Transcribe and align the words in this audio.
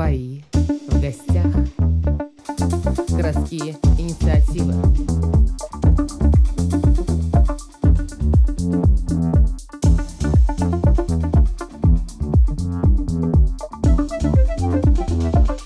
Свои 0.00 0.40
в 0.88 0.98
гостях. 0.98 1.44
Городские 3.10 3.76
инициативы. 3.98 4.72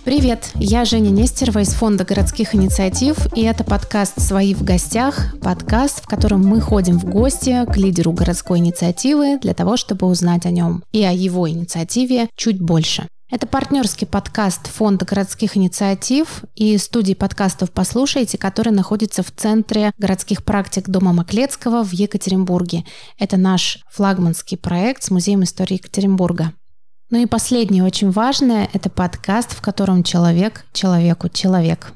Привет, 0.05 0.51
я 0.57 0.85
Женя 0.85 1.11
Нестерова 1.11 1.61
из 1.61 1.69
Фонда 1.69 2.05
городских 2.05 2.57
инициатив, 2.57 3.33
и 3.37 3.43
это 3.43 3.63
подкаст 3.63 4.21
«Свои 4.21 4.53
в 4.55 4.65
гостях», 4.65 5.37
подкаст, 5.41 6.03
в 6.03 6.09
котором 6.09 6.45
мы 6.45 6.61
ходим 6.61 6.99
в 6.99 7.05
гости 7.05 7.65
к 7.73 7.77
лидеру 7.77 8.11
городской 8.11 8.59
инициативы 8.59 9.39
для 9.39 9.55
того, 9.55 9.77
чтобы 9.77 10.09
узнать 10.09 10.45
о 10.45 10.51
нем 10.51 10.83
и 10.91 11.05
о 11.05 11.13
его 11.13 11.49
инициативе 11.49 12.29
чуть 12.35 12.61
больше. 12.61 13.07
Это 13.35 13.49
партнерский 13.49 14.07
подкаст 14.07 14.69
Фонда 14.69 15.05
городских 15.05 15.57
инициатив 15.57 16.45
и 16.55 16.79
студии 16.79 17.15
подкастов 17.15 17.73
«Послушайте», 17.73 18.39
который 18.39 18.73
находится 18.73 19.25
в 19.25 19.33
Центре 19.33 19.91
городских 19.99 20.45
практик 20.45 20.89
Дома 20.89 21.13
Маклецкого 21.13 21.83
в 21.83 21.91
Екатеринбурге. 21.91 22.85
Это 23.19 23.37
наш 23.37 23.81
флагманский 23.91 24.57
проект 24.57 25.03
с 25.03 25.11
Музеем 25.11 25.43
истории 25.43 25.75
Екатеринбурга. 25.75 26.53
Ну 27.11 27.21
и 27.21 27.27
последнее, 27.27 27.83
очень 27.83 28.13
важное, 28.13 28.71
это 28.73 28.89
подкаст, 28.89 29.51
в 29.51 29.61
котором 29.61 30.05
человек 30.05 30.65
человеку 30.73 31.29
человек. 31.29 31.93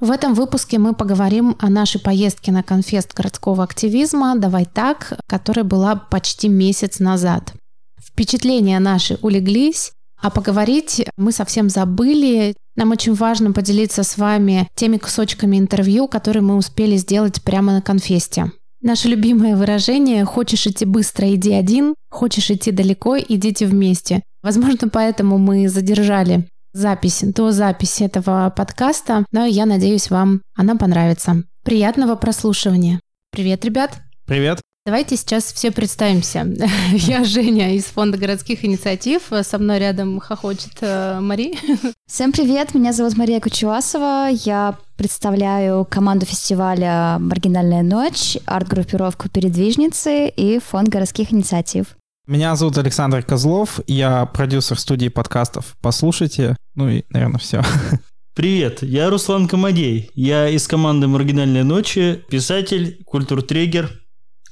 В 0.00 0.10
этом 0.10 0.34
выпуске 0.34 0.80
мы 0.80 0.92
поговорим 0.92 1.54
о 1.60 1.70
нашей 1.70 2.00
поездке 2.00 2.50
на 2.50 2.64
конфест 2.64 3.14
городского 3.14 3.62
активизма 3.62 4.34
«Давай 4.34 4.64
так», 4.64 5.20
которая 5.28 5.64
была 5.64 5.94
почти 5.94 6.48
месяц 6.48 6.98
назад. 6.98 7.52
Впечатления 8.04 8.80
наши 8.80 9.20
улеглись, 9.22 9.92
а 10.24 10.30
поговорить 10.30 11.06
мы 11.18 11.32
совсем 11.32 11.68
забыли. 11.68 12.54
Нам 12.76 12.92
очень 12.92 13.12
важно 13.12 13.52
поделиться 13.52 14.02
с 14.02 14.16
вами 14.16 14.66
теми 14.74 14.96
кусочками 14.96 15.58
интервью, 15.58 16.08
которые 16.08 16.42
мы 16.42 16.56
успели 16.56 16.96
сделать 16.96 17.42
прямо 17.42 17.74
на 17.74 17.82
конфесте. 17.82 18.50
Наше 18.80 19.08
любимое 19.08 19.54
выражение 19.54 20.24
«хочешь 20.24 20.66
идти 20.66 20.86
быстро, 20.86 21.32
иди 21.34 21.52
один», 21.52 21.94
«хочешь 22.10 22.50
идти 22.50 22.70
далеко, 22.70 23.18
идите 23.18 23.66
вместе». 23.66 24.22
Возможно, 24.42 24.88
поэтому 24.88 25.36
мы 25.36 25.68
задержали 25.68 26.48
запись 26.72 27.20
до 27.22 27.52
записи 27.52 28.04
этого 28.04 28.52
подкаста, 28.56 29.26
но 29.30 29.44
я 29.44 29.66
надеюсь, 29.66 30.08
вам 30.08 30.40
она 30.54 30.76
понравится. 30.76 31.42
Приятного 31.64 32.14
прослушивания. 32.14 32.98
Привет, 33.30 33.62
ребят. 33.66 34.00
Привет. 34.26 34.60
Давайте 34.86 35.16
сейчас 35.16 35.44
все 35.44 35.70
представимся. 35.70 36.46
Я 36.92 37.24
Женя 37.24 37.74
из 37.74 37.84
Фонда 37.84 38.18
городских 38.18 38.66
инициатив. 38.66 39.22
Со 39.42 39.58
мной 39.58 39.78
рядом 39.78 40.20
хохочет 40.20 40.76
э, 40.82 41.20
Мари. 41.20 41.54
Всем 42.06 42.32
привет, 42.32 42.74
меня 42.74 42.92
зовут 42.92 43.16
Мария 43.16 43.40
Кучевасова. 43.40 44.28
Я 44.30 44.76
представляю 44.98 45.86
команду 45.86 46.26
фестиваля 46.26 47.16
«Маргинальная 47.18 47.82
ночь», 47.82 48.36
арт-группировку 48.44 49.30
«Передвижницы» 49.30 50.28
и 50.28 50.58
Фонд 50.58 50.90
городских 50.90 51.32
инициатив. 51.32 51.96
Меня 52.26 52.54
зовут 52.54 52.76
Александр 52.76 53.22
Козлов, 53.22 53.80
я 53.86 54.26
продюсер 54.26 54.78
студии 54.78 55.08
подкастов 55.08 55.76
«Послушайте». 55.80 56.58
Ну 56.74 56.90
и, 56.90 57.04
наверное, 57.08 57.38
все. 57.38 57.62
Привет, 58.34 58.82
я 58.82 59.08
Руслан 59.08 59.48
Комадей. 59.48 60.10
Я 60.14 60.46
из 60.50 60.68
команды 60.68 61.06
«Маргинальные 61.06 61.64
ночи», 61.64 62.22
писатель, 62.28 63.02
культуртрегер, 63.06 64.03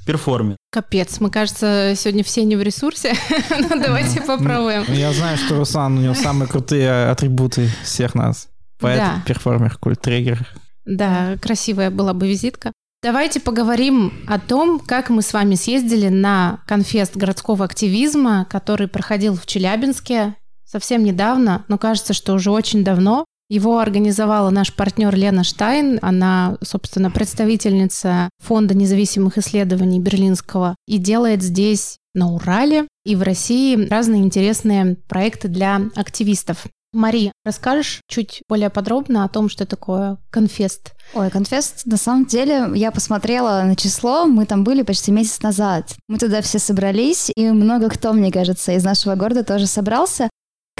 перформер. 0.06 0.56
Капец, 0.70 1.20
мы, 1.20 1.30
кажется, 1.30 1.94
сегодня 1.96 2.24
все 2.24 2.44
не 2.44 2.56
в 2.56 2.62
ресурсе, 2.62 3.14
но 3.50 3.80
давайте 3.80 4.20
попробуем. 4.20 4.84
Ну, 4.88 4.94
я 4.94 5.12
знаю, 5.12 5.36
что 5.36 5.56
Руслан, 5.56 5.98
у 5.98 6.00
него 6.00 6.14
самые 6.14 6.48
крутые 6.48 7.10
атрибуты 7.10 7.68
всех 7.84 8.14
нас. 8.14 8.48
Поэт, 8.78 9.02
перформер, 9.26 9.76
культ-трегер. 9.78 10.46
Да, 10.84 11.36
красивая 11.40 11.90
была 11.90 12.12
бы 12.14 12.28
визитка. 12.28 12.72
Давайте 13.02 13.40
поговорим 13.40 14.12
о 14.28 14.38
том, 14.38 14.78
как 14.78 15.10
мы 15.10 15.22
с 15.22 15.32
вами 15.32 15.56
съездили 15.56 16.08
на 16.08 16.60
конфест 16.66 17.16
городского 17.16 17.64
активизма, 17.64 18.46
который 18.48 18.86
проходил 18.86 19.34
в 19.34 19.44
Челябинске 19.44 20.36
совсем 20.64 21.02
недавно, 21.02 21.64
но 21.66 21.78
кажется, 21.78 22.12
что 22.12 22.32
уже 22.32 22.50
очень 22.50 22.84
давно. 22.84 23.24
Его 23.52 23.80
организовала 23.80 24.48
наш 24.48 24.72
партнер 24.72 25.14
Лена 25.14 25.44
Штайн. 25.44 25.98
Она, 26.00 26.56
собственно, 26.62 27.10
представительница 27.10 28.30
Фонда 28.38 28.72
независимых 28.72 29.36
исследований 29.36 30.00
Берлинского 30.00 30.74
и 30.86 30.96
делает 30.96 31.42
здесь 31.42 31.98
на 32.14 32.32
Урале 32.32 32.88
и 33.04 33.14
в 33.14 33.20
России 33.20 33.88
разные 33.90 34.22
интересные 34.22 34.96
проекты 35.06 35.48
для 35.48 35.82
активистов. 35.94 36.64
Мари, 36.94 37.30
расскажешь 37.44 38.00
чуть 38.08 38.40
более 38.48 38.70
подробно 38.70 39.22
о 39.22 39.28
том, 39.28 39.50
что 39.50 39.66
такое 39.66 40.16
конфест? 40.30 40.92
Ой, 41.12 41.28
конфест, 41.28 41.84
на 41.84 41.98
самом 41.98 42.24
деле, 42.24 42.70
я 42.74 42.90
посмотрела 42.90 43.62
на 43.64 43.76
число, 43.76 44.24
мы 44.24 44.46
там 44.46 44.64
были 44.64 44.80
почти 44.80 45.10
месяц 45.10 45.42
назад. 45.42 45.94
Мы 46.08 46.16
туда 46.16 46.40
все 46.40 46.58
собрались, 46.58 47.30
и 47.36 47.50
много 47.50 47.90
кто, 47.90 48.14
мне 48.14 48.32
кажется, 48.32 48.72
из 48.72 48.82
нашего 48.82 49.14
города 49.14 49.44
тоже 49.44 49.66
собрался. 49.66 50.30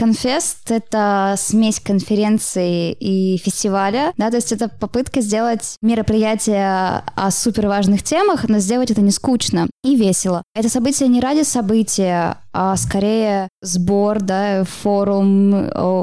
Конфест— 0.03 0.59
это 0.73 1.37
смесь 1.39 1.79
конференции 1.79 2.91
и 2.91 3.37
фестиваля, 3.37 4.13
да, 4.17 4.31
то 4.31 4.37
есть 4.37 4.51
это 4.51 4.69
попытка 4.69 5.21
сделать 5.21 5.77
мероприятие 5.81 7.05
о 7.15 7.31
супер 7.31 7.69
важных 7.69 8.03
темах, 8.03 8.49
но 8.49 8.59
сделать 8.59 8.91
это 8.91 9.01
не 9.01 9.13
скучно 9.13 9.69
и 9.85 9.95
весело. 9.95 10.43
Это 10.57 10.69
событие 10.69 11.09
не 11.09 11.21
ради 11.21 11.45
события, 11.45 12.39
а 12.53 12.77
скорее 12.77 13.49
сбор, 13.61 14.21
да, 14.21 14.65
форум 14.65 15.55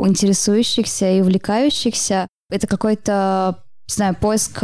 интересующихся 0.07 1.11
и 1.11 1.19
увлекающихся. 1.19 2.29
Это 2.49 2.67
какой-то, 2.67 3.65
не 3.89 3.95
знаю, 3.95 4.15
поиск 4.15 4.63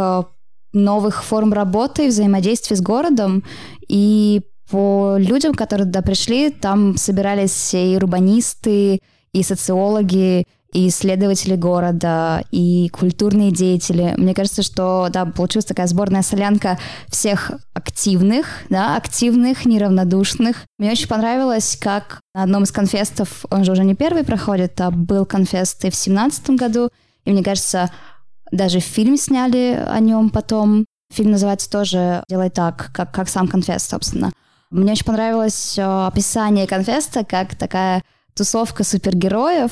новых 0.71 1.25
форм 1.25 1.51
работы, 1.51 2.07
взаимодействия 2.07 2.77
с 2.77 2.81
городом 2.81 3.43
и 3.85 4.43
по 4.71 5.17
людям, 5.19 5.53
которые 5.53 5.85
туда 5.87 6.01
пришли, 6.01 6.49
там 6.49 6.95
собирались 6.97 7.73
и 7.73 7.97
урбанисты, 7.97 8.99
и 9.35 9.43
социологи, 9.43 10.45
и 10.71 10.87
исследователи 10.87 11.55
города, 11.55 12.43
и 12.51 12.89
культурные 12.89 13.51
деятели. 13.51 14.13
Мне 14.17 14.33
кажется, 14.33 14.61
что, 14.61 15.07
да, 15.11 15.25
получилась 15.25 15.65
такая 15.65 15.87
сборная 15.87 16.21
солянка 16.21 16.77
всех 17.07 17.51
активных, 17.73 18.45
да, 18.69 18.95
активных, 18.97 19.65
неравнодушных. 19.65 20.65
Мне 20.77 20.91
очень 20.91 21.07
понравилось, 21.07 21.77
как 21.79 22.19
на 22.33 22.43
одном 22.43 22.63
из 22.63 22.71
конфестов, 22.71 23.45
он 23.49 23.63
же 23.63 23.71
уже 23.71 23.83
не 23.83 23.95
первый 23.95 24.23
проходит, 24.23 24.79
а 24.81 24.91
был 24.91 25.25
конфест 25.25 25.83
и 25.85 25.89
в 25.89 25.95
семнадцатом 25.95 26.55
году, 26.55 26.89
и 27.25 27.31
мне 27.31 27.43
кажется, 27.43 27.91
даже 28.51 28.79
фильм 28.79 29.17
сняли 29.17 29.81
о 29.87 29.99
нем 29.99 30.29
потом. 30.29 30.85
Фильм 31.13 31.31
называется 31.31 31.69
тоже 31.69 32.23
«Делай 32.29 32.49
так», 32.49 32.91
как, 32.93 33.13
как 33.13 33.29
сам 33.29 33.47
конфест, 33.47 33.89
собственно. 33.89 34.31
Мне 34.71 34.91
очень 34.93 35.05
понравилось 35.05 35.77
э, 35.77 36.07
описание 36.07 36.67
конфеста 36.67 37.23
как 37.23 37.55
такая 37.55 38.03
тусовка 38.35 38.83
супергероев, 38.83 39.71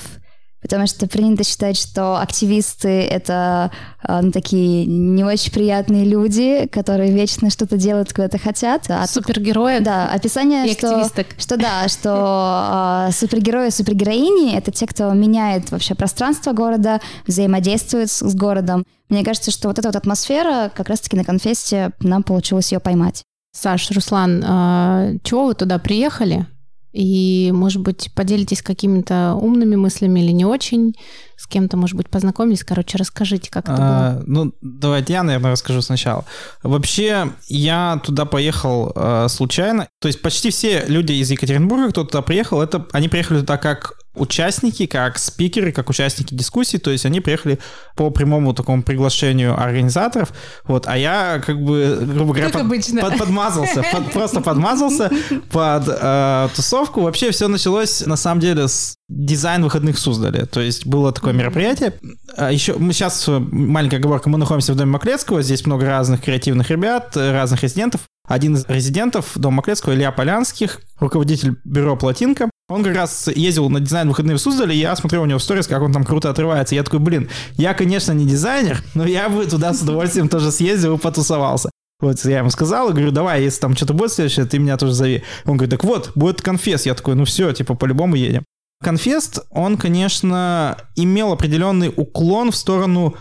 потому 0.63 0.87
что 0.87 1.07
принято 1.07 1.43
считать, 1.43 1.77
что 1.77 2.19
активисты— 2.19 2.87
это 2.87 3.69
э, 4.07 4.21
ну, 4.21 4.31
такие 4.31 4.85
не 4.85 5.23
очень 5.25 5.51
приятные 5.51 6.05
люди, 6.05 6.67
которые 6.71 7.11
вечно 7.11 7.49
что-то 7.49 7.77
делают, 7.77 8.13
куда-то 8.13 8.37
хотят. 8.37 8.85
А 8.89 9.05
Супергерои? 9.05 9.79
Да, 9.79 10.07
описание, 10.07 10.67
и 10.67 10.71
что, 10.71 11.05
что 11.37 11.57
да, 11.57 11.87
что 11.89 13.07
э, 13.09 13.11
супергерои 13.11 13.67
и 13.67 13.71
супергероини— 13.71 14.55
это 14.57 14.71
те, 14.71 14.87
кто 14.87 15.11
меняет 15.11 15.69
вообще 15.69 15.95
пространство 15.95 16.53
города, 16.53 17.01
взаимодействует 17.27 18.09
с, 18.09 18.25
с 18.25 18.33
городом. 18.33 18.85
Мне 19.09 19.25
кажется, 19.25 19.51
что 19.51 19.67
вот 19.67 19.77
эта 19.77 19.89
вот 19.89 19.97
атмосфера 19.97 20.71
как 20.73 20.87
раз-таки 20.87 21.17
на 21.17 21.25
конфесте 21.25 21.91
нам 21.99 22.23
получилось 22.23 22.71
ее 22.71 22.79
поймать. 22.79 23.23
Саш, 23.51 23.91
Руслан, 23.91 24.43
а, 24.47 25.11
чего 25.23 25.45
вы 25.45 25.53
туда 25.53 25.77
приехали? 25.77 26.47
И, 26.93 27.51
может 27.53 27.81
быть, 27.81 28.11
поделитесь 28.13 28.61
какими-то 28.61 29.33
умными 29.33 29.75
мыслями 29.75 30.19
или 30.19 30.31
не 30.31 30.45
очень, 30.45 30.95
с 31.35 31.47
кем-то, 31.47 31.75
может 31.75 31.97
быть, 31.97 32.09
познакомились. 32.09 32.63
Короче, 32.63 32.97
расскажите, 32.97 33.49
как 33.49 33.65
это 33.65 33.77
а, 33.79 34.13
было. 34.13 34.23
Ну, 34.27 34.53
давайте 34.61 35.13
я, 35.13 35.23
наверное, 35.23 35.51
расскажу 35.51 35.81
сначала. 35.81 36.23
Вообще, 36.61 37.31
я 37.47 37.99
туда 38.05 38.25
поехал 38.25 38.91
э, 38.95 39.27
случайно. 39.29 39.87
То 39.99 40.07
есть 40.07 40.21
почти 40.21 40.51
все 40.51 40.85
люди 40.87 41.13
из 41.13 41.31
Екатеринбурга, 41.31 41.89
кто 41.89 42.03
туда 42.03 42.21
приехал, 42.21 42.61
это 42.61 42.85
они 42.91 43.09
приехали 43.09 43.39
туда 43.39 43.57
как 43.57 43.93
участники, 44.15 44.85
как 44.85 45.17
спикеры, 45.17 45.71
как 45.71 45.89
участники 45.89 46.33
дискуссий, 46.33 46.77
то 46.77 46.91
есть 46.91 47.05
они 47.05 47.19
приехали 47.19 47.59
по 47.95 48.09
прямому 48.09 48.53
такому 48.53 48.83
приглашению 48.83 49.59
организаторов, 49.59 50.33
вот, 50.65 50.87
а 50.87 50.97
я 50.97 51.41
как 51.45 51.61
бы, 51.61 51.99
грубо 52.01 52.33
говоря, 52.33 52.49
под, 52.49 53.01
под, 53.01 53.17
подмазался, 53.17 53.83
под, 53.91 54.11
просто 54.11 54.41
подмазался 54.41 55.09
под 55.51 55.83
э, 55.87 56.49
тусовку. 56.55 57.01
Вообще 57.01 57.31
все 57.31 57.47
началось, 57.47 58.05
на 58.05 58.15
самом 58.15 58.41
деле, 58.41 58.67
с 58.67 58.95
дизайн 59.09 59.63
выходных 59.63 59.97
Суздали, 59.97 60.45
то 60.45 60.61
есть 60.61 60.85
было 60.85 61.11
такое 61.11 61.33
мероприятие. 61.33 61.93
А 62.37 62.51
Еще 62.51 62.75
мы 62.75 62.93
сейчас, 62.93 63.25
маленькая 63.27 63.97
оговорка, 63.97 64.29
мы 64.29 64.37
находимся 64.37 64.73
в 64.73 64.75
Доме 64.75 64.91
Маклецкого, 64.91 65.41
здесь 65.41 65.65
много 65.65 65.85
разных 65.85 66.21
креативных 66.21 66.69
ребят, 66.69 67.15
разных 67.15 67.63
резидентов. 67.63 68.01
Один 68.27 68.55
из 68.55 68.65
резидентов 68.67 69.31
Дома 69.35 69.57
Маклецкого, 69.57 69.93
Илья 69.93 70.11
Полянских, 70.11 70.79
руководитель 70.99 71.55
бюро 71.65 71.97
«Плотинка», 71.97 72.49
Он 72.69 72.83
как 72.83 72.95
раз 72.95 73.27
ездил 73.27 73.69
на 73.69 73.81
дизайн 73.81 74.07
выходные 74.07 74.37
в 74.37 74.41
Суздале, 74.41 74.73
и 74.73 74.79
я 74.79 74.95
смотрел 74.95 75.23
у 75.23 75.25
него 75.25 75.39
в 75.39 75.43
сторис, 75.43 75.67
как 75.67 75.81
он 75.81 75.91
там 75.91 76.05
круто 76.05 76.29
отрывается. 76.29 76.75
Я 76.75 76.83
такой, 76.83 76.99
блин, 76.99 77.29
я, 77.53 77.73
конечно, 77.73 78.13
не 78.13 78.25
дизайнер, 78.25 78.81
но 78.93 79.05
я 79.05 79.27
бы 79.27 79.45
туда 79.45 79.73
с 79.73 79.81
удовольствием 79.81 80.29
тоже 80.29 80.51
съездил 80.51 80.95
и 80.95 80.99
потусовался. 80.99 81.69
Вот 81.99 82.23
я 82.25 82.39
ему 82.39 82.49
сказал, 82.49 82.89
и 82.89 82.93
говорю, 82.93 83.11
давай, 83.11 83.43
если 83.43 83.59
там 83.59 83.75
что-то 83.75 83.93
будет 83.93 84.11
следующее, 84.11 84.45
ты 84.45 84.59
меня 84.59 84.77
тоже 84.77 84.93
зови. 84.93 85.23
Он 85.45 85.57
говорит, 85.57 85.71
так 85.71 85.83
вот, 85.83 86.11
будет 86.15 86.41
конфес. 86.41 86.85
Я 86.85 86.95
такой, 86.95 87.15
ну 87.15 87.25
все, 87.25 87.51
типа, 87.51 87.75
по-любому 87.75 88.15
едем. 88.15 88.43
Конфест, 88.81 89.39
он, 89.49 89.77
конечно, 89.77 90.77
имел 90.95 91.31
определенный 91.31 91.93
уклон 91.95 92.51
в 92.51 92.55
сторону 92.55 93.15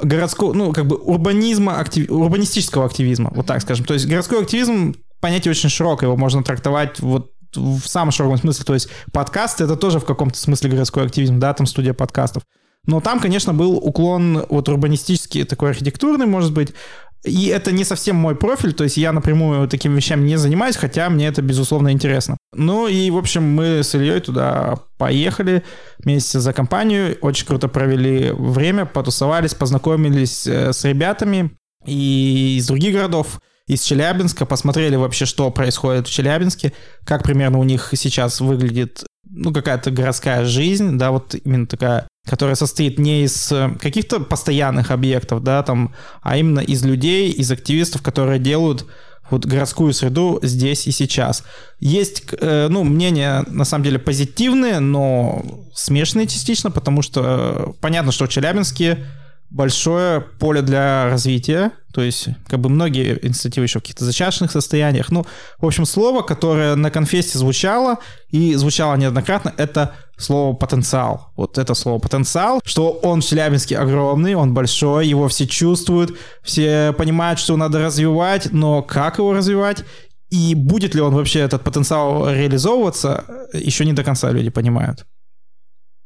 городского, 0.00 0.52
ну, 0.52 0.72
как 0.72 0.86
бы 0.86 0.96
урбанизма, 0.96 1.78
актив, 1.78 2.10
урбанистического 2.10 2.86
активизма, 2.86 3.32
вот 3.34 3.46
так 3.46 3.60
скажем. 3.60 3.84
То 3.84 3.94
есть 3.94 4.06
городской 4.06 4.40
активизм 4.42 4.94
понятие 5.20 5.50
очень 5.50 5.68
широкое, 5.68 6.08
его 6.08 6.16
можно 6.16 6.42
трактовать 6.42 7.00
вот 7.00 7.32
в 7.56 7.82
самом 7.86 8.12
широком 8.12 8.38
смысле, 8.38 8.64
то 8.64 8.74
есть 8.74 8.88
подкаст 9.12 9.60
это 9.60 9.76
тоже 9.76 10.00
в 10.00 10.04
каком-то 10.04 10.38
смысле 10.38 10.70
городской 10.70 11.04
активизм, 11.04 11.38
да, 11.38 11.52
там 11.54 11.66
студия 11.66 11.94
подкастов. 11.94 12.42
Но 12.86 13.00
там, 13.00 13.20
конечно, 13.20 13.54
был 13.54 13.76
уклон 13.76 14.44
вот 14.48 14.68
урбанистический, 14.68 15.44
такой 15.44 15.70
архитектурный, 15.70 16.26
может 16.26 16.52
быть, 16.52 16.74
и 17.24 17.46
это 17.46 17.70
не 17.70 17.84
совсем 17.84 18.16
мой 18.16 18.34
профиль, 18.34 18.72
то 18.72 18.82
есть 18.82 18.96
я 18.96 19.12
напрямую 19.12 19.68
такими 19.68 19.94
вещами 19.94 20.26
не 20.26 20.36
занимаюсь, 20.36 20.74
хотя 20.74 21.08
мне 21.08 21.28
это, 21.28 21.40
безусловно, 21.40 21.92
интересно. 21.92 22.36
Ну 22.52 22.88
и, 22.88 23.10
в 23.10 23.16
общем, 23.16 23.44
мы 23.44 23.84
с 23.84 23.94
Ильей 23.94 24.20
туда 24.20 24.80
поехали 24.98 25.62
вместе 25.98 26.40
за 26.40 26.52
компанию, 26.52 27.16
очень 27.20 27.46
круто 27.46 27.68
провели 27.68 28.32
время, 28.32 28.86
потусовались, 28.86 29.54
познакомились 29.54 30.48
э, 30.48 30.72
с 30.72 30.84
ребятами 30.84 31.52
и 31.86 32.56
из 32.58 32.66
других 32.66 32.94
городов, 32.94 33.40
из 33.72 33.82
Челябинска, 33.82 34.46
посмотрели 34.46 34.96
вообще, 34.96 35.24
что 35.26 35.50
происходит 35.50 36.08
в 36.08 36.12
Челябинске, 36.12 36.72
как 37.04 37.22
примерно 37.22 37.58
у 37.58 37.64
них 37.64 37.90
сейчас 37.94 38.40
выглядит 38.40 39.04
ну, 39.28 39.52
какая-то 39.52 39.90
городская 39.90 40.44
жизнь, 40.44 40.98
да, 40.98 41.10
вот 41.10 41.34
именно 41.44 41.66
такая 41.66 42.06
которая 42.24 42.54
состоит 42.54 42.98
не 42.98 43.24
из 43.24 43.50
э, 43.50 43.70
каких-то 43.80 44.20
постоянных 44.20 44.90
объектов, 44.90 45.42
да, 45.42 45.62
там, 45.62 45.92
а 46.22 46.36
именно 46.36 46.60
из 46.60 46.84
людей, 46.84 47.30
из 47.32 47.50
активистов, 47.50 48.02
которые 48.02 48.38
делают 48.38 48.86
вот 49.30 49.46
городскую 49.46 49.92
среду 49.92 50.38
здесь 50.42 50.86
и 50.86 50.92
сейчас. 50.92 51.42
Есть, 51.80 52.24
э, 52.38 52.68
ну, 52.68 52.84
мнения, 52.84 53.44
на 53.48 53.64
самом 53.64 53.84
деле, 53.84 53.98
позитивные, 53.98 54.78
но 54.78 55.44
смешанные 55.74 56.28
частично, 56.28 56.70
потому 56.70 57.02
что 57.02 57.22
э, 57.24 57.72
понятно, 57.80 58.12
что 58.12 58.26
в 58.26 58.28
Челябинске 58.28 59.04
большое 59.50 60.20
поле 60.20 60.62
для 60.62 61.08
развития, 61.08 61.72
то 61.92 62.02
есть 62.02 62.28
как 62.46 62.60
бы 62.60 62.68
многие 62.68 63.18
инициативы 63.24 63.66
еще 63.66 63.78
в 63.78 63.82
каких-то 63.82 64.04
зачаточных 64.04 64.50
состояниях. 64.50 65.10
Ну, 65.10 65.26
в 65.58 65.66
общем, 65.66 65.84
слово, 65.84 66.22
которое 66.22 66.74
на 66.74 66.90
конфесте 66.90 67.38
звучало 67.38 67.98
и 68.30 68.54
звучало 68.54 68.96
неоднократно, 68.96 69.52
это 69.56 69.94
слово 70.16 70.54
потенциал. 70.54 71.32
Вот 71.36 71.58
это 71.58 71.74
слово 71.74 71.98
потенциал, 71.98 72.60
что 72.64 72.90
он 72.90 73.20
в 73.20 73.24
Челябинске 73.24 73.78
огромный, 73.78 74.34
он 74.34 74.54
большой, 74.54 75.08
его 75.08 75.28
все 75.28 75.46
чувствуют, 75.46 76.16
все 76.42 76.92
понимают, 76.96 77.38
что 77.38 77.56
надо 77.56 77.80
развивать, 77.80 78.52
но 78.52 78.82
как 78.82 79.18
его 79.18 79.32
развивать 79.32 79.84
и 80.30 80.54
будет 80.54 80.94
ли 80.94 81.02
он 81.02 81.14
вообще 81.14 81.40
этот 81.40 81.62
потенциал 81.62 82.30
реализовываться, 82.30 83.24
еще 83.52 83.84
не 83.84 83.92
до 83.92 84.02
конца 84.02 84.30
люди 84.30 84.48
понимают. 84.48 85.04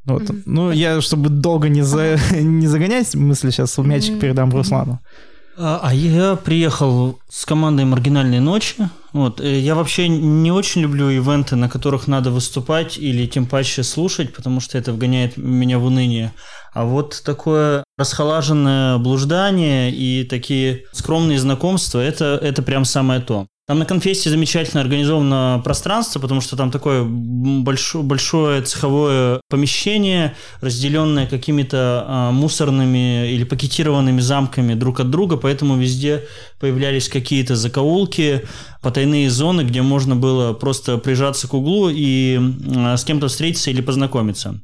Вот. 0.05 0.23
Mm-hmm. 0.23 0.43
Ну, 0.47 0.71
я, 0.73 1.01
чтобы 1.01 1.29
долго 1.29 1.69
не, 1.69 1.83
за, 1.83 2.19
не 2.33 2.67
загонять 2.67 3.15
мысли, 3.15 3.51
сейчас 3.51 3.79
мячик 3.79 4.15
mm-hmm. 4.15 4.21
передам 4.21 4.51
Руслану. 4.51 4.93
А, 4.95 5.36
а 5.59 5.95
я 5.95 6.37
приехал 6.37 7.19
с 7.29 7.45
командой 7.45 7.85
«Маргинальные 7.85 8.41
ночи». 8.41 8.89
Вот. 9.13 9.41
Э, 9.41 9.59
я 9.59 9.75
вообще 9.75 10.09
не 10.09 10.53
очень 10.53 10.83
люблю 10.83 11.09
ивенты, 11.09 11.57
на 11.57 11.71
которых 11.71 12.07
надо 12.07 12.31
выступать 12.31 12.99
или 12.99 13.27
тем 13.27 13.47
паче 13.47 13.83
слушать, 13.83 14.35
потому 14.35 14.61
что 14.61 14.77
это 14.77 14.93
вгоняет 14.93 15.39
меня 15.39 15.79
в 15.79 15.85
уныние. 15.85 16.33
А 16.75 16.85
вот 16.85 17.23
такое 17.25 17.85
расхолаженное 17.97 18.99
блуждание 18.99 19.91
и 19.91 20.25
такие 20.25 20.85
скромные 20.93 21.39
знакомства 21.39 22.01
это,– 22.01 22.39
это 22.43 22.63
прям 22.63 22.85
самое 22.85 23.21
то. 23.21 23.47
Там 23.67 23.81
на 23.81 23.85
конфесте 23.85 24.31
замечательно 24.31 24.81
организовано 24.81 25.61
пространство, 25.65 26.21
потому 26.21 26.41
что 26.41 26.57
там 26.57 26.71
такое 26.71 27.03
большое, 27.03 28.05
большое 28.05 28.63
цеховое 28.63 29.41
помещение, 29.49 30.37
разделенное 30.61 31.27
какими-то 31.27 32.05
а, 32.07 32.31
мусорными 32.31 33.29
или 33.29 33.43
пакетированными 33.43 34.21
замками 34.21 34.75
друг 34.75 35.01
от 35.01 35.11
друга, 35.11 35.37
поэтому 35.37 35.77
везде 35.77 36.23
появлялись 36.61 37.09
какие-то 37.09 37.57
закоулки, 37.57 38.43
потайные 38.83 39.29
зоны, 39.31 39.63
где 39.63 39.83
можно 39.83 40.15
было 40.15 40.53
просто 40.53 40.99
прижаться 40.99 41.49
к 41.49 41.55
углу 41.55 41.89
и 41.91 42.39
а, 42.77 42.97
с 42.97 43.05
кем-то 43.05 43.27
встретиться 43.27 43.73
или 43.73 43.81
познакомиться. 43.81 44.61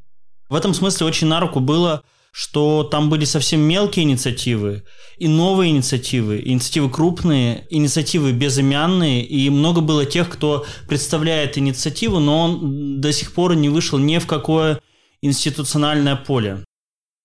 В 0.48 0.54
этом 0.54 0.74
смысле 0.74 1.06
очень 1.08 1.26
на 1.26 1.40
руку 1.40 1.58
было 1.58 2.02
что 2.32 2.82
там 2.82 3.10
были 3.10 3.26
совсем 3.26 3.60
мелкие 3.60 4.04
инициативы, 4.04 4.82
и 5.18 5.28
новые 5.28 5.70
инициативы, 5.70 6.42
инициативы 6.42 6.90
крупные, 6.90 7.66
инициативы 7.70 8.32
безымянные, 8.32 9.22
и 9.22 9.50
много 9.50 9.82
было 9.82 10.06
тех, 10.06 10.28
кто 10.30 10.64
представляет 10.88 11.58
инициативу, 11.58 12.18
но 12.18 12.40
он 12.40 13.00
до 13.00 13.12
сих 13.12 13.32
пор 13.32 13.54
не 13.54 13.68
вышел 13.68 13.98
ни 13.98 14.18
в 14.18 14.26
какое 14.26 14.80
институциональное 15.20 16.16
поле. 16.16 16.64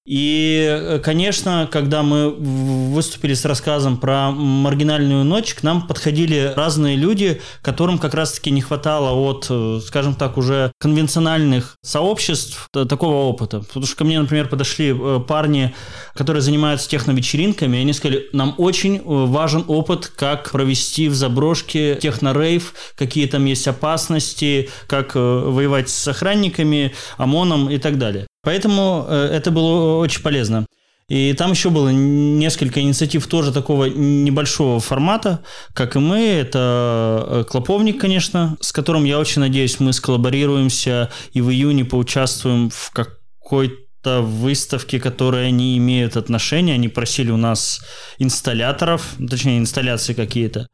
И, 0.07 0.65
э, 0.65 1.00
конечно, 1.00 1.68
когда 1.69 2.01
мы 2.01 2.30
выступили 2.30 3.33
с 3.33 3.44
рассказом 3.44 3.98
про 3.98 4.31
маргинальную 4.31 5.25
ночь, 5.25 5.54
к 5.54 5.63
нам 5.63 5.86
подходили 5.86 6.54
разные 6.56 6.95
люди, 6.95 7.42
которым 7.62 8.00
как 8.00 8.13
раз-таки 8.13 8.50
не 8.51 8.62
хватало 8.62 9.12
от, 9.12 9.48
э, 9.50 9.81
скажем 9.86 10.15
так, 10.15 10.38
уже 10.38 10.71
конвенциональных 10.80 11.75
сообществ 11.83 12.69
такого 12.71 13.25
опыта. 13.25 13.59
Потому 13.59 13.86
что 13.86 13.98
ко 13.98 14.06
мне, 14.06 14.18
например, 14.21 14.48
подошли 14.48 14.95
э, 14.98 15.19
парни, 15.27 15.75
которые 16.13 16.42
занимаются 16.42 16.88
техновечеринками, 16.88 17.75
и 17.75 17.81
они 17.81 17.92
сказали, 17.92 18.30
нам 18.31 18.56
очень 18.57 19.01
важен 19.03 19.65
опыт, 19.68 20.07
как 20.15 20.51
провести 20.51 21.10
в 21.10 21.15
заброшке 21.15 21.95
технорейв, 21.95 22.74
какие 22.95 23.27
там 23.27 23.44
есть 23.44 23.68
опасности, 23.68 24.69
как 24.88 25.15
воевать 25.15 25.89
с 25.89 26.07
охранниками, 26.07 26.94
ОМОНом 27.18 27.69
и 27.69 27.77
так 27.77 27.98
далее. 27.98 28.25
Поэтому 28.44 29.06
э, 29.07 29.30
это 29.34 29.51
было 29.51 29.98
очень 29.98 30.22
полезно. 30.22 30.66
И 31.10 31.31
там 31.34 31.51
еще 31.51 31.69
было 31.69 31.89
несколько 31.89 32.81
инициатив 32.81 33.28
тоже 33.28 33.54
такого 33.54 33.86
небольшого 33.86 34.81
формата, 34.81 35.42
как 35.74 35.95
и 35.95 36.00
мы. 36.00 36.19
Это 36.19 37.25
э, 37.28 37.44
Клоповник, 37.50 38.00
конечно, 38.00 38.57
с 38.60 38.74
которым, 38.74 39.06
я 39.06 39.18
очень 39.18 39.39
надеюсь, 39.39 39.80
мы 39.80 39.94
сколлаборируемся 39.94 41.10
и 41.32 41.39
в 41.39 41.50
июне 41.50 41.86
поучаствуем 41.86 42.70
в 42.70 42.91
какой-то 42.91 44.22
выставке, 44.22 45.00
которые 45.00 45.48
они 45.48 45.77
имеют 45.77 46.17
отношение. 46.17 46.75
Они 46.75 46.89
просили 46.89 47.32
у 47.32 47.38
нас 47.38 47.79
инсталляторов, 48.17 49.15
точнее, 49.29 49.60
инсталляции 49.60 50.13
какие-то. 50.13 50.67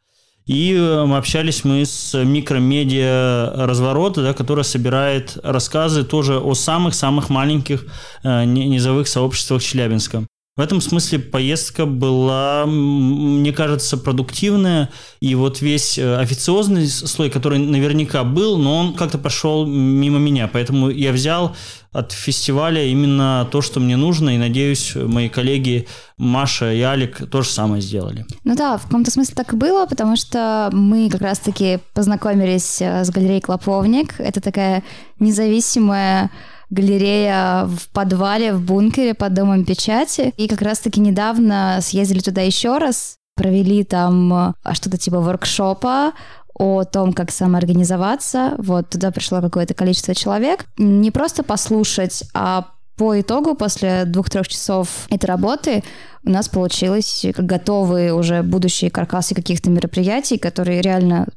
И 0.45 0.73
э, 0.73 1.15
общались 1.15 1.63
мы 1.63 1.85
с 1.85 2.13
микромедиа 2.21 3.53
разворота, 3.55 4.21
да, 4.23 4.33
которая 4.33 4.63
собирает 4.63 5.37
рассказы 5.41 6.03
тоже 6.03 6.39
о 6.39 6.53
самых-самых 6.53 7.29
маленьких 7.29 7.85
э, 8.23 8.43
низовых 8.43 9.07
сообществах 9.07 9.63
Челябинска. 9.63 10.25
В 10.55 10.61
этом 10.61 10.81
смысле 10.81 11.17
поездка 11.17 11.87
была, 11.87 12.67
мне 12.67 13.51
кажется, 13.51 13.97
продуктивная. 13.97 14.91
И 15.19 15.33
вот 15.33 15.61
весь 15.61 15.97
э, 15.97 16.15
официозный 16.17 16.87
слой, 16.87 17.31
который 17.31 17.57
наверняка 17.57 18.23
был, 18.23 18.59
но 18.59 18.77
он 18.77 18.93
как-то 18.93 19.17
пошел 19.17 19.65
мимо 19.65 20.19
меня. 20.19 20.47
Поэтому 20.47 20.91
я 20.91 21.11
взял 21.11 21.55
от 21.91 22.11
фестиваля 22.11 22.83
именно 22.83 23.47
то, 23.51 23.63
что 23.63 23.79
мне 23.79 23.97
нужно. 23.97 24.35
И 24.35 24.37
надеюсь, 24.37 24.93
мои 24.93 25.27
коллеги 25.27 25.87
Маша 26.17 26.71
и 26.71 26.81
Алик 26.81 27.27
то 27.31 27.41
же 27.41 27.49
самое 27.49 27.81
сделали. 27.81 28.23
Ну 28.43 28.55
да, 28.55 28.77
в 28.77 28.83
каком-то 28.83 29.09
смысле 29.09 29.33
так 29.33 29.53
и 29.53 29.55
было, 29.55 29.87
потому 29.87 30.15
что 30.15 30.69
мы 30.71 31.09
как 31.09 31.21
раз-таки 31.21 31.79
познакомились 31.95 32.79
э, 32.79 33.03
с 33.03 33.09
галереей 33.09 33.41
«Клоповник». 33.41 34.19
Это 34.19 34.39
такая 34.39 34.83
независимая 35.17 36.29
галерея 36.73 37.65
в 37.65 37.89
подвале, 37.89 38.53
в 38.53 38.61
бункере 38.61 39.13
под 39.13 39.33
домом 39.33 39.65
печати. 39.65 40.33
И 40.37 40.47
как 40.47 40.61
раз-таки 40.61 40.99
недавно 40.99 41.79
съездили 41.81 42.19
туда 42.19 42.41
еще 42.41 42.77
раз, 42.77 43.17
провели 43.35 43.83
там 43.83 44.33
э, 44.33 44.73
что-то 44.73 44.97
типа 44.97 45.19
воркшопа 45.19 46.13
о 46.53 46.83
том, 46.83 47.13
как 47.13 47.31
самоорганизоваться. 47.31 48.55
Вот 48.57 48.89
туда 48.89 49.11
пришло 49.11 49.41
какое-то 49.41 49.73
количество 49.73 50.13
человек. 50.13 50.65
Не 50.77 51.11
просто 51.11 51.43
послушать, 51.43 52.23
а 52.33 52.67
по 52.95 53.19
итогу, 53.19 53.55
после 53.55 54.05
двух-трех 54.05 54.47
часов 54.47 55.07
этой 55.09 55.25
работы, 55.25 55.83
у 56.23 56.29
нас 56.29 56.47
получилось 56.47 57.25
готовые 57.35 58.13
уже 58.13 58.43
будущие 58.43 58.91
каркасы 58.91 59.33
каких-то 59.33 59.69
мероприятий, 59.71 60.37
которые 60.37 60.81
реально 60.81 61.27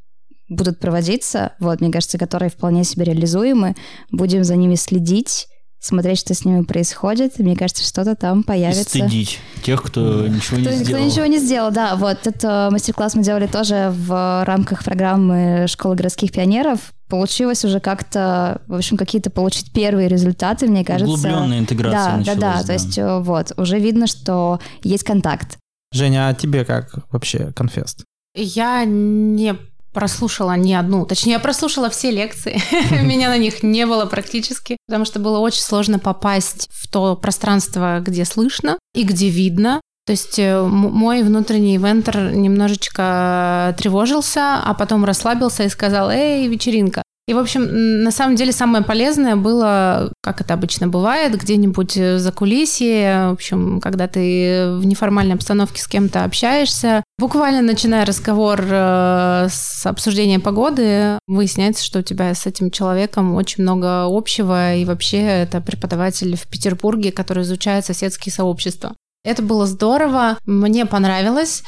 будут 0.49 0.79
проводиться, 0.79 1.53
вот, 1.59 1.81
мне 1.81 1.91
кажется, 1.91 2.19
которые 2.19 2.51
вполне 2.51 2.85
себе 2.85 3.05
реализуемы. 3.05 3.75
Будем 4.11 4.45
за 4.45 4.57
ними 4.57 4.75
следить, 4.77 5.49
смотреть, 5.79 6.19
что 6.19 6.35
с 6.35 6.45
ними 6.45 6.63
происходит. 6.63 7.39
И 7.39 7.43
мне 7.43 7.57
кажется, 7.57 7.85
что-то 7.85 8.17
там 8.17 8.41
И 8.41 8.45
появится. 8.45 8.85
стыдить 8.85 9.39
тех, 9.63 9.83
кто 9.83 10.27
ничего 10.27 10.57
не 10.59 10.65
Кто, 10.65 10.75
кто 10.75 10.85
сделал. 10.85 11.05
ничего 11.05 11.27
не 11.27 11.39
сделал, 11.39 11.71
да. 11.71 11.97
Вот 11.97 12.27
этот 12.27 12.73
мастер-класс 12.73 13.15
мы 13.15 13.23
делали 13.23 13.47
тоже 13.47 13.93
в 13.95 14.45
рамках 14.45 14.83
программы 14.85 15.67
Школы 15.69 15.95
городских 15.97 16.33
пионеров. 16.33 16.93
Получилось 17.09 17.65
уже 17.65 17.79
как-то, 17.79 18.63
в 18.67 18.75
общем, 18.75 18.97
какие-то 18.97 19.31
получить 19.31 19.73
первые 19.73 20.09
результаты, 20.09 20.67
мне 20.67 20.85
кажется. 20.85 21.13
Углубленная 21.13 21.61
интеграция 21.61 22.01
Да, 22.03 22.11
да, 22.11 22.17
началась, 22.19 22.39
да. 22.41 22.63
То 22.65 22.73
есть 22.73 22.99
э, 22.99 23.19
вот, 23.21 23.53
уже 23.57 23.79
видно, 23.79 24.09
что 24.09 24.59
есть 24.83 25.05
контакт. 25.05 25.57
Женя, 25.93 26.29
а 26.29 26.35
тебе 26.35 26.65
как 26.65 26.99
вообще 27.13 27.53
конфест? 27.53 28.03
Я 28.35 28.85
не 28.85 29.55
прослушала 29.97 30.59
ни 30.59 30.75
одну, 30.75 31.07
точнее, 31.07 31.33
я 31.33 31.39
прослушала 31.39 31.89
все 31.89 32.11
лекции, 32.11 32.61
меня 33.03 33.31
на 33.31 33.39
них 33.39 33.63
не 33.63 33.87
было 33.87 34.05
практически, 34.05 34.77
потому 34.87 35.07
что 35.07 35.21
было 35.21 35.39
очень 35.39 35.63
сложно 35.63 35.99
попасть 35.99 36.69
в 36.71 36.87
то 36.93 37.17
пространство, 37.17 38.01
где 38.01 38.27
слышно 38.27 38.79
и 38.95 39.05
где 39.05 39.31
видно. 39.31 39.81
То 40.05 40.13
есть 40.13 40.39
э, 40.39 40.61
мой 40.61 41.23
внутренний 41.23 41.77
ивентер 41.77 42.31
немножечко 42.35 43.75
тревожился, 43.79 44.61
а 44.63 44.75
потом 44.75 45.07
расслабился 45.07 45.65
и 45.65 45.71
сказал, 45.71 46.11
эй, 46.11 46.47
вечеринка. 46.47 47.03
И, 47.27 47.33
в 47.33 47.39
общем, 47.39 48.03
на 48.05 48.11
самом 48.11 48.37
деле 48.37 48.53
самое 48.53 48.85
полезное 48.85 49.35
было, 49.35 50.13
как 50.23 50.43
это 50.43 50.53
обычно 50.53 50.89
бывает, 50.89 51.41
где-нибудь 51.41 51.97
э, 51.97 52.19
за 52.19 52.33
кулисье, 52.33 53.29
в 53.31 53.33
общем, 53.33 53.81
когда 53.81 54.09
ты 54.09 54.77
в 54.77 54.85
неформальной 54.85 55.37
обстановке 55.37 55.81
с 55.81 55.89
кем-то 55.89 56.23
общаешься, 56.23 57.03
буквально 57.19 57.63
начиная 57.63 58.05
разговор 58.05 58.61
э, 58.63 59.49
с 59.51 59.87
обсуждения 59.87 60.39
погоды, 60.39 61.19
выясняется, 61.27 61.85
что 61.85 62.01
у 62.01 62.03
тебя 62.03 62.35
с 62.35 62.47
этим 62.47 62.71
человеком 62.71 63.35
очень 63.35 63.63
много 63.63 64.05
общего, 64.05 64.75
и 64.75 64.85
вообще 64.85 65.19
это 65.19 65.61
преподаватель 65.61 66.37
в 66.37 66.47
Петербурге, 66.47 67.13
который 67.13 67.43
изучает 67.43 67.87
соседские 67.87 68.33
сообщества. 68.33 68.95
Это 69.25 69.43
было 69.43 69.67
здорово, 69.67 70.39
мне 70.47 70.87
понравилось, 70.87 71.63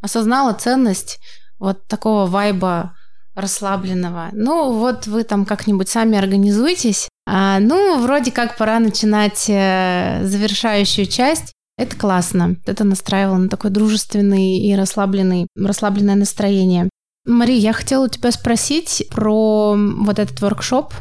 осознала 0.00 0.54
ценность 0.54 1.18
вот 1.58 1.86
такого 1.86 2.26
вайба 2.26 2.94
расслабленного. 3.34 4.30
Ну, 4.32 4.72
вот 4.72 5.06
вы 5.06 5.24
там 5.24 5.44
как-нибудь 5.44 5.88
сами 5.88 6.18
организуйтесь. 6.18 7.08
А, 7.26 7.60
ну, 7.60 8.00
вроде 8.00 8.32
как 8.32 8.56
пора 8.56 8.80
начинать 8.80 9.44
э, 9.48 10.20
завершающую 10.24 11.06
часть. 11.06 11.52
Это 11.80 11.96
классно. 11.96 12.56
Это 12.66 12.84
настраивало 12.84 13.38
на 13.38 13.48
такой 13.48 13.70
дружественный 13.70 14.58
и 14.58 14.74
расслабленный, 14.74 15.46
расслабленное 15.56 16.14
настроение. 16.14 16.90
Мари, 17.24 17.52
я 17.52 17.72
хотела 17.72 18.04
у 18.04 18.08
тебя 18.08 18.30
спросить 18.32 19.06
про 19.10 19.74
вот 19.76 20.18
этот 20.18 20.38
воркшоп, 20.42 20.92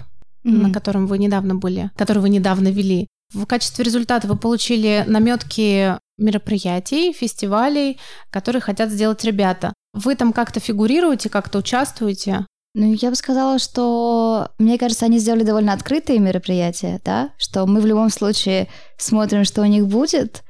на 0.46 0.72
котором 0.72 1.06
вы 1.06 1.18
недавно 1.18 1.56
были, 1.56 1.92
который 1.98 2.20
вы 2.20 2.30
недавно 2.30 2.70
вели. 2.70 3.08
В 3.34 3.46
качестве 3.46 3.84
результата 3.84 4.26
вы 4.26 4.38
получили 4.38 5.04
наметки 5.06 5.98
мероприятий, 6.18 7.12
фестивалей, 7.12 8.00
которые 8.30 8.62
хотят 8.62 8.90
сделать 8.90 9.26
ребята. 9.26 9.74
Вы 9.94 10.16
там 10.16 10.32
как-то 10.32 10.62
фигурируете, 10.62 11.28
как-то 11.28 11.58
участвуете? 11.58 12.46
Ну, 12.74 12.94
я 12.94 13.10
бы 13.10 13.18
сказала, 13.18 13.60
что, 13.60 14.48
мне 14.60 14.78
кажется, 14.78 15.08
они 15.08 15.20
сделали 15.20 15.44
довольно 15.44 15.74
открытые 15.74 16.20
мероприятия, 16.20 17.02
да, 17.04 17.32
что 17.38 17.66
мы 17.66 17.82
в 17.82 17.86
любом 17.86 18.10
случае 18.10 18.70
смотрим, 18.98 19.44
что 19.44 19.62
у 19.62 19.66
них 19.66 19.86
будет. 19.86 20.42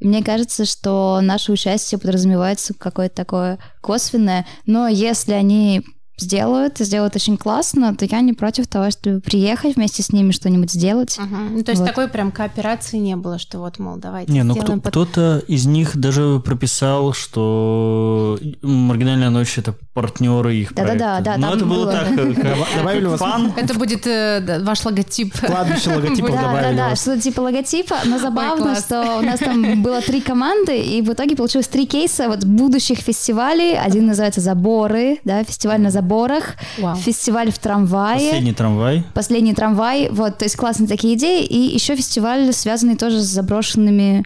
Мне 0.00 0.22
кажется, 0.22 0.64
что 0.64 1.20
наше 1.22 1.52
участие 1.52 1.98
подразумевается 1.98 2.74
какое-то 2.74 3.16
такое 3.16 3.58
косвенное, 3.80 4.46
но 4.66 4.88
если 4.88 5.32
они 5.32 5.82
сделают, 6.18 6.80
и 6.80 6.84
сделают 6.84 7.14
очень 7.16 7.36
классно, 7.36 7.94
то 7.94 8.04
я 8.06 8.20
не 8.20 8.32
против 8.32 8.66
того, 8.66 8.90
чтобы 8.90 9.20
приехать 9.20 9.76
вместе 9.76 10.02
с 10.02 10.12
ними 10.12 10.32
что-нибудь 10.32 10.70
сделать. 10.72 11.18
Ну, 11.50 11.62
то 11.62 11.72
есть 11.72 11.80
Вот. 11.80 11.88
такой 11.88 12.08
прям 12.08 12.30
кооперации 12.32 12.96
не 12.96 13.16
было, 13.16 13.38
что 13.38 13.58
вот, 13.58 13.78
мол, 13.78 13.96
давайте 13.96 14.32
Не, 14.32 14.42
ну 14.42 14.54
кто, 14.56 14.72
под- 14.74 14.86
кто-то 14.88 15.42
из 15.46 15.66
них 15.66 15.96
даже 15.96 16.40
прописал, 16.44 17.12
что 17.12 18.38
маргинальная 18.62 19.30
ночь 19.30 19.58
это 19.58 19.74
партнеры 19.94 20.56
их 20.56 20.74
Да-да-да, 20.74 21.20
проекта. 21.20 21.24
да, 21.24 21.36
Но 21.38 21.46
там 21.48 21.56
это 21.56 21.64
было 21.66 21.84
было. 21.84 21.92
так, 21.92 22.14
как 22.14 22.66
Добавили 22.76 23.04
вас- 23.06 23.20
фан. 23.20 23.52
Это 23.56 23.74
будет 23.74 24.06
э, 24.06 24.40
да, 24.46 24.58
ваш 24.60 24.84
логотип. 24.84 25.34
Кладбище 25.40 25.94
логотипов 25.94 26.30
Да, 26.30 26.36
да, 26.36 26.42
добавили. 26.48 26.76
да, 26.76 26.88
вас. 26.90 27.00
что-то 27.02 27.20
типа 27.20 27.40
логотипа, 27.40 27.96
но 28.04 28.18
забавно, 28.18 28.74
что 28.76 29.18
у 29.18 29.22
нас 29.22 29.38
там 29.40 29.82
было 29.82 30.00
три 30.00 30.20
команды, 30.20 30.78
и 30.78 31.02
в 31.02 31.12
итоге 31.12 31.36
получилось 31.36 31.68
три 31.68 31.86
кейса 31.86 32.28
вот 32.28 32.44
будущих 32.44 32.98
фестивалей. 32.98 33.76
Один 33.76 34.06
называется 34.06 34.40
«Заборы», 34.40 35.18
да, 35.24 35.44
фестиваль 35.44 35.80
на 35.80 35.90
заборах, 36.06 36.54
Вау. 36.78 36.96
фестиваль 36.96 37.50
в 37.50 37.58
трамвае, 37.58 38.18
Последний 38.30 38.52
трамвай. 38.52 39.04
последний 39.14 39.54
трамвай, 39.54 40.08
вот, 40.10 40.38
то 40.38 40.44
есть 40.44 40.56
классные 40.56 40.88
такие 40.88 41.14
идеи, 41.14 41.44
и 41.44 41.58
еще 41.58 41.96
фестиваль, 41.96 42.52
связанный 42.52 42.96
тоже 42.96 43.20
с 43.20 43.24
заброшенными 43.26 44.24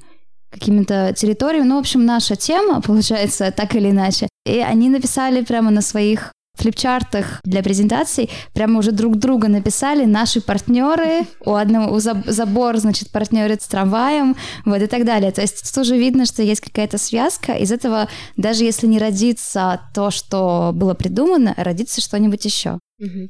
какими-то 0.51 1.15
территориями. 1.17 1.67
Ну, 1.67 1.77
в 1.77 1.81
общем, 1.81 2.05
наша 2.05 2.37
тема, 2.37 2.81
получается, 2.87 3.51
так 3.51 3.75
или 3.75 3.91
иначе. 3.91 4.29
И 4.47 4.59
они 4.59 4.89
написали 4.89 5.43
прямо 5.43 5.71
на 5.71 5.81
своих 5.81 6.33
флипчартах 6.61 7.41
для 7.45 7.63
презентаций, 7.63 8.31
прямо 8.53 8.79
уже 8.79 8.93
друг 8.93 9.17
друга 9.17 9.49
написали 9.49 10.05
наши 10.05 10.41
партнеры, 10.41 11.27
у 11.45 11.55
одного 11.55 11.95
у 11.95 11.99
заб- 11.99 12.31
забор, 12.31 12.77
значит, 12.77 13.11
партнеры 13.11 13.59
с 13.61 13.67
трамваем, 13.67 14.37
вот 14.65 14.83
и 14.83 14.87
так 14.87 15.05
далее. 15.05 15.33
То 15.33 15.41
есть 15.41 15.63
тут 15.63 15.83
уже 15.83 15.97
видно, 15.97 16.27
что 16.27 16.43
есть 16.43 16.61
какая-то 16.61 16.99
связка. 16.99 17.53
Из 17.53 17.73
этого, 17.73 18.09
даже 18.37 18.65
если 18.65 18.87
не 18.87 18.99
родится 18.99 19.81
то, 19.95 20.11
что 20.11 20.73
было 20.75 20.95
придумано, 20.95 21.55
родится 21.57 22.01
что-нибудь 22.01 22.45
еще. 22.45 22.79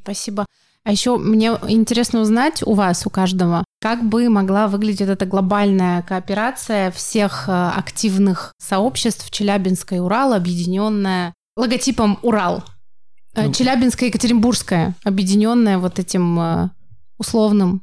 Спасибо. 0.03 0.47
А 0.83 0.93
еще 0.93 1.19
мне 1.19 1.49
интересно 1.69 2.21
узнать 2.21 2.63
у 2.65 2.73
вас, 2.73 3.07
у 3.07 3.11
каждого, 3.11 3.65
как 3.83 4.03
бы 4.03 4.29
могла 4.31 4.67
выглядеть 4.67 5.09
эта 5.09 5.27
глобальная 5.27 6.03
кооперация 6.03 6.91
всех 6.91 7.49
э, 7.49 7.53
активных 7.77 8.55
сообществ 8.59 9.31
Челябинска 9.31 9.97
и 9.97 9.99
Урала, 9.99 10.37
объединенная 10.37 11.35
логотипом 11.57 12.19
Урал. 12.23 12.65
Э, 13.35 13.47
Ну. 13.47 13.53
Челябинская 13.53 14.07
и 14.09 14.11
Екатеринбургская, 14.11 14.95
объединенная 15.05 15.79
вот 15.79 15.99
этим 15.99 16.39
э, 16.41 16.71
условным 17.19 17.83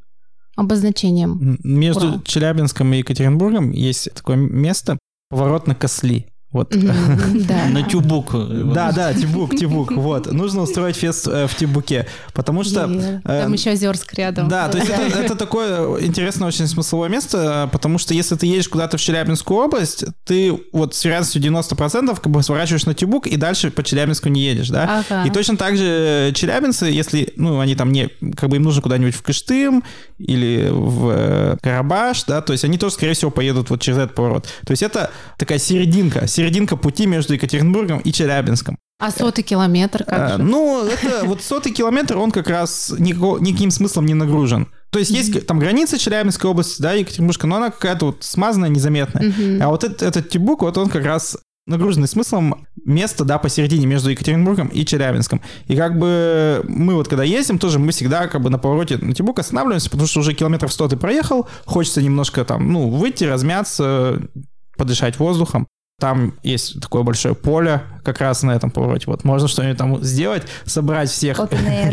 обозначением. 0.56 1.58
Между 1.64 2.08
Урал. 2.08 2.22
Челябинском 2.24 2.92
и 2.94 2.98
Екатеринбургом 2.98 3.72
есть 3.72 4.14
такое 4.14 4.36
место 4.36 4.98
поворот 5.30 5.68
на 5.68 5.76
Косли. 5.76 6.28
Вот. 6.54 6.70
Да. 6.70 7.66
На 7.70 7.84
тюбук. 7.84 8.32
Да, 8.74 8.94
да, 8.94 9.14
Тибук, 9.14 9.56
Тибук, 9.56 9.92
вот. 9.92 10.32
Нужно 10.32 10.62
устроить 10.62 10.96
фест 10.96 11.28
э, 11.28 11.46
в 11.46 11.56
Тибуке, 11.56 12.08
потому 12.34 12.64
что... 12.64 12.90
Э, 13.26 13.42
Там 13.44 13.54
еще 13.54 13.72
Озерск 13.72 14.14
рядом. 14.14 14.48
Да, 14.48 14.70
то 14.70 14.78
есть 14.78 14.90
это, 15.16 15.36
такое 15.36 16.00
интересное 16.06 16.48
очень 16.48 16.66
смысловое 16.68 17.10
место, 17.10 17.66
э, 17.68 17.72
потому 17.72 17.98
что 17.98 18.14
если 18.14 18.36
ты 18.36 18.46
едешь 18.48 18.70
куда-то 18.70 18.98
в 18.98 19.02
Челябинскую 19.02 19.60
область, 19.60 20.06
ты 20.24 20.58
вот 20.72 20.96
с 20.96 21.04
вероятностью 21.04 21.42
90% 21.42 22.16
как 22.16 22.32
бы 22.32 22.42
сворачиваешь 22.42 22.86
на 22.86 22.94
Тюбук 22.94 23.28
и 23.28 23.36
дальше 23.36 23.70
по 23.70 23.84
Челябинску 23.84 24.30
не 24.30 24.42
едешь, 24.42 24.70
да? 24.70 25.04
Ага. 25.10 25.28
И 25.28 25.32
точно 25.32 25.58
так 25.58 25.76
же 25.76 26.32
челябинцы, 26.34 26.86
если, 26.86 27.34
ну, 27.36 27.60
они 27.60 27.76
там 27.76 27.92
не, 27.92 28.08
как 28.38 28.50
бы 28.50 28.56
им 28.56 28.64
нужно 28.64 28.82
куда-нибудь 28.82 29.16
в 29.16 29.22
Кыштым 29.22 29.84
или 30.18 30.70
в 30.72 31.10
э, 31.10 31.58
Карабаш, 31.62 32.24
да, 32.26 32.42
то 32.42 32.54
есть 32.54 32.64
они 32.64 32.78
тоже, 32.78 32.96
скорее 32.96 33.14
всего, 33.14 33.32
поедут 33.32 33.70
вот 33.70 33.82
через 33.82 33.98
этот 34.00 34.16
поворот. 34.16 34.48
То 34.66 34.72
есть 34.72 34.84
это 34.84 35.12
такая 35.38 35.60
серединка, 35.60 36.28
серединка 36.28 36.76
пути 36.78 37.06
между 37.06 37.34
Екатеринбургом 37.34 38.00
и 38.00 38.12
Челябинском. 38.12 38.78
А 39.00 39.12
сотый 39.12 39.44
километр 39.44 40.04
как 40.06 40.20
А, 40.20 40.38
же? 40.38 40.44
Ну, 40.44 40.84
это 40.86 41.22
вот 41.26 41.44
сотый 41.44 41.72
километр, 41.72 42.18
он 42.18 42.32
как 42.32 42.50
раз 42.50 42.92
никакого- 42.98 43.38
никаким 43.38 43.70
смыслом 43.70 44.08
не 44.08 44.16
нагружен. 44.16 44.70
То 44.90 44.98
есть 44.98 45.12
есть 45.12 45.46
там 45.46 45.60
граница 45.60 46.00
Челябинской 46.00 46.50
области, 46.50 46.82
да, 46.82 46.94
Екатеринбургска, 46.94 47.46
но 47.46 47.58
она 47.58 47.70
какая-то 47.70 48.08
вот 48.08 48.24
смазанная, 48.24 48.70
незаметная. 48.70 49.28
Мгм. 49.30 49.62
А 49.62 49.68
вот 49.70 49.84
этот, 49.84 50.02
этот 50.02 50.30
Тибук, 50.30 50.64
вот 50.64 50.78
он 50.80 50.90
как 50.90 51.06
раз 51.06 51.38
нагруженный 51.68 52.08
смыслом 52.08 52.66
место, 52.84 53.26
да, 53.26 53.38
посередине 53.38 53.86
между 53.86 54.10
Екатеринбургом 54.10 54.68
и 54.70 54.86
Челябинском. 54.86 55.42
И 55.68 55.76
как 55.76 56.00
бы 56.00 56.64
мы 56.68 56.96
вот 56.96 57.08
когда 57.08 57.24
ездим, 57.24 57.60
тоже 57.60 57.78
мы 57.78 57.92
всегда 57.92 58.28
как 58.28 58.42
бы 58.42 58.50
на 58.50 58.58
повороте 58.58 58.98
на 58.98 59.14
Тибук 59.14 59.40
останавливаемся, 59.40 59.90
потому 59.90 60.08
что 60.08 60.22
уже 60.22 60.34
километров 60.34 60.74
100 60.74 60.90
ты 60.90 60.98
проехал, 60.98 61.48
хочется 61.66 62.02
немножко 62.02 62.44
там, 62.46 62.72
ну, 62.72 62.90
выйти, 62.90 63.26
размяться, 63.26 64.22
подышать 64.78 65.20
воздухом. 65.20 65.68
Там 66.00 66.36
есть 66.44 66.80
такое 66.80 67.04
большое 67.04 67.36
поле 67.36 67.82
как 68.08 68.22
раз 68.22 68.42
на 68.42 68.52
этом 68.52 68.72
повороте. 68.72 69.04
Вот 69.08 69.26
можно 69.26 69.50
что-нибудь 69.50 69.78
там 69.78 70.02
сделать, 70.02 70.44
собрать 70.66 71.10
всех, 71.10 71.38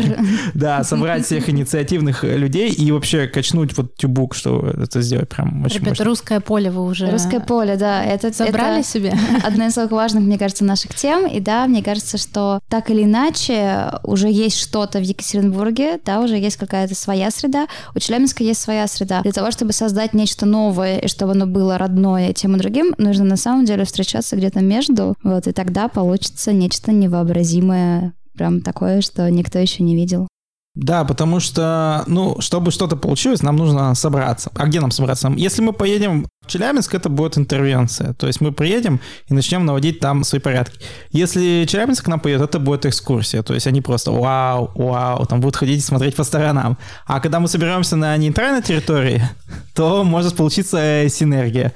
да, 0.53 0.83
собрать 0.85 1.25
всех 1.25 1.49
инициативных 1.49 2.23
людей 2.23 2.71
и 2.71 2.89
вообще 2.93 3.27
качнуть 3.27 3.75
вот 3.77 3.95
тюбук, 3.97 4.33
что 4.33 4.65
это 4.65 5.01
сделать 5.01 5.27
прям 5.27 5.65
очень 5.65 5.81
Ребята, 5.81 6.05
русское 6.05 6.39
поле 6.39 6.71
вы 6.71 6.85
уже 6.85 7.11
Русское 7.11 7.41
поле, 7.41 7.75
да. 7.75 8.01
Это, 8.01 8.31
забрали 8.31 8.79
это 8.79 8.87
себе? 8.93 9.13
одна 9.43 9.67
из 9.67 9.73
самых 9.73 9.91
важных, 9.91 10.23
мне 10.23 10.37
кажется, 10.37 10.63
наших 10.63 10.95
тем. 10.95 11.27
И 11.27 11.41
да, 11.41 11.67
мне 11.67 11.83
кажется, 11.83 12.17
что 12.17 12.61
так 12.69 12.89
или 12.89 13.03
иначе 13.03 13.91
уже 14.03 14.29
есть 14.29 14.57
что-то 14.57 14.99
в 14.99 15.03
Екатеринбурге, 15.03 15.99
да, 16.05 16.21
уже 16.21 16.37
есть 16.37 16.55
какая-то 16.55 16.95
своя 16.95 17.29
среда. 17.29 17.67
У 17.93 17.99
Челябинска 17.99 18.41
есть 18.41 18.61
своя 18.61 18.87
среда. 18.87 19.21
Для 19.21 19.33
того, 19.33 19.51
чтобы 19.51 19.73
создать 19.73 20.13
нечто 20.13 20.45
новое 20.45 20.99
и 20.99 21.07
чтобы 21.09 21.33
оно 21.33 21.45
было 21.45 21.77
родное 21.77 22.31
тем 22.31 22.55
и 22.55 22.59
другим, 22.59 22.95
нужно 22.97 23.25
на 23.25 23.37
самом 23.37 23.65
деле 23.65 23.83
встречаться 23.83 24.37
где-то 24.37 24.61
между, 24.61 25.15
вот, 25.23 25.47
и 25.47 25.51
тогда 25.51 25.89
получится 25.89 26.04
нечто 26.51 26.91
невообразимое, 26.91 28.13
прям 28.33 28.61
такое, 28.61 29.01
что 29.01 29.29
никто 29.29 29.59
еще 29.59 29.83
не 29.83 29.95
видел. 29.95 30.27
Да, 30.75 31.05
потому 31.05 31.39
что, 31.39 32.03
ну, 32.05 32.41
чтобы 32.41 32.71
что-то 32.71 32.97
получилось, 32.97 33.41
нам 33.41 33.55
нужно 33.55 33.95
собраться. 33.95 34.51
А 34.55 34.65
где 34.65 34.81
нам 34.81 34.91
собраться? 34.91 35.31
Если 35.37 35.61
мы 35.61 35.71
поедем 35.71 36.27
в 36.45 36.47
Челябинск, 36.47 36.93
это 36.93 37.07
будет 37.07 37.37
интервенция. 37.37 38.13
То 38.13 38.27
есть 38.27 38.41
мы 38.41 38.51
приедем 38.51 38.99
и 39.29 39.33
начнем 39.33 39.65
наводить 39.65 40.01
там 40.01 40.25
свои 40.25 40.41
порядки. 40.41 40.77
Если 41.11 41.65
Челябинск 41.65 42.03
к 42.03 42.07
нам 42.09 42.19
поедет, 42.19 42.41
это 42.41 42.59
будет 42.59 42.85
экскурсия. 42.85 43.41
То 43.41 43.53
есть 43.53 43.67
они 43.67 43.81
просто 43.81 44.11
вау, 44.11 44.69
вау, 44.75 45.25
там 45.25 45.39
будут 45.39 45.55
ходить 45.55 45.79
и 45.79 45.81
смотреть 45.81 46.17
по 46.17 46.25
сторонам. 46.25 46.77
А 47.07 47.21
когда 47.21 47.39
мы 47.39 47.47
соберемся 47.47 47.95
на 47.95 48.17
нейтральной 48.17 48.61
территории, 48.61 49.23
то 49.75 50.03
может 50.03 50.35
получиться 50.35 51.05
синергия. 51.09 51.71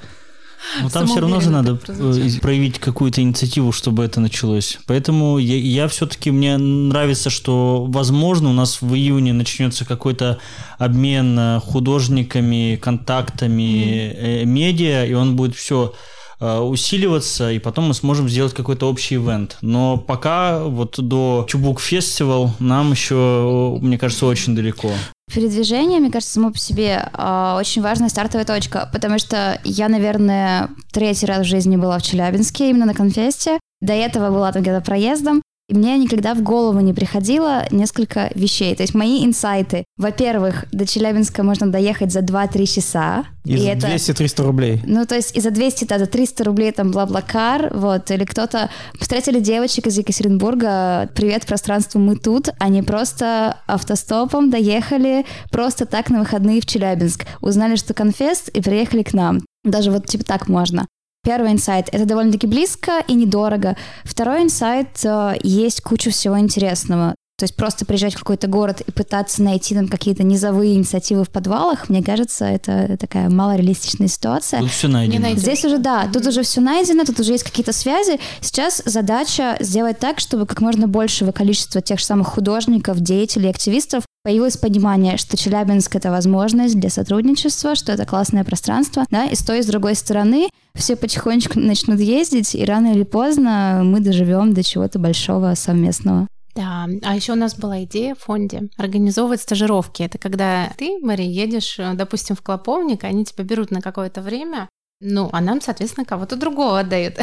Но 0.81 0.89
там 0.89 1.07
все 1.07 1.19
равно 1.19 1.39
же 1.39 1.49
надо 1.49 1.79
э, 1.87 2.29
проявить 2.41 2.79
какую-то 2.79 3.21
инициативу, 3.21 3.71
чтобы 3.71 4.03
это 4.03 4.19
началось. 4.19 4.79
Поэтому 4.85 5.37
я, 5.37 5.55
я 5.55 5.87
все-таки, 5.87 6.31
мне 6.31 6.57
нравится, 6.57 7.29
что, 7.29 7.85
возможно, 7.87 8.49
у 8.49 8.53
нас 8.53 8.81
в 8.81 8.93
июне 8.93 9.33
начнется 9.33 9.85
какой-то 9.85 10.39
обмен 10.77 11.37
э, 11.39 11.59
художниками, 11.59 12.79
контактами, 12.81 13.61
mm-hmm. 13.61 14.45
медиа, 14.45 15.05
и 15.05 15.13
он 15.13 15.35
будет 15.35 15.55
все 15.55 15.93
усиливаться, 16.39 17.51
и 17.51 17.59
потом 17.59 17.87
мы 17.87 17.93
сможем 17.93 18.29
сделать 18.29 18.53
какой-то 18.53 18.89
общий 18.89 19.15
ивент. 19.15 19.57
Но 19.61 19.97
пока 19.97 20.63
вот 20.63 20.95
до 20.97 21.45
Чубук 21.47 21.81
Фестивал 21.81 22.53
нам 22.59 22.91
еще, 22.91 23.77
мне 23.81 23.97
кажется, 23.97 24.25
очень 24.25 24.55
далеко. 24.55 24.91
Передвижение, 25.33 25.99
мне 25.99 26.11
кажется, 26.11 26.33
само 26.33 26.51
по 26.51 26.57
себе 26.57 27.07
э, 27.13 27.55
очень 27.59 27.83
важная 27.83 28.09
стартовая 28.09 28.45
точка, 28.45 28.89
потому 28.91 29.19
что 29.19 29.59
я, 29.63 29.87
наверное, 29.87 30.69
третий 30.91 31.27
раз 31.27 31.45
в 31.45 31.49
жизни 31.49 31.75
была 31.75 31.99
в 31.99 32.03
Челябинске, 32.03 32.69
именно 32.69 32.87
на 32.87 32.95
конфесте. 32.95 33.59
До 33.79 33.93
этого 33.93 34.31
была 34.31 34.51
там 34.51 34.63
где-то 34.63 34.81
проездом. 34.81 35.41
И 35.69 35.75
мне 35.75 35.99
никогда 35.99 36.33
в 36.33 36.41
голову 36.41 36.79
не 36.79 36.93
приходило 36.93 37.67
несколько 37.69 38.31
вещей. 38.33 38.75
То 38.75 38.81
есть 38.81 38.95
мои 38.95 39.23
инсайты. 39.23 39.85
Во-первых, 39.97 40.65
до 40.71 40.87
Челябинска 40.87 41.43
можно 41.43 41.71
доехать 41.71 42.11
за 42.11 42.21
2-3 42.21 42.65
часа. 42.65 43.25
И, 43.45 43.53
и 43.53 43.57
за 43.57 43.69
это... 43.69 43.87
200-300 43.87 44.43
рублей. 44.43 44.81
Ну, 44.87 45.05
то 45.05 45.13
есть 45.13 45.37
и 45.37 45.41
за 45.41 45.51
200, 45.51 45.85
да, 45.85 45.99
за 45.99 46.07
300 46.07 46.43
рублей 46.43 46.71
там 46.71 46.89
бла-бла-кар, 46.89 47.71
вот. 47.71 48.09
Или 48.09 48.25
кто-то... 48.25 48.71
Встретили 48.99 49.39
девочек 49.39 49.85
из 49.85 49.97
Екатеринбурга, 49.99 51.07
привет 51.13 51.45
пространству, 51.45 51.99
мы 51.99 52.15
тут. 52.15 52.49
Они 52.57 52.81
просто 52.81 53.57
автостопом 53.67 54.49
доехали 54.49 55.23
просто 55.51 55.85
так 55.85 56.09
на 56.09 56.19
выходные 56.19 56.61
в 56.61 56.65
Челябинск. 56.65 57.27
Узнали, 57.41 57.75
что 57.75 57.93
конфест, 57.93 58.49
и 58.49 58.61
приехали 58.61 59.03
к 59.03 59.13
нам. 59.13 59.41
Даже 59.63 59.91
вот 59.91 60.07
типа 60.07 60.23
так 60.23 60.47
можно. 60.47 60.87
Первый 61.23 61.51
инсайт— 61.51 61.89
это 61.91 62.05
довольно-таки 62.05 62.47
близко 62.47 63.03
и 63.07 63.13
недорого. 63.13 63.75
Второй 64.03 64.43
инсайт 64.43 65.03
э,— 65.03 65.37
есть 65.43 65.81
куча 65.81 66.11
всего 66.11 66.39
интересного. 66.39 67.13
То 67.39 67.45
есть 67.45 67.55
просто 67.55 67.85
приезжать 67.85 68.15
в 68.15 68.19
какой-то 68.19 68.47
город 68.47 68.81
и 68.85 68.91
пытаться 68.91 69.41
найти 69.41 69.73
там 69.73 69.87
какие-то 69.87 70.23
низовые 70.23 70.75
инициативы 70.75 71.23
в 71.23 71.29
подвалах, 71.29 71.87
мне 71.87 72.03
кажется, 72.03 72.43
это 72.43 72.97
такая 72.97 73.29
малореалистичная 73.29 74.09
ситуация. 74.09 74.59
Тут 74.59 74.71
все 74.71 74.89
найдено. 74.89 75.29
Здесь 75.35 75.63
уже, 75.63 75.77
да, 75.77 76.09
тут 76.11 76.27
уже 76.27 76.43
все 76.43 76.59
найдено, 76.59 77.05
тут 77.05 77.17
уже 77.21 77.31
есть 77.31 77.45
какие-то 77.45 77.71
связи. 77.71 78.19
Сейчас 78.41 78.81
задача 78.83 79.55
сделать 79.61 79.99
так, 79.99 80.19
чтобы 80.19 80.45
как 80.45 80.59
можно 80.59 80.89
большего 80.89 81.31
количества 81.31 81.79
тех 81.79 81.99
же 81.99 82.05
самых 82.05 82.27
художников, 82.27 82.99
деятелей, 82.99 83.49
активистов 83.49 84.03
появилось 84.25 84.57
понимание, 84.57 85.15
что 85.15 85.37
Челябинск— 85.37 85.95
это 85.97 86.11
возможность 86.11 86.77
для 86.77 86.89
сотрудничества, 86.89 87.75
что 87.75 87.93
это 87.93 88.05
классное 88.05 88.43
пространство, 88.43 89.05
да, 89.09 89.27
и 89.27 89.35
с 89.35 89.39
той, 89.45 89.59
и 89.59 89.63
с 89.63 89.65
другой 89.65 89.95
стороны 89.95 90.49
все 90.75 90.97
потихонечку 90.97 91.57
начнут 91.57 92.01
ездить, 92.01 92.53
и 92.53 92.65
рано 92.65 92.91
или 92.91 93.03
поздно 93.03 93.81
мы 93.85 94.01
доживем 94.01 94.53
до 94.53 94.61
чего-то 94.61 94.99
большого 94.99 95.55
совместного. 95.55 96.27
Да, 96.59 96.89
а 97.03 97.15
еще 97.15 97.31
у 97.31 97.35
нас 97.37 97.55
была 97.55 97.85
идея 97.85 98.15
в 98.15 98.19
фонде 98.19 98.69
организовывать 98.75 99.39
стажировки. 99.39 100.03
Это 100.03 100.17
когда 100.17 100.73
ты, 100.77 100.99
Мари, 101.01 101.23
едешь, 101.23 101.79
э, 101.79 101.93
допустим, 101.93 102.35
в 102.35 102.41
Клоповник, 102.41 103.05
они 103.05 103.23
тебя 103.23 103.45
берут 103.45 103.71
на 103.71 103.79
какое-то 103.79 104.21
время, 104.21 104.67
ну, 104.99 105.29
а 105.31 105.39
нам, 105.39 105.61
соответственно, 105.61 106.05
кого-то 106.05 106.35
другого 106.35 106.81
отдают. 106.81 107.15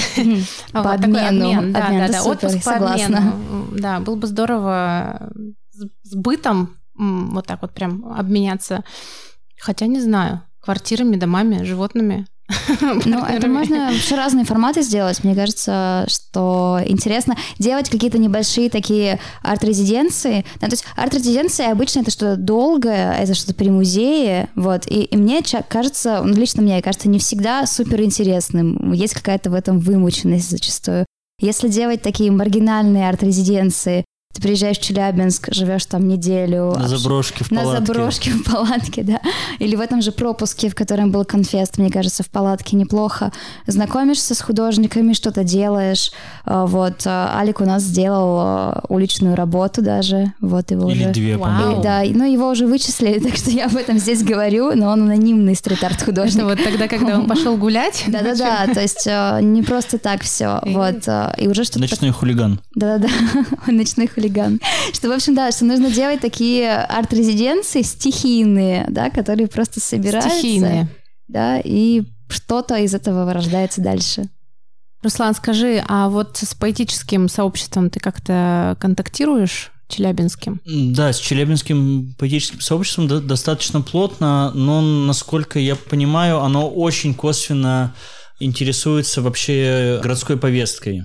По 0.73 0.95
обмену. 0.95 1.71
Да, 1.71 1.91
да, 1.91 2.09
да, 2.09 2.23
отпуск 2.25 2.65
по 2.65 2.77
обмену. 2.77 3.35
Да, 3.73 4.01
было 4.01 4.17
бы 4.17 4.27
здорово 4.27 5.31
с 6.03 6.15
бытом 6.15 6.75
вот 6.95 7.47
так 7.47 7.61
вот 7.61 7.75
прям 7.75 8.07
обменяться. 8.07 8.85
Хотя 9.61 9.87
не 9.87 10.01
знаю, 10.01 10.41
квартирами, 10.61 11.17
домами, 11.17 11.63
животными. 11.63 12.27
Ну, 13.05 13.25
это 13.25 13.49
можно 13.49 13.91
вообще 13.93 14.15
разные 14.15 14.45
форматы 14.45 14.83
сделать. 14.83 15.23
Мне 15.25 15.35
кажется, 15.35 16.07
что 16.09 16.81
интересно 16.87 17.37
делать 17.59 17.91
какие-то 17.91 18.19
небольшие 18.19 18.71
такие 18.71 19.19
арт-резиденции. 19.43 20.45
Да, 20.61 20.67
то 20.67 20.73
есть 20.73 20.85
арт-резиденция 20.97 21.73
обычно 21.73 22.01
это 22.01 22.11
что-то 22.11 22.37
долгое, 22.37 23.13
это 23.15 23.35
что-то 23.35 23.55
при 23.55 23.71
музее, 23.71 24.49
вот. 24.55 24.87
И, 24.87 25.03
и 25.03 25.17
мне 25.17 25.43
кажется, 25.69 26.23
ну, 26.23 26.35
лично 26.35 26.63
мне 26.63 26.81
кажется, 26.83 27.09
не 27.09 27.19
всегда 27.19 27.67
супер 27.67 28.03
интересным. 28.03 28.93
Есть 28.93 29.15
какая-то 29.15 29.51
в 29.51 29.55
этом 29.55 29.79
вымученность 29.79 30.51
зачастую. 30.51 31.07
Если 31.41 31.69
делать 31.69 32.03
такие 32.03 32.31
маргинальные 32.31 33.09
арт-резиденции, 33.09 34.05
ты 34.37 34.43
приезжаешь 34.43 34.79
в 34.79 34.83
Челябинск, 34.83 35.49
живешь 35.53 35.87
там 35.87 36.07
неделю. 36.07 36.75
На 36.79 36.89
заброшке 36.89 37.43
в 37.43 37.49
палатке. 37.49 37.81
На 37.81 37.87
заброшке 37.87 38.31
в 38.33 38.45
палатке, 38.45 39.03
да. 39.03 39.21
Или 39.59 39.77
в 39.77 39.81
этом 39.81 40.03
же 40.03 40.13
пропуске, 40.13 40.69
в 40.69 40.75
котором 40.75 41.11
был 41.11 41.25
конфест, 41.25 41.79
мне 41.79 41.91
кажется, 41.91 42.23
в 42.23 42.29
палатке 42.29 42.77
неплохо. 42.77 43.33
Знакомишься 43.67 44.35
с 44.35 44.43
художниками, 44.43 45.15
что-то 45.15 45.43
делаешь. 45.43 46.13
А, 46.45 46.67
вот 46.67 47.03
а, 47.07 47.39
Алик 47.39 47.63
у 47.63 47.65
нас 47.65 47.83
сделал 47.83 48.39
а, 48.39 48.85
уличную 48.91 49.37
работу 49.37 49.81
даже. 49.81 50.35
Вот 50.43 50.71
его 50.71 50.91
Или 50.91 51.05
уже... 51.05 51.13
две, 51.13 51.39
по-моему. 51.39 51.81
Да, 51.81 52.03
но 52.05 52.27
его 52.27 52.51
уже 52.51 52.67
вычислили, 52.67 53.19
так 53.27 53.37
что 53.37 53.51
я 53.51 53.67
об 53.67 53.77
этом 53.77 53.99
здесь 53.99 54.23
говорю, 54.23 54.77
но 54.77 54.91
он 54.91 55.05
анонимный 55.05 55.55
стрит-арт 55.55 56.03
художник. 56.03 56.45
Вот 56.45 56.63
тогда, 56.63 56.89
когда 56.89 57.19
он 57.19 57.27
пошел 57.27 57.57
гулять? 57.57 58.05
Да-да-да, 58.09 58.67
то 58.73 58.83
есть 58.83 59.07
не 59.07 59.63
просто 59.63 59.97
так 59.97 60.23
все. 60.23 60.61
Вот, 60.67 61.09
и 61.39 61.49
уже 61.49 61.65
что-то... 61.65 61.81
Ночной 61.81 62.11
хулиган. 62.11 62.61
Да-да-да, 62.75 63.09
ночной 63.73 64.09
хулиган 64.09 64.26
хулиган. 64.27 64.61
Что, 64.93 65.09
в 65.09 65.13
общем, 65.13 65.35
да, 65.35 65.51
что 65.51 65.65
нужно 65.65 65.91
делать 65.91 66.21
такие 66.21 66.73
арт-резиденции 66.73 67.83
стихийные, 67.83 68.87
да, 68.89 69.11
которые 69.11 69.47
просто 69.49 69.81
собираются. 69.81 70.31
Стихийные. 70.31 70.89
Да, 71.29 71.61
и 71.63 72.03
что-то 72.29 72.77
из 72.77 72.95
этого 72.95 73.25
вырождается 73.25 73.81
дальше. 73.81 74.29
Руслан, 75.03 75.35
скажи, 75.35 75.83
а 75.87 76.09
вот 76.09 76.39
с 76.39 76.55
поэтическим 76.55 77.29
сообществом 77.29 77.91
ты 77.91 78.01
как-то 78.01 78.77
контактируешь? 78.81 79.73
Челябинским. 79.89 80.61
Да, 80.65 81.13
с 81.13 81.19
Челябинским 81.19 82.17
поэтическим 82.19 82.61
сообществом 82.61 83.07
достаточно 83.07 83.83
плотно, 83.83 84.51
но, 84.53 84.81
насколько 84.81 85.61
я 85.61 85.77
понимаю, 85.77 86.41
оно 86.41 86.69
очень 86.69 87.15
косвенно 87.15 87.95
интересуется 88.41 89.23
вообще 89.23 90.01
городской 90.03 90.37
повесткой. 90.39 91.05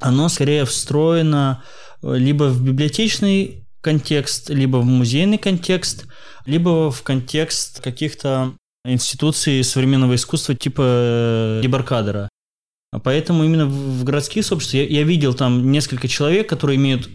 Оно 0.00 0.28
скорее 0.28 0.64
встроено 0.64 1.62
либо 2.02 2.44
в 2.44 2.62
библиотечный 2.62 3.66
контекст, 3.80 4.50
либо 4.50 4.78
в 4.78 4.84
музейный 4.84 5.38
контекст, 5.38 6.06
либо 6.46 6.90
в 6.90 7.02
контекст 7.02 7.80
каких-то 7.80 8.54
институций 8.84 9.62
современного 9.64 10.14
искусства 10.14 10.54
типа 10.54 10.82
э, 10.84 11.60
Дебаркадера. 11.62 12.28
Поэтому 13.04 13.44
именно 13.44 13.66
в 13.66 14.02
городских 14.04 14.44
сообществах 14.44 14.82
я, 14.82 15.00
я 15.00 15.02
видел 15.02 15.34
там 15.34 15.70
несколько 15.70 16.08
человек, 16.08 16.48
которые 16.48 16.76
имеют 16.76 17.08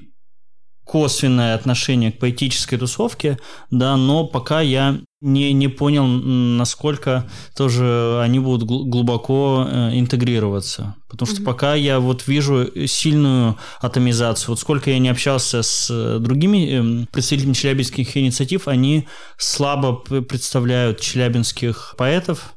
косвенное 0.93 1.55
отношение 1.55 2.11
к 2.11 2.19
поэтической 2.19 2.77
тусовке, 2.77 3.39
да, 3.71 3.97
но 3.97 4.27
пока 4.27 4.61
я 4.61 4.99
не, 5.21 5.51
не 5.51 5.67
понял, 5.67 6.05
насколько 6.05 7.27
тоже 7.57 8.19
они 8.21 8.37
будут 8.37 8.67
глубоко 8.67 9.67
э, 9.67 9.97
интегрироваться. 9.97 10.93
Потому 11.09 11.31
что 11.31 11.41
mm-hmm. 11.41 11.45
пока 11.45 11.73
я 11.73 11.99
вот 11.99 12.27
вижу 12.27 12.69
сильную 12.85 13.57
атомизацию. 13.81 14.49
Вот 14.49 14.59
сколько 14.59 14.91
я 14.91 14.99
не 14.99 15.09
общался 15.09 15.63
с 15.63 15.89
э, 15.89 16.19
другими 16.19 16.69
эм, 16.69 17.07
представителями 17.11 17.53
челябинских 17.53 18.15
инициатив, 18.15 18.67
они 18.67 19.07
слабо 19.39 19.95
представляют 19.95 21.01
челябинских 21.01 21.95
поэтов, 21.97 22.53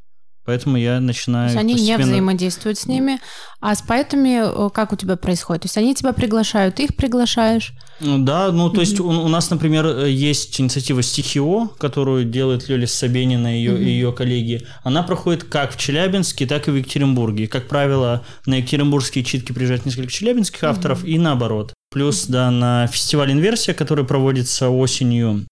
Поэтому 0.46 0.76
я 0.76 1.00
начинаю... 1.00 1.48
То 1.48 1.54
есть 1.54 1.61
они 1.61 1.74
постепенно... 1.74 1.98
не 1.98 2.04
взаимодействуют 2.04 2.78
с 2.78 2.87
ними. 2.87 3.20
А 3.61 3.74
с 3.74 3.82
поэтами 3.82 4.70
как 4.70 4.92
у 4.92 4.96
тебя 4.96 5.16
происходит? 5.16 5.62
То 5.62 5.66
есть 5.66 5.76
они 5.76 5.94
тебя 5.94 6.12
приглашают, 6.12 6.76
ты 6.76 6.85
их 6.85 6.96
приглашаешь? 6.96 7.72
Ну 8.00 8.18
да, 8.18 8.52
ну 8.52 8.70
то 8.70 8.80
есть 8.80 9.00
у, 9.00 9.09
у 9.09 9.28
нас, 9.28 9.50
например, 9.50 10.04
есть 10.04 10.61
инициатива 10.61 11.02
Стихио, 11.02 11.68
которую 11.78 12.24
делает 12.24 12.68
Лёля 12.68 12.87
Собенина 12.87 13.56
и 13.56 13.59
ее, 13.59 13.72
mm-hmm. 13.72 13.85
ее 13.85 14.12
коллеги. 14.12 14.66
Она 14.85 15.02
проходит 15.02 15.44
как 15.44 15.72
в 15.72 15.78
Челябинске, 15.78 16.46
так 16.46 16.68
и 16.68 16.70
в 16.70 16.76
Екатеринбурге. 16.76 17.48
Как 17.48 17.66
правило, 17.68 18.24
на 18.44 18.54
екатеринбургские 18.54 19.24
читки 19.24 19.52
приезжают 19.52 19.85
несколько 19.85 20.12
челябинских 20.12 20.62
авторов 20.62 21.04
mm-hmm. 21.04 21.11
и 21.11 21.18
наоборот. 21.18 21.72
Плюс, 21.90 22.26
да, 22.26 22.50
на 22.50 22.87
фестиваль 22.88 23.32
«Инверсия», 23.32 23.72
который 23.72 24.04
проводится 24.04 24.68
осенью, 24.68 25.46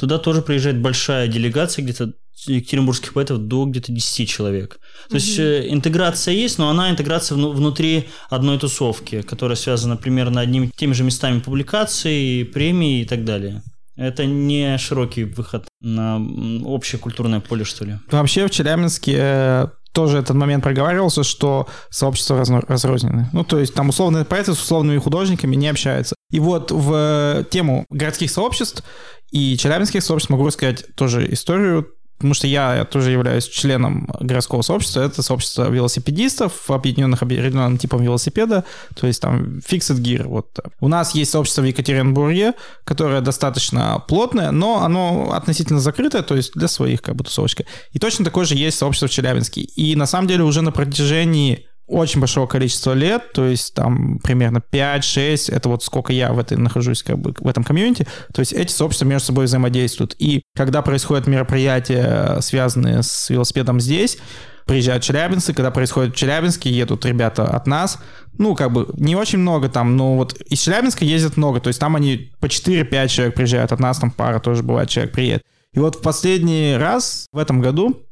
туда 0.00 0.18
тоже 0.18 0.40
приезжает 0.40 0.80
большая 0.80 1.28
делегация, 1.28 1.82
где-то 1.82 2.14
екатеринбургских 2.46 3.12
поэтов 3.12 3.38
до 3.38 3.66
где-то 3.66 3.92
10 3.92 4.28
человек. 4.28 4.80
То 5.10 5.16
есть 5.16 5.38
э, 5.38 5.68
интеграция 5.68 6.32
есть, 6.32 6.58
но 6.58 6.70
она 6.70 6.90
интеграция 6.90 7.36
внутри 7.36 8.08
одной 8.30 8.58
тусовки, 8.58 9.20
которая 9.20 9.56
связана 9.56 9.98
примерно 9.98 10.40
одними 10.40 10.70
теми 10.74 10.94
же 10.94 11.04
местами 11.04 11.40
публикаций, 11.40 12.48
премий 12.50 13.02
и 13.02 13.04
так 13.04 13.24
далее. 13.24 13.62
Это 13.94 14.24
не 14.24 14.78
широкий 14.78 15.24
выход 15.24 15.66
на 15.82 16.18
общее 16.64 16.98
культурное 16.98 17.40
поле, 17.40 17.64
что 17.64 17.84
ли. 17.84 17.98
Вообще 18.10 18.46
в 18.46 18.50
Челябинске 18.50 19.16
э, 19.18 19.66
тоже 19.92 20.18
этот 20.18 20.36
момент 20.36 20.62
проговаривался, 20.62 21.22
что 21.24 21.66
сообщества 21.90 22.36
разно- 22.38 22.64
разрознены. 22.66 23.28
Ну, 23.32 23.44
то 23.44 23.58
есть 23.58 23.74
там 23.74 23.88
условные 23.88 24.24
проекты 24.24 24.54
с 24.54 24.60
условными 24.62 24.98
художниками 24.98 25.56
не 25.56 25.68
общаются. 25.68 26.14
И 26.30 26.40
вот 26.40 26.70
в 26.70 26.92
э, 26.94 27.44
тему 27.50 27.86
городских 27.90 28.30
сообществ 28.30 28.84
и 29.30 29.56
челябинских 29.56 30.02
сообществ 30.02 30.30
могу 30.30 30.46
рассказать 30.46 30.84
тоже 30.94 31.30
историю, 31.32 31.88
потому 32.20 32.34
что 32.34 32.46
я 32.46 32.84
тоже 32.84 33.12
являюсь 33.12 33.48
членом 33.48 34.06
городского 34.20 34.60
сообщества. 34.60 35.00
Это 35.00 35.22
сообщество 35.22 35.70
велосипедистов, 35.70 36.70
объединенных 36.70 37.22
определенным 37.22 37.78
типом 37.78 38.02
велосипеда, 38.02 38.64
то 38.94 39.06
есть 39.06 39.22
там 39.22 39.60
Fixed 39.66 39.96
Gear. 40.02 40.24
Вот. 40.28 40.58
У 40.80 40.88
нас 40.88 41.14
есть 41.14 41.30
сообщество 41.30 41.62
в 41.62 41.64
Екатеринбурге, 41.64 42.52
которое 42.84 43.22
достаточно 43.22 44.04
плотное, 44.06 44.50
но 44.50 44.84
оно 44.84 45.32
относительно 45.32 45.80
закрытое, 45.80 46.20
то 46.20 46.36
есть 46.36 46.52
для 46.52 46.68
своих 46.68 47.00
как 47.00 47.16
бы 47.16 47.24
тусовочка. 47.24 47.64
И 47.92 47.98
точно 47.98 48.22
такое 48.22 48.44
же 48.44 48.54
есть 48.54 48.76
сообщество 48.76 49.08
в 49.08 49.12
Челябинске. 49.12 49.62
И 49.62 49.96
на 49.96 50.04
самом 50.04 50.28
деле 50.28 50.44
уже 50.44 50.60
на 50.60 50.72
протяжении 50.72 51.69
очень 51.90 52.20
большого 52.20 52.46
количества 52.46 52.92
лет, 52.92 53.32
то 53.32 53.46
есть 53.46 53.74
там 53.74 54.18
примерно 54.18 54.58
5-6, 54.58 55.52
это 55.52 55.68
вот 55.68 55.82
сколько 55.82 56.12
я 56.12 56.32
в 56.32 56.38
этой 56.38 56.56
нахожусь 56.56 57.02
как 57.02 57.18
бы 57.18 57.34
в 57.38 57.48
этом 57.48 57.64
комьюнити, 57.64 58.06
то 58.32 58.40
есть 58.40 58.52
эти 58.52 58.70
сообщества 58.70 59.06
между 59.06 59.26
собой 59.26 59.46
взаимодействуют. 59.46 60.14
И 60.18 60.42
когда 60.56 60.82
происходят 60.82 61.26
мероприятия, 61.26 62.38
связанные 62.40 63.02
с 63.02 63.28
велосипедом 63.30 63.80
здесь, 63.80 64.18
приезжают 64.66 65.02
челябинцы, 65.02 65.52
когда 65.52 65.72
происходит 65.72 66.14
в 66.14 66.16
Челябинске, 66.16 66.70
едут 66.70 67.04
ребята 67.04 67.44
от 67.44 67.66
нас, 67.66 67.98
ну, 68.38 68.54
как 68.54 68.72
бы, 68.72 68.88
не 68.94 69.16
очень 69.16 69.40
много 69.40 69.68
там, 69.68 69.96
но 69.96 70.16
вот 70.16 70.40
из 70.42 70.60
Челябинска 70.60 71.04
ездят 71.04 71.36
много, 71.36 71.60
то 71.60 71.68
есть 71.68 71.80
там 71.80 71.96
они 71.96 72.32
по 72.38 72.46
4-5 72.46 73.08
человек 73.08 73.34
приезжают 73.34 73.72
от 73.72 73.80
нас, 73.80 73.98
там 73.98 74.12
пара 74.12 74.38
тоже 74.38 74.62
бывает, 74.62 74.88
человек 74.88 75.12
приедет. 75.12 75.42
И 75.72 75.80
вот 75.80 75.96
в 75.96 76.02
последний 76.02 76.76
раз 76.76 77.26
в 77.32 77.38
этом 77.38 77.60
году 77.60 78.06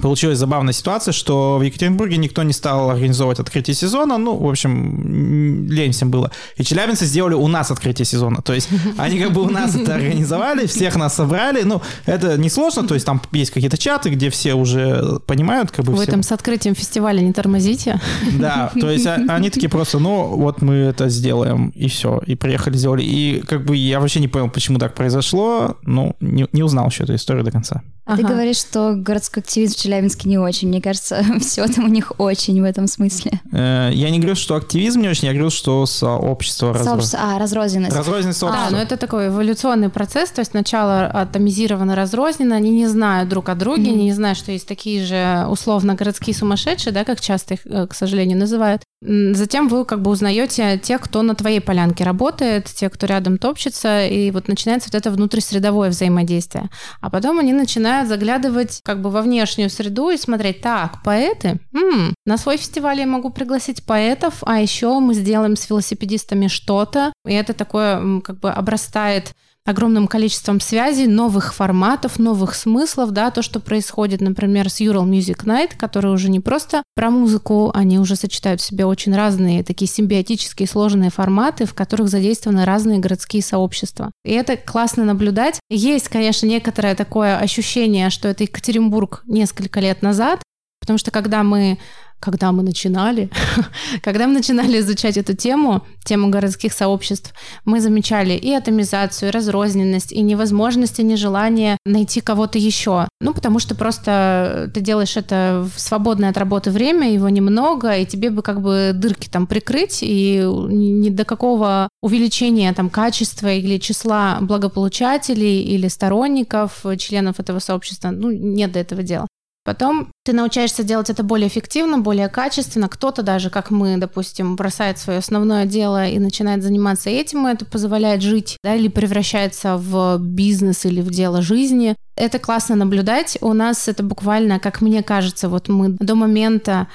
Получилась 0.00 0.38
забавная 0.38 0.72
ситуация, 0.72 1.12
что 1.12 1.58
в 1.58 1.62
Екатеринбурге 1.62 2.18
никто 2.18 2.42
не 2.44 2.52
стал 2.52 2.90
организовывать 2.90 3.40
открытие 3.40 3.74
сезона. 3.74 4.16
Ну, 4.16 4.36
в 4.36 4.48
общем, 4.48 5.66
лень 5.68 5.92
всем 5.92 6.10
было. 6.10 6.30
И 6.56 6.62
челябинцы 6.62 7.04
сделали 7.04 7.34
у 7.34 7.48
нас 7.48 7.70
открытие 7.70 8.06
сезона. 8.06 8.40
То 8.42 8.52
есть 8.54 8.68
они 8.96 9.18
как 9.18 9.32
бы 9.32 9.42
у 9.42 9.50
нас 9.50 9.74
это 9.74 9.94
организовали, 9.94 10.66
всех 10.66 10.96
нас 10.96 11.14
собрали. 11.14 11.62
Ну, 11.62 11.82
это 12.06 12.38
несложно, 12.38 12.86
то 12.86 12.94
есть 12.94 13.06
там 13.06 13.20
есть 13.32 13.50
какие-то 13.50 13.76
чаты, 13.76 14.10
где 14.10 14.30
все 14.30 14.54
уже 14.54 15.18
понимают, 15.26 15.70
как 15.72 15.84
бы 15.84 15.92
Вы 15.92 16.02
все. 16.02 16.12
там 16.12 16.22
с 16.22 16.30
открытием 16.32 16.74
фестиваля 16.74 17.20
не 17.20 17.32
тормозите. 17.32 18.00
Да, 18.38 18.70
то 18.78 18.90
есть 18.90 19.06
а- 19.06 19.16
они 19.28 19.50
такие 19.50 19.68
просто, 19.68 19.98
ну, 19.98 20.28
вот 20.28 20.62
мы 20.62 20.74
это 20.74 21.08
сделаем, 21.08 21.70
и 21.70 21.88
все. 21.88 22.22
И 22.26 22.36
приехали, 22.36 22.76
сделали. 22.76 23.02
И 23.02 23.40
как 23.40 23.64
бы 23.64 23.74
я 23.76 23.98
вообще 23.98 24.20
не 24.20 24.28
понял, 24.28 24.48
почему 24.48 24.78
так 24.78 24.94
произошло. 24.94 25.76
Ну, 25.82 26.14
не, 26.20 26.46
не 26.52 26.62
узнал 26.62 26.88
еще 26.88 27.04
эту 27.04 27.14
историю 27.14 27.44
до 27.44 27.50
конца. 27.50 27.82
Ты 28.16 28.22
говоришь, 28.22 28.56
что 28.56 28.94
городской 28.96 29.42
активизм 29.42 29.74
в 29.74 29.76
Челябинске 29.88 30.28
не 30.28 30.36
очень. 30.38 30.68
Мне 30.68 30.82
кажется, 30.82 31.24
все 31.40 31.66
там 31.66 31.86
у 31.86 31.88
них 31.88 32.12
очень 32.18 32.60
в 32.60 32.64
этом 32.64 32.86
смысле. 32.86 33.40
Э, 33.52 33.90
Я 33.92 34.10
не 34.10 34.18
говорю, 34.18 34.34
что 34.36 34.54
активизм 34.56 35.00
не 35.00 35.08
очень, 35.08 35.28
я 35.28 35.32
говорю, 35.32 35.50
что 35.50 35.86
сообщество 35.86 36.72
разро- 36.72 36.84
Сообщество, 36.84 37.18
а, 37.22 37.38
разрозненность. 37.38 37.96
разрозненность 37.96 38.40
Да, 38.40 38.48
сообщества. 38.48 38.76
но 38.76 38.82
это 38.82 38.96
такой 38.98 39.28
эволюционный 39.28 39.88
процесс, 39.88 40.30
то 40.30 40.40
есть 40.40 40.50
сначала 40.50 41.06
атомизировано, 41.06 41.94
разрознено, 41.96 42.54
они 42.54 42.70
не 42.70 42.86
знают 42.86 43.28
друг 43.30 43.48
о 43.48 43.54
друге, 43.54 43.90
они 43.92 44.04
не 44.04 44.12
знают, 44.12 44.36
что 44.38 44.52
есть 44.52 44.68
такие 44.68 45.04
же 45.04 45.46
условно 45.48 45.94
городские 45.94 46.34
сумасшедшие, 46.36 46.92
да, 46.92 47.04
как 47.04 47.20
часто 47.20 47.54
их, 47.54 47.60
э, 47.64 47.86
к 47.86 47.94
сожалению, 47.94 48.38
называют. 48.38 48.82
Затем 49.00 49.68
вы 49.68 49.84
как 49.84 50.02
бы 50.02 50.10
узнаете 50.10 50.76
тех, 50.78 51.00
кто 51.00 51.22
на 51.22 51.34
твоей 51.36 51.60
полянке 51.60 52.02
работает, 52.04 52.64
те, 52.66 52.88
кто 52.90 53.06
рядом 53.06 53.38
топчется, 53.38 54.04
и 54.06 54.30
вот 54.32 54.48
начинается 54.48 54.88
вот 54.92 54.96
это 54.98 55.10
внутрисредовое 55.12 55.88
взаимодействие. 55.90 56.68
А 57.00 57.08
потом 57.08 57.38
они 57.38 57.52
начинают 57.52 58.08
заглядывать 58.08 58.80
как 58.82 59.00
бы 59.00 59.10
во 59.10 59.22
внешнюю 59.22 59.70
среду 59.78 60.10
и 60.10 60.16
смотреть, 60.16 60.60
так, 60.60 61.02
поэты, 61.02 61.60
М, 61.72 62.14
на 62.26 62.36
свой 62.36 62.56
фестиваль 62.56 62.98
я 62.98 63.06
могу 63.06 63.30
пригласить 63.30 63.84
поэтов, 63.84 64.42
а 64.42 64.60
еще 64.60 64.98
мы 64.98 65.14
сделаем 65.14 65.56
с 65.56 65.70
велосипедистами 65.70 66.48
что-то, 66.48 67.12
и 67.26 67.32
это 67.32 67.52
такое 67.54 68.20
как 68.20 68.40
бы 68.40 68.50
обрастает 68.50 69.32
огромным 69.68 70.08
количеством 70.08 70.60
связей, 70.60 71.06
новых 71.06 71.54
форматов, 71.54 72.18
новых 72.18 72.54
смыслов, 72.54 73.10
да, 73.10 73.30
то, 73.30 73.42
что 73.42 73.60
происходит, 73.60 74.20
например, 74.20 74.70
с 74.70 74.80
Ural 74.80 75.04
Music 75.04 75.44
Night, 75.44 75.76
который 75.76 76.12
уже 76.12 76.30
не 76.30 76.40
просто 76.40 76.82
про 76.94 77.10
музыку, 77.10 77.70
они 77.74 77.98
уже 77.98 78.16
сочетают 78.16 78.60
в 78.60 78.64
себе 78.64 78.86
очень 78.86 79.14
разные 79.14 79.62
такие 79.62 79.88
симбиотические 79.88 80.66
сложные 80.66 81.10
форматы, 81.10 81.66
в 81.66 81.74
которых 81.74 82.08
задействованы 82.08 82.64
разные 82.64 82.98
городские 82.98 83.42
сообщества. 83.42 84.10
И 84.24 84.32
это 84.32 84.56
классно 84.56 85.04
наблюдать. 85.04 85.60
Есть, 85.68 86.08
конечно, 86.08 86.46
некоторое 86.46 86.94
такое 86.94 87.36
ощущение, 87.36 88.08
что 88.08 88.28
это 88.28 88.44
Екатеринбург 88.44 89.22
несколько 89.26 89.80
лет 89.80 90.00
назад, 90.00 90.40
потому 90.88 90.98
что 90.98 91.10
когда 91.10 91.42
мы 91.42 91.78
когда 92.20 92.50
мы 92.50 92.64
начинали, 92.64 93.30
когда 94.02 94.26
мы 94.26 94.32
начинали 94.32 94.80
изучать 94.80 95.16
эту 95.16 95.36
тему, 95.36 95.86
тему 96.04 96.30
городских 96.30 96.72
сообществ, 96.72 97.32
мы 97.64 97.80
замечали 97.80 98.32
и 98.32 98.52
атомизацию, 98.52 99.28
и 99.28 99.32
разрозненность, 99.32 100.10
и 100.10 100.20
невозможность, 100.22 100.98
и 100.98 101.04
нежелание 101.04 101.76
найти 101.86 102.20
кого-то 102.20 102.58
еще. 102.58 103.06
Ну, 103.20 103.34
потому 103.34 103.60
что 103.60 103.76
просто 103.76 104.68
ты 104.74 104.80
делаешь 104.80 105.16
это 105.16 105.68
в 105.72 105.78
свободное 105.78 106.30
от 106.30 106.38
работы 106.38 106.72
время, 106.72 107.12
его 107.12 107.28
немного, 107.28 107.96
и 107.96 108.04
тебе 108.04 108.30
бы 108.30 108.42
как 108.42 108.62
бы 108.62 108.90
дырки 108.94 109.28
там 109.28 109.46
прикрыть, 109.46 110.00
и 110.02 110.42
ни 110.42 111.10
до 111.10 111.24
какого 111.24 111.88
увеличения 112.02 112.72
там 112.72 112.90
качества 112.90 113.52
или 113.52 113.78
числа 113.78 114.38
благополучателей 114.40 115.62
или 115.62 115.86
сторонников, 115.86 116.84
членов 116.98 117.38
этого 117.38 117.60
сообщества, 117.60 118.10
ну, 118.10 118.32
нет 118.32 118.72
до 118.72 118.80
этого 118.80 119.04
дела. 119.04 119.28
Потом 119.68 120.10
ты 120.28 120.34
научаешься 120.34 120.84
делать 120.84 121.08
это 121.08 121.22
более 121.22 121.48
эффективно, 121.48 122.00
более 122.00 122.28
качественно. 122.28 122.86
Кто-то 122.90 123.22
даже, 123.22 123.48
как 123.48 123.70
мы, 123.70 123.96
допустим, 123.96 124.56
бросает 124.56 124.98
свое 124.98 125.20
основное 125.20 125.64
дело 125.64 126.06
и 126.06 126.18
начинает 126.18 126.62
заниматься 126.62 127.08
этим, 127.08 127.48
и 127.48 127.50
это 127.50 127.64
позволяет 127.64 128.20
жить, 128.20 128.58
да, 128.62 128.74
или 128.74 128.88
превращается 128.88 129.78
в 129.78 130.18
бизнес 130.18 130.84
или 130.84 131.00
в 131.00 131.08
дело 131.08 131.40
жизни. 131.40 131.96
Это 132.14 132.38
классно 132.38 132.76
наблюдать. 132.76 133.38
У 133.40 133.54
нас 133.54 133.88
это 133.88 134.02
буквально, 134.02 134.60
как 134.60 134.82
мне 134.82 135.02
кажется, 135.02 135.48
вот 135.48 135.68
мы 135.68 135.96
до 135.98 136.14
момента, 136.14 136.88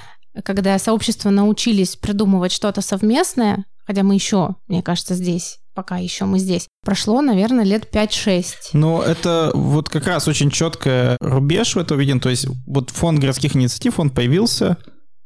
когда 0.44 0.78
сообщества 0.78 1.32
научились 1.32 1.96
придумывать 1.96 2.52
что-то 2.52 2.82
совместное, 2.82 3.66
хотя 3.88 4.04
мы 4.04 4.14
еще, 4.14 4.58
мне 4.68 4.84
кажется, 4.84 5.16
здесь, 5.16 5.58
пока 5.74 5.98
еще 5.98 6.26
мы 6.26 6.40
здесь, 6.40 6.68
прошло, 6.86 7.22
наверное, 7.22 7.64
лет 7.66 7.88
5-6. 7.94 8.46
Но 8.74 9.02
это 9.02 9.52
вот 9.54 9.90
как 9.90 10.08
раз 10.08 10.28
очень 10.28 10.50
четко 10.50 11.18
рубеж 11.20 11.76
в 11.76 11.80
этом 11.80 11.98
виден. 12.00 12.20
То 12.20 12.30
есть 12.30 12.48
вот 12.66 12.90
фонд 12.90 13.20
городских 13.20 13.56
инициатив, 13.56 14.00
он 14.00 14.10
появился, 14.10 14.78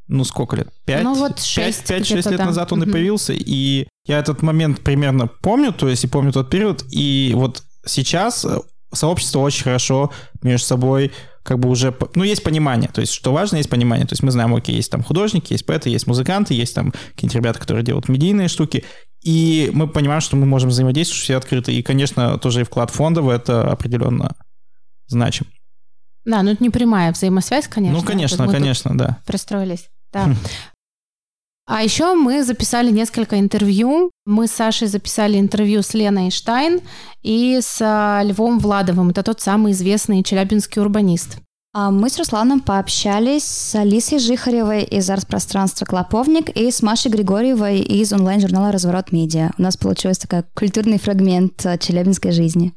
ну 0.08 0.24
сколько 0.24 0.56
лет? 0.56 0.70
Пять? 0.86 1.04
Ну, 1.04 1.14
вот 1.16 1.40
шесть 1.40 1.90
5-6 1.90 2.00
где-то, 2.02 2.30
лет 2.30 2.40
да. 2.40 2.46
назад 2.46 2.72
он 2.72 2.84
и 2.84 2.86
Мгм. 2.86 2.94
появился. 2.94 3.34
И 3.34 3.88
я 4.06 4.20
этот 4.20 4.42
момент 4.42 4.82
примерно 4.82 5.28
помню, 5.28 5.74
то 5.74 5.88
есть 5.90 6.04
и 6.04 6.08
помню 6.08 6.32
тот 6.32 6.50
период. 6.50 6.86
И 6.92 7.34
вот 7.36 7.64
сейчас 7.86 8.46
э, 8.46 8.58
сообщество 8.94 9.40
очень 9.40 9.64
хорошо 9.64 10.12
между 10.42 10.66
собой 10.66 11.12
как 11.48 11.60
бы 11.60 11.70
уже, 11.70 11.96
ну, 12.14 12.26
есть 12.26 12.44
понимание, 12.44 12.90
то 12.94 13.00
есть, 13.00 13.14
что 13.14 13.32
важно, 13.32 13.56
есть 13.56 13.70
понимание, 13.70 14.06
то 14.06 14.12
есть, 14.12 14.22
мы 14.22 14.32
знаем, 14.32 14.54
окей, 14.54 14.76
есть 14.76 14.92
там 14.92 15.02
художники, 15.02 15.54
есть 15.54 15.66
поэты, 15.66 15.90
есть 15.90 16.06
музыканты, 16.06 16.54
есть 16.54 16.76
там 16.76 16.92
какие-нибудь 16.92 17.36
ребята, 17.36 17.60
которые 17.60 17.86
делают 17.86 18.10
медийные 18.10 18.50
штуки, 18.50 18.84
и 19.24 19.72
мы 19.74 19.88
понимаем, 19.88 20.20
что 20.20 20.36
мы 20.36 20.46
можем 20.46 20.70
взаимодействовать, 20.70 21.24
все 21.24 21.38
открыто, 21.38 21.72
и, 21.72 21.82
конечно, 21.82 22.38
тоже 22.38 22.62
и 22.62 22.64
вклад 22.66 22.92
фонда 22.92 23.22
в 23.22 23.30
это 23.30 23.72
определенно 23.72 24.36
значим. 25.08 25.48
Да, 26.26 26.44
ну 26.44 26.52
это 26.52 26.62
не 26.62 26.70
прямая 26.70 27.14
взаимосвязь, 27.14 27.70
конечно. 27.70 27.98
ну, 27.98 28.06
конечно, 28.06 28.48
конечно, 28.50 28.98
да. 28.98 29.20
пристроились. 29.26 29.88
Да. 30.12 30.36
А 31.68 31.84
еще 31.84 32.16
мы 32.16 32.44
записали 32.44 32.92
несколько 32.92 33.38
интервью. 33.40 34.10
Мы 34.26 34.48
с 34.48 34.52
Сашей 34.52 34.88
записали 34.88 35.38
интервью 35.38 35.82
с 35.82 35.94
Леной 35.94 36.32
Штайн 36.32 36.80
и 37.24 37.60
с 37.62 37.80
а, 37.82 38.22
Львом 38.24 38.60
Владовым. 38.60 39.10
Это 39.10 39.22
тот 39.22 39.42
самый 39.42 39.74
известный 39.74 40.24
челябинский 40.24 40.82
урбанист. 40.82 41.40
А 41.74 41.92
мы 41.92 42.10
с 42.10 42.18
Русланом 42.18 42.62
пообщались 42.62 43.44
с 43.44 43.76
Алисой 43.76 44.20
Жихаревой 44.20 44.84
из 44.84 45.10
арт-пространства 45.10 45.86
«Клоповник» 45.86 46.50
и 46.50 46.72
с 46.72 46.82
Машей 46.82 47.12
Григорьевой 47.12 47.82
из 47.82 48.14
онлайн-журнала 48.14 48.72
«Разворот 48.72 49.12
Медиа». 49.12 49.52
У 49.58 49.62
нас 49.62 49.76
получился 49.76 50.22
такой 50.22 50.44
культурный 50.56 50.98
фрагмент 50.98 51.66
э, 51.66 51.78
челябинской 51.78 52.32
жизни. 52.32 52.74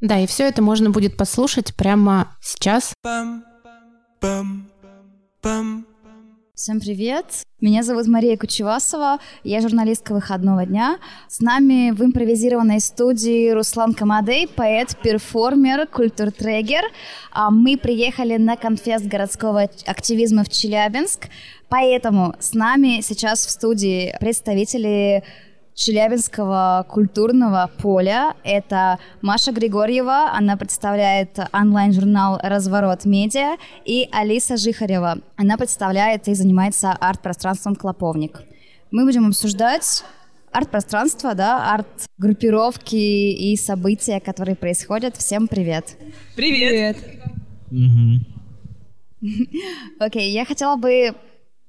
Да, 0.00 0.18
и 0.18 0.26
все 0.26 0.48
это 0.48 0.60
можно 0.60 0.90
будет 0.90 1.16
послушать 1.16 1.74
прямо 1.76 2.36
сейчас. 2.42 2.92
Всем 6.54 6.78
привет! 6.78 7.26
Меня 7.60 7.82
зовут 7.82 8.06
Мария 8.06 8.36
Кучевасова, 8.36 9.18
я 9.42 9.60
журналистка 9.60 10.14
выходного 10.14 10.64
дня. 10.64 11.00
С 11.28 11.40
нами 11.40 11.90
в 11.90 12.00
импровизированной 12.00 12.78
студии 12.78 13.50
Руслан 13.50 13.92
Камадей, 13.92 14.46
поэт, 14.46 14.96
перформер, 15.02 15.88
культуртрегер. 15.88 16.84
А 17.32 17.50
Мы 17.50 17.76
приехали 17.76 18.36
на 18.36 18.56
конфест 18.56 19.04
городского 19.04 19.68
активизма 19.84 20.44
в 20.44 20.48
Челябинск, 20.48 21.26
поэтому 21.68 22.36
с 22.38 22.54
нами 22.54 23.00
сейчас 23.00 23.44
в 23.44 23.50
студии 23.50 24.14
представители 24.20 25.24
Челябинского 25.74 26.86
культурного 26.88 27.70
поля. 27.78 28.34
Это 28.44 28.98
Маша 29.22 29.52
Григорьева, 29.52 30.30
она 30.32 30.56
представляет 30.56 31.38
онлайн-журнал 31.52 32.38
«Разворот 32.42 33.04
медиа», 33.04 33.56
и 33.84 34.08
Алиса 34.12 34.56
Жихарева, 34.56 35.18
она 35.36 35.56
представляет 35.56 36.28
и 36.28 36.34
занимается 36.34 36.92
арт-пространством 36.92 37.74
«Клоповник». 37.74 38.42
Мы 38.92 39.04
будем 39.04 39.26
обсуждать 39.26 40.04
арт-пространство, 40.52 41.34
да, 41.34 41.74
арт-группировки 41.74 42.94
и 42.94 43.56
события, 43.56 44.20
которые 44.20 44.54
происходят. 44.54 45.16
Всем 45.16 45.48
привет! 45.48 45.96
Привет! 46.36 46.96
Окей, 49.98 50.30
я 50.30 50.44
хотела 50.44 50.76
бы 50.76 51.14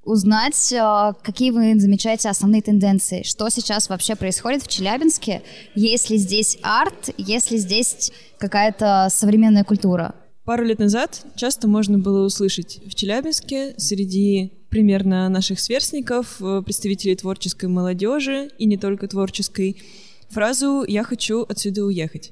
узнать, 0.05 0.71
э, 0.71 1.13
какие 1.23 1.51
вы 1.51 1.77
замечаете 1.79 2.29
основные 2.29 2.61
тенденции, 2.61 3.23
что 3.23 3.49
сейчас 3.49 3.89
вообще 3.89 4.15
происходит 4.15 4.63
в 4.63 4.67
Челябинске, 4.67 5.41
есть 5.73 6.09
ли 6.09 6.17
здесь 6.17 6.57
арт, 6.61 7.09
есть 7.17 7.51
ли 7.51 7.57
здесь 7.57 8.11
какая-то 8.37 9.07
современная 9.09 9.63
культура. 9.63 10.15
Пару 10.45 10.63
лет 10.63 10.77
назад 10.77 11.25
часто 11.35 11.67
можно 11.67 11.97
было 11.97 12.23
услышать 12.23 12.79
в 12.85 12.93
Челябинске 12.93 13.73
среди 13.77 14.53
примерно 14.69 15.27
наших 15.27 15.59
сверстников, 15.59 16.39
э, 16.39 16.61
представителей 16.63 17.15
творческой 17.15 17.65
молодежи 17.67 18.51
и 18.59 18.65
не 18.65 18.77
только 18.77 19.07
творческой, 19.07 19.81
фразу 20.29 20.83
«я 20.87 21.03
хочу 21.03 21.43
отсюда 21.43 21.83
уехать». 21.83 22.31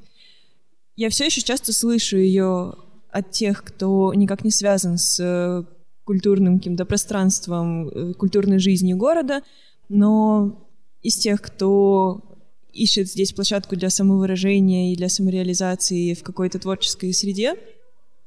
Я 0.95 1.09
все 1.09 1.25
еще 1.25 1.41
часто 1.41 1.73
слышу 1.73 2.17
ее 2.17 2.75
от 3.09 3.31
тех, 3.31 3.63
кто 3.63 4.13
никак 4.13 4.43
не 4.43 4.51
связан 4.51 4.99
с 4.99 5.19
э, 5.19 5.63
культурным 6.05 6.57
каким-то 6.57 6.85
пространством, 6.85 7.87
э, 7.89 8.13
культурной 8.13 8.59
жизнью 8.59 8.97
города, 8.97 9.41
но 9.89 10.67
из 11.01 11.17
тех, 11.17 11.41
кто 11.41 12.21
ищет 12.71 13.07
здесь 13.07 13.33
площадку 13.33 13.75
для 13.75 13.89
самовыражения 13.89 14.93
и 14.93 14.95
для 14.95 15.09
самореализации 15.09 16.13
в 16.13 16.23
какой-то 16.23 16.59
творческой 16.59 17.13
среде, 17.13 17.55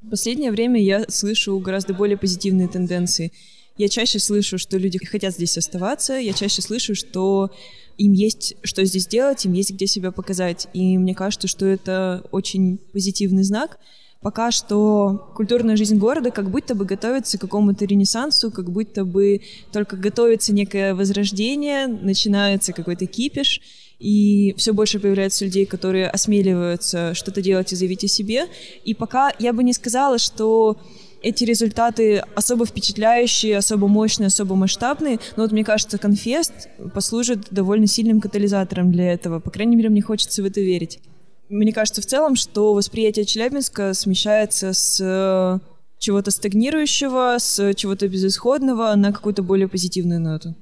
в 0.02 0.10
последнее 0.10 0.52
время 0.52 0.80
я 0.80 1.04
слышу 1.08 1.58
гораздо 1.58 1.94
более 1.94 2.16
позитивные 2.16 2.68
тенденции. 2.68 3.32
Я 3.76 3.88
чаще 3.88 4.18
слышу, 4.18 4.56
что 4.56 4.78
люди 4.78 4.98
хотят 5.04 5.34
здесь 5.34 5.58
оставаться, 5.58 6.14
я 6.14 6.32
чаще 6.32 6.62
слышу, 6.62 6.94
что 6.94 7.50
им 7.98 8.12
есть 8.12 8.56
что 8.62 8.84
здесь 8.84 9.06
делать, 9.06 9.44
им 9.44 9.52
есть 9.52 9.72
где 9.72 9.86
себя 9.86 10.12
показать. 10.12 10.68
И 10.72 10.96
мне 10.96 11.14
кажется, 11.14 11.48
что 11.48 11.66
это 11.66 12.24
очень 12.30 12.78
позитивный 12.92 13.42
знак— 13.42 13.78
пока 14.20 14.50
что 14.50 15.30
культурная 15.34 15.76
жизнь 15.76 15.98
города 15.98 16.30
как 16.30 16.50
будто 16.50 16.74
бы 16.74 16.84
готовится 16.84 17.38
к 17.38 17.42
какому-то 17.42 17.84
ренессансу, 17.84 18.50
как 18.50 18.70
будто 18.70 19.04
бы 19.04 19.42
только 19.72 19.96
готовится 19.96 20.52
некое 20.52 20.94
возрождение, 20.94 21.86
начинается 21.86 22.72
какой-то 22.72 23.06
кипиш, 23.06 23.60
и 23.98 24.54
все 24.58 24.72
больше 24.72 25.00
появляется 25.00 25.44
людей, 25.44 25.64
которые 25.64 26.08
осмеливаются 26.08 27.14
что-то 27.14 27.40
делать 27.40 27.72
и 27.72 27.76
заявить 27.76 28.04
о 28.04 28.08
себе. 28.08 28.46
И 28.84 28.94
пока 28.94 29.32
я 29.38 29.52
бы 29.52 29.64
не 29.64 29.72
сказала, 29.72 30.18
что 30.18 30.76
эти 31.22 31.44
результаты 31.44 32.18
особо 32.34 32.66
впечатляющие, 32.66 33.56
особо 33.56 33.88
мощные, 33.88 34.28
особо 34.28 34.54
масштабные, 34.54 35.18
но 35.36 35.42
вот 35.42 35.52
мне 35.52 35.64
кажется, 35.64 35.98
конфест 35.98 36.68
послужит 36.94 37.48
довольно 37.50 37.86
сильным 37.86 38.20
катализатором 38.20 38.92
для 38.92 39.12
этого. 39.12 39.40
По 39.40 39.50
крайней 39.50 39.76
мере, 39.76 39.88
мне 39.88 40.02
хочется 40.02 40.42
в 40.42 40.46
это 40.46 40.60
верить. 40.60 41.00
Мне 41.48 41.72
кажется 41.72 42.02
в 42.02 42.06
целом, 42.06 42.34
что 42.34 42.74
восприятие 42.74 43.24
Челябинска 43.24 43.94
смещается 43.94 44.72
с 44.72 45.00
э, 45.00 45.58
чего-то 45.98 46.30
стагнирующего, 46.30 47.36
с 47.38 47.74
чего-то 47.74 48.08
безысходного 48.08 48.94
на 48.96 49.12
какую-то 49.12 49.42
более 49.42 49.68
позитивную 49.68 50.20
ноту. 50.20 50.54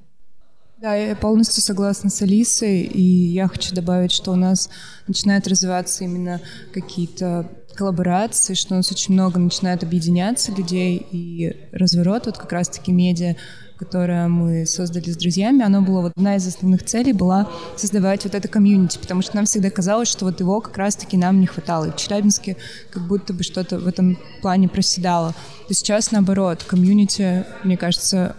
Да, 0.77 0.93
я 0.93 1.15
полностью 1.15 1.63
согласна 1.63 2.09
с 2.09 2.21
Алисой, 2.21 2.81
и 2.81 3.01
я 3.01 3.47
хочу 3.47 3.73
добавить, 3.73 4.11
что 4.11 4.31
у 4.31 4.35
нас 4.35 4.69
начинают 5.07 5.47
развиваться 5.47 6.03
именно 6.03 6.41
какие-то 6.73 7.49
коллаборации, 7.75 8.53
что 8.53 8.73
у 8.73 8.77
нас 8.77 8.91
очень 8.91 9.13
много 9.13 9.39
начинает 9.39 9.83
объединяться 9.83 10.51
людей, 10.51 11.05
и 11.11 11.55
разворот, 11.71 12.25
вот 12.25 12.37
как 12.37 12.51
раз-таки 12.51 12.91
медиа, 12.91 13.35
которое 13.77 14.27
мы 14.27 14.65
создали 14.65 15.11
с 15.11 15.17
друзьями, 15.17 15.63
оно 15.63 15.81
было 15.81 16.01
вот 16.01 16.13
одна 16.15 16.35
из 16.35 16.47
основных 16.47 16.83
целей 16.83 17.13
была 17.13 17.49
создавать 17.75 18.23
вот 18.23 18.35
это 18.35 18.47
комьюнити, 18.47 18.97
потому 18.97 19.21
что 19.21 19.35
нам 19.35 19.45
всегда 19.45 19.69
казалось, 19.69 20.07
что 20.07 20.25
вот 20.25 20.39
его 20.39 20.61
как 20.61 20.77
раз-таки 20.77 21.17
нам 21.17 21.39
не 21.39 21.47
хватало. 21.47 21.85
И 21.85 21.91
в 21.91 21.95
Челябинске 21.95 22.57
как 22.91 23.07
будто 23.07 23.33
бы 23.33 23.43
что-то 23.43 23.79
в 23.79 23.87
этом 23.87 24.17
плане 24.41 24.69
проседало. 24.69 25.35
То 25.67 25.73
сейчас 25.73 26.11
наоборот, 26.11 26.63
комьюнити, 26.63 27.45
мне 27.63 27.77
кажется, 27.77 28.35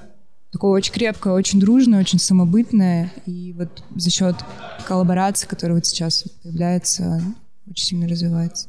такое 0.52 0.72
очень 0.72 0.92
крепкое, 0.92 1.34
очень 1.34 1.60
дружное, 1.60 2.00
очень 2.00 2.18
самобытное. 2.18 3.12
И 3.26 3.52
вот 3.52 3.82
за 3.94 4.10
счет 4.10 4.36
коллаборации, 4.86 5.46
которая 5.46 5.76
вот 5.76 5.86
сейчас 5.86 6.24
появляется, 6.42 7.22
очень 7.68 7.84
сильно 7.84 8.08
развивается. 8.08 8.68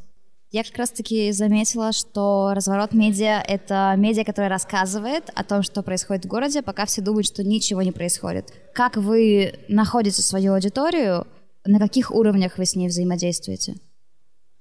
Я 0.50 0.64
как 0.64 0.78
раз-таки 0.78 1.34
заметила, 1.34 1.92
что 1.92 2.54
разворот 2.54 2.94
медиа— 2.94 3.44
это 3.48 3.94
медиа, 3.98 4.24
которое 4.24 4.48
рассказывает 4.48 5.30
о 5.36 5.44
том, 5.44 5.62
что 5.62 5.84
происходит 5.84 6.24
в 6.24 6.30
городе, 6.30 6.62
пока 6.62 6.86
все 6.86 7.02
думают, 7.02 7.28
что 7.28 7.44
ничего 7.44 7.82
не 7.82 7.92
происходит. 7.92 8.54
Как 8.74 8.96
вы 8.96 9.60
находите 9.68 10.22
свою 10.22 10.54
аудиторию? 10.54 11.28
На 11.66 11.80
каких 11.80 12.12
уровнях 12.12 12.58
вы 12.58 12.66
с 12.66 12.76
ней 12.76 12.88
взаимодействуете? 12.88 13.76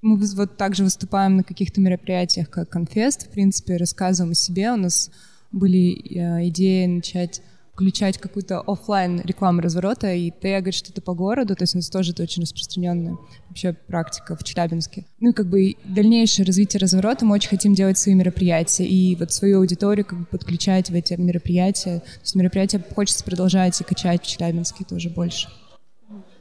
Мы 0.01 0.17
вот 0.17 0.57
также 0.57 0.83
выступаем 0.83 1.37
на 1.37 1.43
каких-то 1.43 1.79
мероприятиях, 1.79 2.49
как 2.49 2.69
Конфест, 2.69 3.27
в 3.27 3.29
принципе, 3.29 3.77
рассказываем 3.77 4.33
о 4.33 4.35
себе. 4.35 4.71
У 4.73 4.75
нас 4.75 5.09
были 5.53 5.93
э, 5.93 6.49
идеи 6.49 6.85
начать 6.85 7.41
включать 7.77 8.17
какую-то 8.17 8.61
офлайн 8.61 9.21
рекламу 9.21 9.61
разворота 9.61 10.11
и 10.11 10.31
тегать 10.31 10.73
что-то 10.73 10.99
по 10.99 11.13
городу, 11.13 11.55
то 11.55 11.61
есть 11.61 11.75
у 11.75 11.77
нас 11.77 11.89
тоже 11.91 12.11
это 12.11 12.23
очень 12.23 12.41
распространенная 12.41 13.17
вообще 13.49 13.73
практика 13.73 14.35
в 14.35 14.43
Челябинске. 14.43 15.05
Ну 15.19 15.29
и 15.29 15.33
как 15.33 15.45
бы 15.45 15.75
дальнейшее 15.83 16.43
развитие 16.43 16.79
разворота 16.79 17.23
мы 17.23 17.35
очень 17.35 17.49
хотим 17.49 17.75
делать 17.75 17.99
свои 17.99 18.15
мероприятия 18.15 18.83
и 18.83 19.15
вот 19.15 19.31
свою 19.31 19.59
аудиторию 19.59 20.07
как 20.07 20.17
бы 20.17 20.25
подключать 20.25 20.89
в 20.89 20.95
эти 20.95 21.13
мероприятия. 21.13 21.99
То 21.99 22.21
есть 22.23 22.33
мероприятия 22.33 22.83
хочется 22.95 23.23
продолжать 23.23 23.79
и 23.79 23.83
качать 23.83 24.23
в 24.23 24.27
Челябинске 24.27 24.83
тоже 24.83 25.11
больше. 25.11 25.47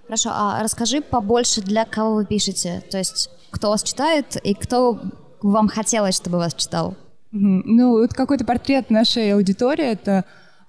Хорошо, 0.06 0.30
а 0.32 0.62
расскажи 0.62 1.02
побольше, 1.02 1.60
для 1.60 1.84
кого 1.84 2.14
вы 2.14 2.24
пишете, 2.24 2.82
то 2.90 2.96
есть 2.96 3.28
кто 3.50 3.68
вас 3.68 3.82
читает 3.82 4.38
и 4.42 4.54
кто 4.54 5.02
вам 5.42 5.68
хотелось, 5.68 6.16
чтобы 6.16 6.38
вас 6.38 6.54
читал? 6.54 6.96
Ну, 7.30 7.98
вот 7.98 8.14
какой-то 8.14 8.46
портрет 8.46 8.88
нашей 8.88 9.34
аудитории— 9.34 9.84
это 9.92 10.24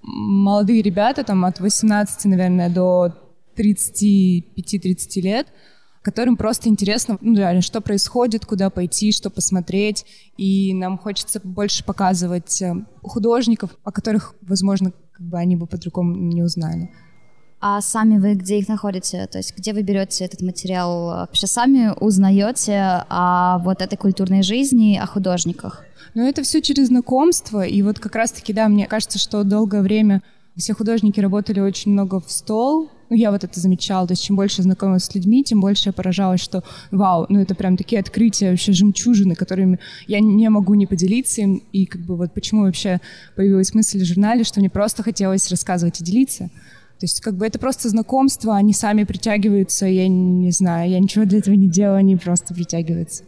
молодые 0.08 0.82
ребята, 0.82 1.24
там 1.24 1.46
от 1.46 1.60
18, 1.60 2.26
наверное, 2.26 2.70
до 2.70 3.14
35-30 3.58 5.22
лет, 5.22 5.48
которым 6.02 6.38
просто 6.38 6.70
интересно, 6.70 7.18
ну, 7.20 7.36
реально, 7.36 7.62
что 7.62 7.82
происходит, 7.82 8.46
куда 8.46 8.70
пойти, 8.70 9.12
что 9.12 9.30
посмотреть, 9.30 10.06
и 10.38 10.74
нам 10.74 10.98
хочется 10.98 11.42
больше 11.44 11.84
показывать 11.84 12.62
э, 12.62 12.74
художников, 13.02 13.72
о 13.84 13.92
которых, 13.92 14.34
возможно, 14.42 14.94
как 15.12 15.28
бы 15.28 15.38
они 15.38 15.58
бы 15.58 15.68
по-другому 15.68 16.16
не 16.16 16.44
узнали. 16.44 16.90
А 17.60 17.82
сами 17.82 18.20
вы 18.20 18.36
где 18.36 18.60
их 18.60 18.70
находите? 18.70 19.26
То 19.28 19.40
есть 19.40 19.58
где 19.58 19.74
вы 19.74 19.82
берете 19.82 20.24
этот 20.24 20.42
материал? 20.42 21.08
Вообще 21.08 21.48
сами 21.48 21.92
узнаете 22.00 23.04
о 23.10 23.58
вот 23.60 23.82
этой 23.82 23.98
культурной 23.98 24.44
жизни, 24.44 24.98
о 25.02 25.08
художниках? 25.08 25.87
Но 26.14 26.28
это 26.28 26.44
все 26.44 26.62
через 26.62 26.88
знакомство, 26.88 27.66
и 27.66 27.82
вот 27.82 28.00
как 28.00 28.16
раз-таки, 28.16 28.54
да, 28.54 28.68
мне 28.68 28.88
кажется, 28.88 29.20
что 29.20 29.44
долгое 29.44 29.82
время 29.82 30.22
все 30.56 30.74
художники 30.74 31.20
работали 31.20 31.60
очень 31.60 31.92
много 31.92 32.20
в 32.20 32.32
стол, 32.32 32.90
ну, 33.10 33.16
я 33.16 33.32
вот 33.32 33.44
это 33.44 33.60
замечала, 33.60 34.08
то 34.08 34.14
есть 34.14 34.24
чем 34.24 34.36
больше 34.36 34.64
знакомилась 34.64 35.06
с 35.06 35.16
людьми, 35.16 35.44
тем 35.44 35.62
больше 35.62 35.90
я 35.90 35.94
поражалась, 35.94 36.42
что 36.42 36.64
вау, 36.92 37.26
ну, 37.30 37.40
это 37.40 37.56
прям 37.56 37.78
такие 37.78 38.00
открытия, 38.00 38.50
вообще 38.50 38.74
жемчужины, 38.74 39.36
которыми 39.36 39.80
я 40.08 40.20
не 40.20 40.50
могу 40.50 40.74
не 40.74 40.88
поделиться 40.88 41.42
им, 41.42 41.64
и 41.72 41.86
как 41.86 42.02
бы 42.02 42.18
вот 42.18 42.34
почему 42.34 42.64
вообще 42.64 43.00
появилась 43.36 43.74
мысль 43.74 44.02
в 44.02 44.06
журнале, 44.06 44.44
что 44.44 44.60
мне 44.60 44.70
просто 44.70 45.04
хотелось 45.04 45.50
рассказывать 45.50 46.02
и 46.02 46.04
делиться. 46.04 46.50
То 47.00 47.04
есть 47.04 47.22
как 47.22 47.36
бы 47.36 47.46
это 47.46 47.60
просто 47.60 47.90
знакомство, 47.90 48.56
они 48.56 48.74
сами 48.74 49.04
притягиваются, 49.04 49.86
я 49.86 50.08
не 50.08 50.52
знаю, 50.52 50.90
я 50.90 51.00
ничего 51.00 51.26
для 51.26 51.40
этого 51.40 51.54
не 51.54 51.70
делаю, 51.70 51.98
они 51.98 52.16
просто 52.16 52.54
притягиваются. 52.56 53.24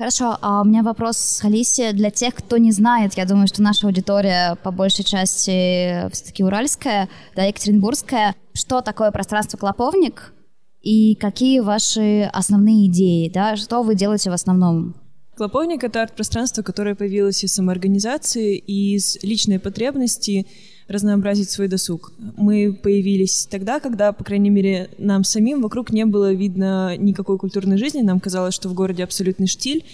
Хорошо, 0.00 0.38
а 0.40 0.62
у 0.62 0.64
меня 0.64 0.82
вопрос, 0.82 1.40
Алисе, 1.44 1.92
для 1.92 2.10
тех, 2.10 2.34
кто 2.34 2.56
не 2.56 2.72
знает, 2.72 3.18
я 3.18 3.26
думаю, 3.26 3.46
что 3.48 3.60
наша 3.60 3.86
аудитория 3.86 4.56
по 4.62 4.70
большей 4.70 5.04
части 5.04 6.08
все-таки 6.10 6.42
уральская, 6.42 7.10
да, 7.36 7.44
екатеринбургская. 7.44 8.34
Что 8.54 8.80
такое 8.80 9.10
пространство 9.10 9.58
«Клоповник» 9.58 10.32
и 10.80 11.16
какие 11.16 11.60
ваши 11.60 12.22
основные 12.32 12.86
идеи, 12.86 13.28
да, 13.28 13.56
что 13.56 13.82
вы 13.82 13.94
делаете 13.94 14.30
в 14.30 14.32
основном? 14.32 14.94
«Клоповник»— 15.36 15.84
это 15.84 16.00
арт-пространство, 16.00 16.62
которое 16.62 16.94
появилось 16.94 17.44
из 17.44 17.52
самоорганизации 17.52 18.56
из 18.56 19.22
личной 19.22 19.58
потребности 19.58 20.46
разнообразить 20.90 21.50
свой 21.50 21.68
досуг. 21.68 22.12
Мы 22.36 22.72
появились 22.72 23.46
тогда, 23.48 23.78
когда, 23.78 24.12
по 24.12 24.24
крайней 24.24 24.50
мере, 24.50 24.90
нам 24.98 25.22
самим 25.22 25.62
вокруг 25.62 25.92
не 25.92 26.04
было 26.04 26.32
видно 26.32 26.96
никакой 26.96 27.38
культурной 27.38 27.78
жизни. 27.78 28.02
Нам 28.02 28.18
казалось, 28.18 28.54
что 28.54 28.68
в 28.68 28.74
городе 28.74 29.04
абсолютный 29.04 29.46
штиль. 29.46 29.84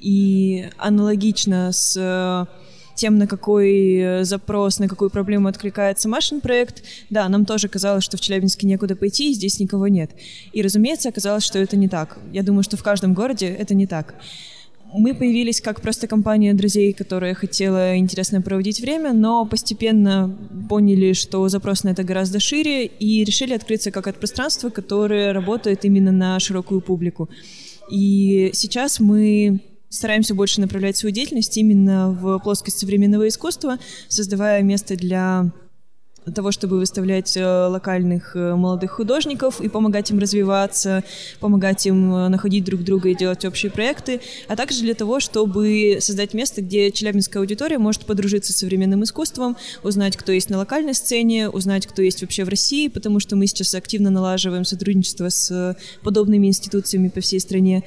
И 0.00 0.66
аналогично 0.78 1.72
с 1.72 2.48
тем, 2.94 3.18
на 3.18 3.26
какой 3.26 3.96
э, 3.96 4.24
запрос, 4.24 4.78
на 4.78 4.88
какую 4.88 5.10
проблему 5.10 5.48
откликается 5.48 6.08
Машин 6.08 6.40
проект, 6.40 6.82
да, 7.10 7.28
нам 7.28 7.44
тоже 7.44 7.68
казалось, 7.68 8.02
что 8.02 8.16
в 8.16 8.20
Челябинске 8.20 8.66
некуда 8.66 8.96
пойти, 8.96 9.30
и 9.30 9.34
здесь 9.34 9.60
никого 9.60 9.86
нет. 9.86 10.12
И, 10.52 10.62
разумеется, 10.62 11.10
оказалось, 11.10 11.44
что 11.44 11.58
это 11.58 11.76
не 11.76 11.88
так. 11.88 12.18
Я 12.32 12.42
думаю, 12.42 12.62
что 12.62 12.78
в 12.78 12.82
каждом 12.82 13.12
городе 13.12 13.48
это 13.48 13.74
не 13.74 13.86
так. 13.86 14.14
Мы 14.98 15.14
появились 15.14 15.60
как 15.60 15.82
просто 15.82 16.06
компания 16.06 16.54
друзей, 16.54 16.94
которая 16.94 17.34
хотела 17.34 17.98
интересно 17.98 18.40
проводить 18.40 18.80
время, 18.80 19.12
но 19.12 19.44
постепенно 19.44 20.34
поняли, 20.70 21.12
что 21.12 21.46
запрос 21.48 21.84
на 21.84 21.90
это 21.90 22.02
гораздо 22.02 22.40
шире, 22.40 22.86
и 22.86 23.22
решили 23.22 23.52
открыться 23.52 23.90
как 23.90 24.06
от 24.06 24.18
пространства, 24.18 24.70
которое 24.70 25.34
работает 25.34 25.84
именно 25.84 26.12
на 26.12 26.40
широкую 26.40 26.80
публику. 26.80 27.28
И 27.90 28.50
сейчас 28.54 28.98
мы 28.98 29.60
стараемся 29.90 30.34
больше 30.34 30.62
направлять 30.62 30.96
свою 30.96 31.14
деятельность 31.14 31.56
именно 31.58 32.10
в 32.10 32.38
плоскость 32.38 32.78
современного 32.78 33.28
искусства, 33.28 33.78
создавая 34.08 34.62
место 34.62 34.96
для 34.96 35.52
того, 36.32 36.50
чтобы 36.50 36.78
выставлять 36.78 37.36
э, 37.36 37.44
локальных 37.44 38.34
э, 38.34 38.54
молодых 38.54 38.92
художников 38.92 39.60
и 39.60 39.68
помогать 39.68 40.10
им 40.10 40.18
развиваться, 40.18 41.04
помогать 41.40 41.86
им 41.86 42.12
э, 42.12 42.28
находить 42.28 42.64
друг 42.64 42.82
друга 42.82 43.10
и 43.10 43.14
делать 43.14 43.44
общие 43.44 43.70
проекты, 43.70 44.20
а 44.48 44.56
также 44.56 44.80
для 44.80 44.94
того, 44.94 45.20
чтобы 45.20 45.98
создать 46.00 46.34
место, 46.34 46.62
где 46.62 46.90
челябинская 46.90 47.40
аудитория 47.40 47.78
может 47.78 48.06
подружиться 48.06 48.52
с 48.52 48.56
современным 48.56 49.04
искусством, 49.04 49.56
узнать, 49.82 50.16
кто 50.16 50.32
есть 50.32 50.50
на 50.50 50.58
локальной 50.58 50.94
сцене, 50.94 51.48
узнать, 51.48 51.86
кто 51.86 52.02
есть 52.02 52.22
вообще 52.22 52.44
в 52.44 52.48
России, 52.48 52.88
потому 52.88 53.20
что 53.20 53.36
мы 53.36 53.46
сейчас 53.46 53.74
активно 53.74 54.10
налаживаем 54.10 54.64
сотрудничество 54.64 55.28
с 55.28 55.76
подобными 56.02 56.48
институциями 56.48 57.08
по 57.08 57.20
всей 57.20 57.40
стране. 57.40 57.84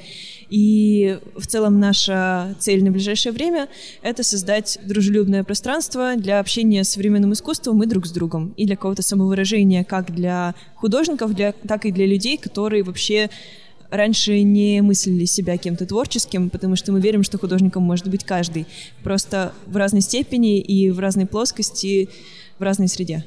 И 0.50 1.20
в 1.36 1.46
целом 1.46 1.80
наша 1.80 2.56
цель 2.60 2.84
на 2.84 2.92
ближайшее 2.92 3.32
время— 3.32 3.68
это 4.02 4.24
создать 4.24 4.80
дружелюбное 4.84 5.44
пространство 5.44 6.16
для 6.18 6.40
общения 6.40 6.84
с 6.84 6.90
современным 6.90 7.34
искусством 7.34 7.82
и 7.84 7.88
друг 7.88 8.08
с 8.08 8.12
другом, 8.12 8.54
и 8.58 8.66
для 8.66 8.76
какого-то 8.76 9.02
самовыражения 9.02 9.84
как 9.84 10.14
для 10.14 10.56
художников, 10.76 11.34
для, 11.34 11.52
так 11.52 11.86
и 11.86 11.92
для 11.92 12.08
людей, 12.08 12.38
которые 12.38 12.84
вообще 12.84 13.30
раньше 13.92 14.42
не 14.42 14.82
мыслили 14.82 15.26
себя 15.26 15.58
кем-то 15.58 15.86
творческим, 15.86 16.50
потому 16.50 16.76
что 16.76 16.92
мы 16.92 17.00
верим, 17.00 17.24
что 17.24 17.38
художником 17.38 17.84
может 17.84 18.08
быть 18.08 18.24
каждый, 18.24 18.66
просто 19.04 19.54
в 19.66 19.76
разной 19.78 20.02
степени 20.02 20.60
и 20.60 20.90
в 20.90 21.00
разной 21.00 21.26
плоскости, 21.26 22.10
в 22.58 22.64
разной 22.64 22.88
среде. 22.88 23.26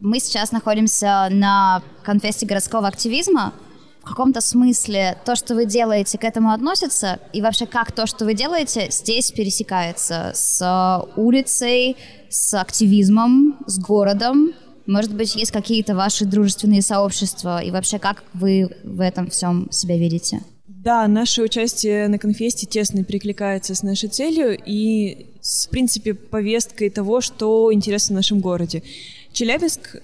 Мы 0.00 0.18
сейчас 0.18 0.50
находимся 0.50 1.28
на 1.30 1.82
конфесте 2.02 2.46
городского 2.46 2.88
активизма, 2.88 3.52
в 4.02 4.04
каком-то 4.04 4.40
смысле 4.40 5.16
то, 5.24 5.36
что 5.36 5.54
вы 5.54 5.64
делаете, 5.64 6.18
к 6.18 6.24
этому 6.24 6.50
относится, 6.50 7.20
и 7.32 7.40
вообще 7.40 7.66
как 7.66 7.92
то, 7.92 8.06
что 8.06 8.24
вы 8.24 8.34
делаете, 8.34 8.88
здесь 8.90 9.30
пересекается 9.30 10.32
с 10.34 11.06
улицей, 11.16 11.96
с 12.28 12.58
активизмом, 12.58 13.58
с 13.66 13.78
городом. 13.78 14.52
Может 14.86 15.14
быть, 15.14 15.36
есть 15.36 15.52
какие-то 15.52 15.94
ваши 15.94 16.24
дружественные 16.24 16.82
сообщества, 16.82 17.62
и 17.62 17.70
вообще 17.70 18.00
как 18.00 18.24
вы 18.34 18.70
в 18.82 19.00
этом 19.00 19.30
всем 19.30 19.70
себя 19.70 19.96
видите? 19.96 20.40
Да, 20.66 21.06
наше 21.06 21.42
участие 21.42 22.08
на 22.08 22.18
конфесте 22.18 22.66
тесно 22.66 23.04
перекликается 23.04 23.76
с 23.76 23.84
нашей 23.84 24.08
целью 24.08 24.58
и 24.66 25.28
в 25.42 25.70
принципе, 25.70 26.14
повесткой 26.14 26.90
того, 26.90 27.20
что 27.20 27.72
интересно 27.72 28.14
в 28.14 28.16
нашем 28.16 28.40
городе. 28.40 28.82
Челябинск 29.32 29.96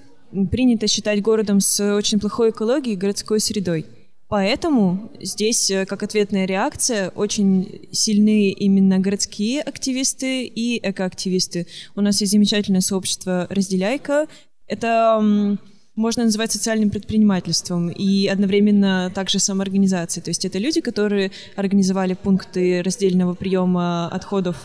принято 0.51 0.87
считать 0.87 1.23
городом 1.23 1.61
с 1.61 1.95
очень 1.95 2.19
плохой 2.19 2.51
экологией 2.51 2.95
и 2.95 2.99
городской 2.99 3.41
средой. 3.41 3.87
Поэтому 4.29 5.11
здесь, 5.21 5.71
э, 5.71 5.87
как 5.87 6.03
ответная 6.03 6.45
реакция, 6.45 7.09
очень 7.11 7.89
сильны 7.93 8.51
именно 8.51 8.99
городские 8.99 9.63
активисты 9.63 10.45
и 10.45 10.79
экоактивисты. 10.87 11.67
У 11.97 12.03
нас 12.03 12.21
есть 12.21 12.33
замечательное 12.33 12.83
сообщество 12.83 13.47
«Разделяйка». 13.49 14.27
Это 14.67 15.57
можно 15.99 16.25
называть 16.25 16.53
социальным 16.53 16.91
предпринимательством 16.91 17.91
и 17.91 18.27
одновременно 18.29 19.11
также 19.15 19.39
самоорганизацией. 19.39 20.25
То 20.25 20.31
есть 20.31 20.45
это 20.45 20.59
люди, 20.59 20.81
которые 20.81 21.33
организовали 21.57 22.15
пункты 22.15 22.83
раздельного 22.83 23.35
приема 23.35 24.09
отходов 24.09 24.57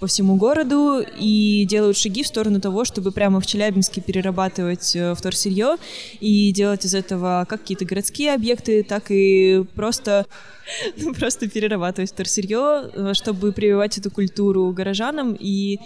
по 0.00 0.06
всему 0.06 0.36
городу 0.36 1.04
и 1.18 1.66
делают 1.68 1.96
шаги 1.96 2.22
в 2.22 2.26
сторону 2.26 2.60
того, 2.60 2.84
чтобы 2.84 3.12
прямо 3.12 3.40
в 3.40 3.46
Челябинске 3.46 4.00
перерабатывать 4.00 4.96
э, 4.96 5.14
вторсырье 5.14 5.76
и 6.20 6.52
делать 6.52 6.84
из 6.84 6.94
этого 6.94 7.46
как 7.48 7.60
какие-то 7.60 7.84
городские 7.84 8.32
объекты, 8.32 8.82
так 8.82 9.10
и 9.10 9.64
просто 9.74 10.26
ну, 10.96 11.14
просто 11.14 11.48
перерабатывать 11.48 12.10
вторсырье, 12.10 12.90
э, 12.92 13.12
чтобы 13.14 13.52
прививать 13.52 13.98
эту 13.98 14.10
культуру 14.10 14.72
горожанам 14.72 15.36
и 15.38 15.78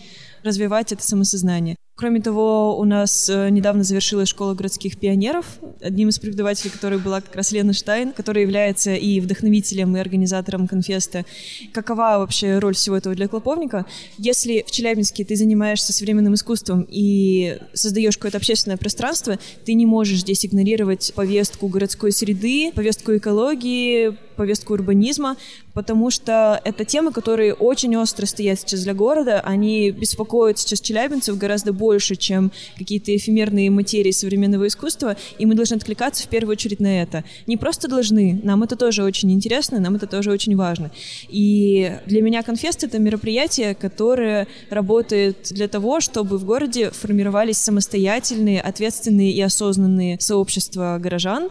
развивать 0.45 0.93
это 0.93 1.03
самосознание. 1.03 1.77
Кроме 1.95 2.21
того, 2.21 2.79
у 2.79 2.85
нас 2.85 3.29
э, 3.29 3.51
недавно 3.51 3.85
завершилась 3.85 4.29
школа 4.29 4.55
городских 4.55 4.99
пионеров, 4.99 5.45
одним 5.81 6.09
из 6.09 6.19
преподавателей 6.19 6.71
которой 6.71 6.99
была 6.99 7.21
как 7.21 7.37
раз 7.37 7.53
Лена 7.53 7.75
Штайн, 7.75 8.13
которая 8.13 8.45
является 8.45 8.95
и 8.95 9.21
вдохновителем, 9.21 9.95
и 9.97 10.01
организатором 10.01 10.67
конфеста. 10.67 11.27
Какова 11.73 12.19
вообще 12.19 12.59
роль 12.59 12.75
всего 12.75 12.97
этого 12.97 13.15
для 13.15 13.29
клоповника? 13.29 13.85
Если 14.17 14.65
в 14.67 14.71
Челябинске 14.71 15.25
ты 15.25 15.37
занимаешься 15.37 15.93
современным 15.93 16.35
искусством 16.35 16.87
и 16.89 17.59
создаешь 17.75 18.17
какое-то 18.17 18.39
общественное 18.39 18.79
пространство, 18.79 19.39
ты 19.67 19.75
не 19.75 19.85
можешь 19.85 20.21
здесь 20.21 20.47
игнорировать 20.47 21.13
повестку 21.15 21.69
городской 21.69 22.11
среды, 22.11 22.73
повестку 22.75 23.15
экологии, 23.15 24.17
повестку 24.33 24.75
урбанизма, 24.75 25.37
потому 25.75 26.11
что 26.11 26.61
это 26.65 26.85
темы, 26.85 27.13
которые 27.13 27.55
очень 27.55 27.97
остро 27.97 28.27
стоят 28.27 28.61
сейчас 28.61 28.81
для 28.81 28.95
города, 28.95 29.41
они 29.41 29.91
беспокоят 29.91 30.59
сейчас 30.59 30.81
челябинцев 30.81 31.39
гораздо 31.39 31.73
больше, 31.73 32.17
чем 32.17 32.53
какие-то 32.77 33.15
эфемерные 33.17 33.71
материи 33.71 34.11
современного 34.11 34.67
искусства, 34.67 35.17
и 35.39 35.47
мы 35.47 35.55
должны 35.55 35.77
откликаться 35.77 36.25
в 36.25 36.29
первую 36.29 36.53
очередь 36.53 36.81
на 36.81 37.03
это. 37.03 37.25
Не 37.47 37.57
просто 37.57 37.89
должны, 37.89 38.41
нам 38.43 38.63
это 38.63 38.77
тоже 38.77 39.03
очень 39.03 39.33
интересно, 39.33 39.81
нам 39.81 39.97
это 39.97 40.07
тоже 40.07 40.31
очень 40.31 40.57
важно. 40.57 40.91
И 41.29 41.93
для 42.07 42.23
меня 42.23 42.43
конфест— 42.43 42.85
это 42.85 42.99
мероприятие, 42.99 43.75
которое 43.75 44.47
работает 44.71 45.49
для 45.51 45.69
того, 45.69 46.01
чтобы 46.01 46.39
в 46.39 46.45
городе 46.45 46.91
формировались 46.91 47.59
самостоятельные, 47.59 48.61
ответственные 48.61 49.33
и 49.33 49.41
осознанные 49.41 50.19
сообщества 50.21 50.99
горожан, 51.01 51.51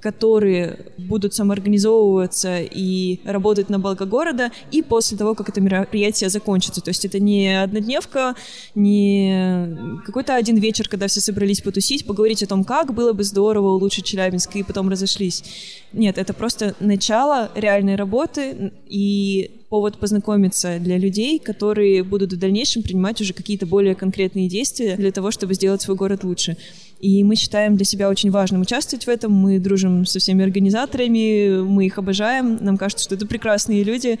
которые 0.00 0.78
будут 0.98 1.34
самоорганизовываться 1.34 2.58
и 2.60 3.20
работать 3.24 3.68
на 3.68 3.78
благо 3.78 4.04
города, 4.06 4.50
и 4.70 4.82
после 4.82 5.16
того, 5.16 5.34
как 5.34 5.48
это 5.48 5.60
мероприятие 5.60 6.30
закончится. 6.30 6.80
То 6.80 6.90
есть 6.90 7.04
это 7.04 7.20
не 7.20 7.62
однодневка, 7.62 8.34
не 8.74 9.76
какой-то 10.04 10.34
один 10.34 10.56
вечер, 10.56 10.88
когда 10.88 11.06
все 11.06 11.20
собрались 11.20 11.60
потусить, 11.60 12.06
поговорить 12.06 12.42
о 12.42 12.46
том, 12.46 12.64
как 12.64 12.94
было 12.94 13.12
бы 13.12 13.24
здорово 13.24 13.74
улучшить 13.74 14.04
Челябинск, 14.04 14.56
и 14.56 14.62
потом 14.62 14.88
разошлись. 14.88 15.44
Нет, 15.92 16.18
это 16.18 16.32
просто 16.32 16.74
начало 16.80 17.50
реальной 17.54 17.96
работы 17.96 18.72
и 18.86 19.60
повод 19.70 19.98
познакомиться 19.98 20.78
для 20.80 20.98
людей, 20.98 21.38
которые 21.38 22.02
будут 22.02 22.32
в 22.32 22.38
дальнейшем 22.38 22.82
принимать 22.82 23.20
уже 23.20 23.32
какие-то 23.32 23.66
более 23.66 23.94
конкретные 23.94 24.48
действия 24.48 24.96
для 24.96 25.12
того, 25.12 25.30
чтобы 25.30 25.54
сделать 25.54 25.80
свой 25.80 25.96
город 25.96 26.24
лучше. 26.24 26.56
И 27.00 27.24
мы 27.24 27.34
считаем 27.34 27.76
для 27.76 27.86
себя 27.86 28.10
очень 28.10 28.30
важным 28.30 28.60
участвовать 28.60 29.06
в 29.06 29.08
этом. 29.08 29.32
Мы 29.32 29.58
дружим 29.58 30.04
со 30.04 30.18
всеми 30.18 30.44
организаторами, 30.44 31.62
мы 31.62 31.86
их 31.86 31.96
обожаем. 31.96 32.58
Нам 32.60 32.76
кажется, 32.76 33.04
что 33.04 33.14
это 33.14 33.26
прекрасные 33.26 33.82
люди, 33.84 34.18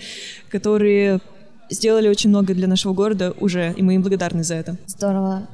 которые 0.48 1.20
сделали 1.68 2.08
очень 2.08 2.30
много 2.30 2.54
для 2.54 2.66
нашего 2.66 2.94
города 2.94 3.34
уже, 3.38 3.74
и 3.76 3.82
мы 3.82 3.94
им 3.94 4.02
благодарны 4.02 4.42
за 4.42 4.54
это. 4.54 4.76
Здорово. 4.86 5.46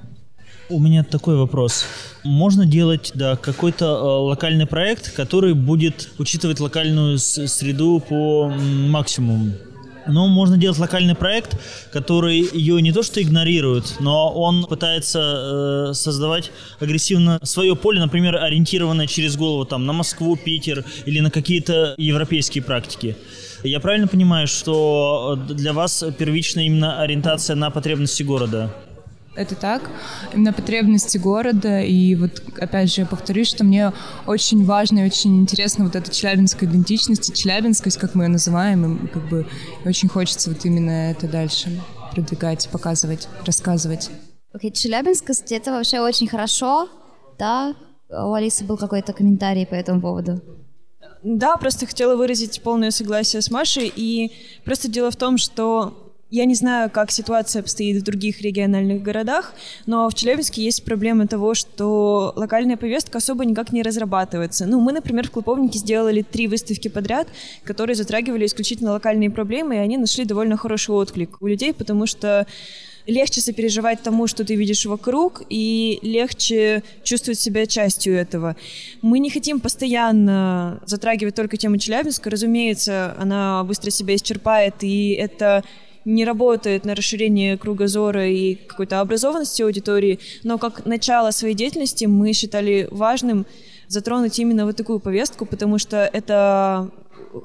У 0.69 0.81
меня 0.81 1.05
такой 1.05 1.37
вопрос. 1.37 1.85
Можно 2.25 2.67
делать 2.67 3.13
да, 3.15 3.37
какой-то 3.37 3.85
э, 3.85 4.29
локальный 4.29 4.67
проект, 4.67 5.13
который 5.13 5.55
будет 5.55 6.11
учитывать 6.19 6.59
локальную 6.59 7.19
среду 7.19 8.03
по 8.09 8.49
максимуму? 8.49 9.53
Но 10.07 10.29
можно 10.29 10.57
делать 10.57 10.79
локальный 10.79 11.15
проект, 11.15 11.59
который 11.93 12.49
ее 12.53 12.81
не 12.81 12.93
то 12.93 13.03
что 13.03 13.21
игнорирует, 13.23 13.97
но 14.01 14.33
он 14.33 14.65
пытается 14.65 15.91
э, 15.91 15.95
создавать 15.95 16.51
агрессивно 16.81 17.39
свое 17.43 17.75
поле, 17.77 18.01
например, 18.01 18.37
ориентированное 18.37 19.07
через 19.07 19.37
голову 19.37 19.65
там 19.65 19.87
на 19.87 19.93
Москву, 19.93 20.37
Питер 20.37 20.85
или 21.07 21.21
на 21.21 21.31
какие-то 21.31 21.95
европейские 21.97 22.63
практики. 22.63 23.17
Я 23.63 23.81
правильно 23.81 24.07
понимаю, 24.07 24.47
что 24.47 25.39
для 25.49 25.73
вас 25.73 26.05
первична 26.19 26.61
именно 26.61 27.01
ориентация 27.01 27.57
на 27.57 27.71
потребности 27.71 28.23
города? 28.23 28.73
Это 29.37 29.55
так, 29.55 29.91
именно 30.33 30.53
потребности 30.53 31.19
города. 31.19 31.81
И 31.81 32.15
вот, 32.15 32.43
опять 32.59 32.93
же, 32.93 33.03
я 33.03 33.07
повторюсь, 33.07 33.49
что 33.49 33.65
мне 33.65 33.93
очень 34.27 34.65
важно 34.65 35.01
и 35.01 35.07
очень 35.07 35.41
интересно 35.41 35.85
вот 35.85 35.97
эта 35.97 36.11
челябинская 36.13 36.69
идентичность 36.69 37.29
и 37.31 37.35
челябинскость, 37.35 37.99
как 37.99 38.15
мы 38.15 38.25
ее 38.25 38.29
называем, 38.29 39.05
и 39.05 39.09
как 39.09 39.29
бы 39.29 39.47
очень 39.85 40.09
хочется 40.09 40.51
вот 40.51 40.65
именно 40.65 41.11
это 41.11 41.29
дальше 41.29 41.81
продвигать, 42.13 42.69
показывать, 42.71 43.29
рассказывать. 43.45 44.11
Окей, 44.53 44.71
okay, 44.71 44.75
челябинскость— 44.75 45.53
это 45.53 45.73
вообще 45.73 46.01
очень 46.01 46.29
хорошо, 46.29 46.89
да? 47.39 47.75
У 48.09 48.33
Алисы 48.33 48.65
был 48.65 48.79
какой-то 48.79 49.13
комментарий 49.13 49.67
по 49.67 49.75
этому 49.75 50.01
поводу. 50.01 50.41
Да, 51.23 51.57
просто 51.57 51.87
хотела 51.87 52.15
выразить 52.15 52.63
полное 52.63 52.91
согласие 52.91 53.43
с 53.43 53.51
Машей. 53.51 53.93
И 53.95 54.33
просто 54.65 54.89
дело 54.89 55.11
в 55.11 55.17
том, 55.17 55.39
что 55.39 56.06
Я 56.37 56.45
не 56.45 56.55
знаю, 56.55 56.91
как 56.91 57.11
ситуация 57.11 57.61
обстоит 57.61 57.97
в 57.97 58.03
других 58.03 58.43
региональных 58.43 59.03
городах, 59.03 59.55
но 59.87 60.07
в 60.07 60.13
Челябинске 60.13 60.63
есть 60.63 60.85
проблема 60.85 61.27
того, 61.27 61.55
что 61.55 62.35
локальная 62.37 62.77
повестка 62.77 63.17
особо 63.17 63.47
никак 63.47 63.73
не 63.73 63.83
разрабатывается. 63.83 64.67
Ну, 64.67 64.79
мы, 64.79 64.93
например, 64.93 65.29
в 65.29 65.31
Клоповнике 65.31 65.79
сделали 65.79 66.21
три 66.21 66.47
выставки 66.47 66.89
подряд, 66.89 67.27
которые 67.65 67.97
затрагивали 67.97 68.45
исключительно 68.45 68.93
локальные 68.93 69.31
проблемы, 69.31 69.77
и 69.77 69.79
они 69.79 69.97
нашли 69.97 70.27
довольно 70.27 70.59
хороший 70.59 70.91
отклик 70.91 71.41
у 71.41 71.47
людей, 71.47 71.73
потому 71.73 72.05
что 72.05 72.47
легче 73.07 73.41
сопереживать 73.41 74.03
тому, 74.03 74.27
что 74.27 74.45
ты 74.45 74.57
видишь 74.57 74.85
вокруг, 74.85 75.43
и 75.49 75.99
легче 76.03 76.83
чувствовать 77.03 77.41
себя 77.41 77.65
частью 77.65 78.15
этого. 78.15 78.57
Мы 79.01 79.21
не 79.21 79.31
хотим 79.31 79.59
постоянно 79.59 80.83
затрагивать 80.85 81.35
только 81.35 81.57
тему 81.57 81.79
Челябинска. 81.79 82.29
Разумеется, 82.29 83.17
она 83.19 83.65
быстро 83.65 83.91
себя 83.91 84.15
исчерпает, 84.17 84.75
и 84.83 85.13
это 85.13 85.65
не 86.07 86.25
работает 86.25 86.87
на 86.87 86.95
расширение 86.95 87.59
кругозора 87.59 88.27
и 88.27 88.55
какой-то 88.55 89.01
образованности 89.01 89.61
аудитории, 89.63 90.19
но 90.45 90.57
как 90.57 90.87
начало 90.87 91.33
своей 91.33 91.55
деятельности 91.55 92.07
мы 92.07 92.33
считали 92.33 92.89
важным 92.91 93.45
затронуть 93.89 94.39
именно 94.39 94.65
вот 94.65 94.77
такую 94.77 95.01
повестку, 95.01 95.45
потому 95.45 95.79
что 95.79 96.09
это 96.13 96.91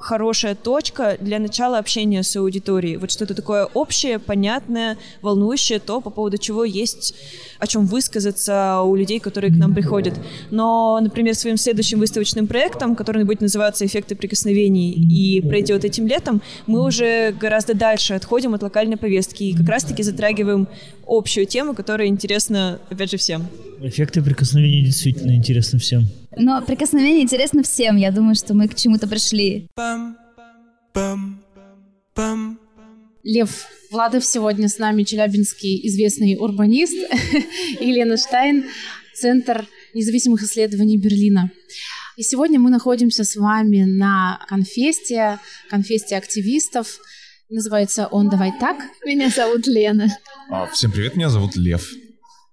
хорошая 0.00 0.54
точка 0.54 1.16
для 1.20 1.38
начала 1.38 1.78
общения 1.78 2.22
с 2.22 2.36
аудиторией. 2.36 2.96
Вот 2.96 3.10
что-то 3.10 3.34
такое 3.34 3.66
общее, 3.74 4.18
понятное, 4.18 4.98
волнующее, 5.20 5.78
то, 5.78 6.00
по 6.00 6.10
поводу 6.10 6.38
чего 6.38 6.64
есть 6.64 7.14
о 7.58 7.66
чем 7.66 7.86
высказаться 7.86 8.80
у 8.82 8.96
людей, 8.96 9.20
которые 9.20 9.52
к 9.52 9.56
нам 9.56 9.72
приходят. 9.72 10.14
Но, 10.50 10.98
например, 11.00 11.34
своим 11.36 11.56
следующим 11.56 12.00
выставочным 12.00 12.48
проектом, 12.48 12.96
который 12.96 13.24
будет 13.24 13.40
называться 13.40 13.86
«Эффекты 13.86 14.16
прикосновений» 14.16 14.90
и 14.90 15.40
пройдет 15.40 15.84
этим 15.84 16.08
летом, 16.08 16.42
мы 16.66 16.82
уже 16.84 17.32
гораздо 17.32 17.74
дальше 17.74 18.14
отходим 18.14 18.54
от 18.54 18.62
локальной 18.62 18.96
повестки 18.96 19.44
и 19.44 19.56
как 19.56 19.68
раз-таки 19.68 20.02
затрагиваем 20.02 20.66
общую 21.12 21.46
тему, 21.46 21.74
которая 21.74 22.08
интересна, 22.08 22.80
опять 22.90 23.10
же, 23.10 23.16
всем. 23.16 23.46
Эффекты 23.80 24.22
прикосновений 24.22 24.84
действительно 24.84 25.34
интересны 25.34 25.78
всем. 25.78 26.06
Но 26.36 26.62
прикосновение 26.62 27.22
интересно 27.22 27.62
всем. 27.62 27.96
Я 27.96 28.10
думаю, 28.10 28.34
что 28.34 28.54
мы 28.54 28.68
к 28.68 28.74
чему-то 28.74 29.06
пришли. 29.06 29.68
Лев 33.24 33.66
Владов 33.90 34.24
сегодня 34.24 34.68
с 34.68 34.78
нами 34.78 35.02
челябинский 35.02 35.86
известный 35.86 36.36
урбанист 36.36 36.94
Елена 37.80 38.16
Штайн, 38.16 38.64
Центр 39.14 39.66
независимых 39.94 40.42
исследований 40.42 40.96
Берлина. 40.96 41.50
И 42.16 42.22
сегодня 42.22 42.58
мы 42.58 42.70
находимся 42.70 43.24
с 43.24 43.36
вами 43.36 43.84
на 43.84 44.40
конфесте, 44.48 45.38
конфесте 45.70 46.16
активистов. 46.16 46.98
Называется 47.52 48.06
он 48.06 48.30
«Давай 48.30 48.50
так». 48.58 48.78
Меня 49.04 49.28
зовут 49.28 49.66
Лена. 49.66 50.08
А, 50.48 50.66
всем 50.68 50.90
привет, 50.90 51.16
меня 51.16 51.28
зовут 51.28 51.54
Лев. 51.54 51.86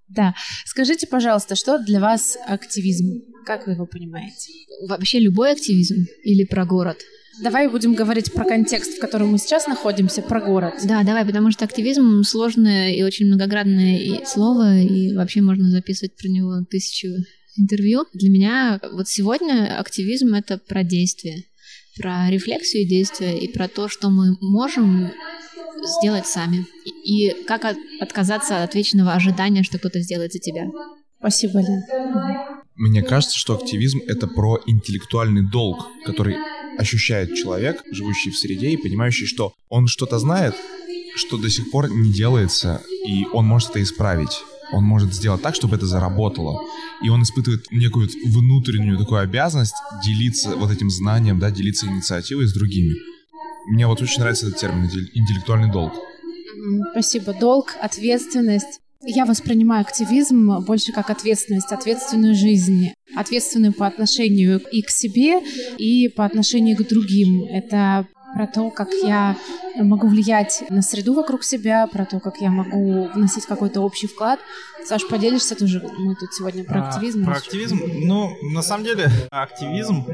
Да. 0.09 0.35
Скажите, 0.65 1.07
пожалуйста, 1.07 1.55
что 1.55 1.79
для 1.79 2.01
вас 2.01 2.37
активизм? 2.45 3.21
Как 3.45 3.65
вы 3.65 3.73
его 3.73 3.85
понимаете? 3.85 4.51
Вообще 4.89 5.19
любой 5.19 5.53
активизм 5.53 6.05
или 6.25 6.43
про 6.43 6.65
город? 6.65 6.97
Давай 7.41 7.69
будем 7.69 7.93
говорить 7.93 8.33
про 8.33 8.43
контекст, 8.43 8.97
в 8.97 8.99
котором 8.99 9.29
мы 9.29 9.37
сейчас 9.37 9.67
находимся, 9.67 10.21
про 10.21 10.41
город. 10.41 10.73
Да, 10.83 11.01
давай, 11.03 11.23
потому 11.25 11.49
что 11.51 11.63
активизм 11.63 12.23
сложное 12.23 12.93
и 12.93 13.01
очень 13.01 13.27
многоградное 13.27 13.99
и 13.99 14.25
слово, 14.25 14.79
и 14.81 15.15
вообще 15.15 15.39
можно 15.39 15.71
записывать 15.71 16.17
про 16.17 16.27
него 16.27 16.65
тысячу 16.69 17.07
интервью. 17.55 18.03
Для 18.13 18.29
меня 18.29 18.81
вот 18.91 19.07
сегодня 19.07 19.79
активизм— 19.79 20.33
это 20.35 20.57
про 20.57 20.83
действие, 20.83 21.45
про 21.99 22.29
рефлексию 22.29 22.87
действия 22.87 23.37
и 23.37 23.51
про 23.51 23.67
то, 23.67 23.89
что 23.89 24.09
мы 24.09 24.37
можем 24.41 25.11
сделать 25.99 26.25
сами. 26.25 26.65
И 27.05 27.29
как 27.45 27.75
отказаться 27.99 28.63
от 28.63 28.73
вечного 28.75 29.13
ожидания, 29.13 29.63
что 29.63 29.77
кто-то 29.77 29.99
сделает 30.01 30.33
за 30.33 30.39
тебя. 30.39 30.67
Спасибо, 31.19 31.59
Лен. 31.59 31.83
Мне 32.75 33.01
кажется, 33.03 33.37
что 33.37 33.55
активизм— 33.55 33.99
это 34.07 34.27
про 34.27 34.59
интеллектуальный 34.65 35.43
долг, 35.49 35.85
который 36.05 36.37
ощущает 36.77 37.35
человек, 37.35 37.83
живущий 37.91 38.31
в 38.31 38.37
среде 38.37 38.69
и 38.69 38.77
понимающий, 38.77 39.27
что 39.27 39.53
он 39.67 39.87
что-то 39.87 40.17
знает, 40.17 40.55
что 41.15 41.37
до 41.37 41.49
сих 41.49 41.69
пор 41.71 41.89
не 41.89 42.13
делается, 42.13 42.81
и 43.05 43.25
он 43.33 43.45
может 43.45 43.71
это 43.71 43.83
исправить. 43.83 44.41
Он 44.71 44.83
может 44.83 45.13
сделать 45.13 45.41
так, 45.41 45.55
чтобы 45.55 45.75
это 45.75 45.85
заработало. 45.85 46.61
И 47.03 47.09
он 47.09 47.23
испытывает 47.23 47.71
некую 47.71 48.09
внутреннюю 48.25 48.97
такую 48.97 49.21
обязанность 49.21 49.75
делиться 50.05 50.55
вот 50.55 50.71
этим 50.71 50.89
знанием, 50.89 51.39
да, 51.39 51.51
делиться 51.51 51.87
инициативой 51.87 52.47
с 52.47 52.53
другими. 52.53 52.95
Мне 53.67 53.87
вот 53.87 54.01
очень 54.01 54.19
нравится 54.19 54.47
этот 54.47 54.59
термин 54.59 54.85
интеллектуальный 55.13 55.71
долг. 55.71 55.93
Спасибо. 56.91 57.33
Долг, 57.33 57.75
ответственность. 57.81 58.79
Я 59.01 59.25
воспринимаю 59.25 59.81
активизм 59.81 60.59
больше 60.65 60.91
как 60.91 61.09
ответственность, 61.09 61.71
ответственную 61.71 62.35
жизнь, 62.35 62.89
ответственную 63.15 63.73
по 63.73 63.87
отношению 63.87 64.59
и 64.71 64.81
к 64.81 64.89
себе, 64.89 65.39
и 65.77 66.09
по 66.09 66.25
отношению 66.25 66.75
к 66.75 66.87
другим. 66.87 67.45
Это 67.45 68.07
про 68.33 68.47
то, 68.47 68.69
как 68.69 68.89
я 69.03 69.35
могу 69.75 70.07
влиять 70.07 70.63
на 70.69 70.81
среду 70.81 71.13
вокруг 71.13 71.43
себя, 71.43 71.87
про 71.87 72.05
то, 72.05 72.19
как 72.19 72.37
я 72.37 72.49
могу 72.49 73.09
вносить 73.13 73.45
какой-то 73.45 73.81
общий 73.81 74.07
вклад. 74.07 74.39
Саш, 74.85 75.07
поделишься 75.07 75.55
тоже? 75.55 75.81
Мы 75.97 76.15
тут 76.15 76.33
сегодня 76.33 76.63
про 76.63 76.83
а, 76.83 76.89
активизм. 76.89 77.23
А, 77.23 77.25
про 77.25 77.37
активизм? 77.37 77.79
Ну, 78.05 78.35
на 78.41 78.61
самом 78.61 78.85
деле, 78.85 79.09
активизм 79.29 80.05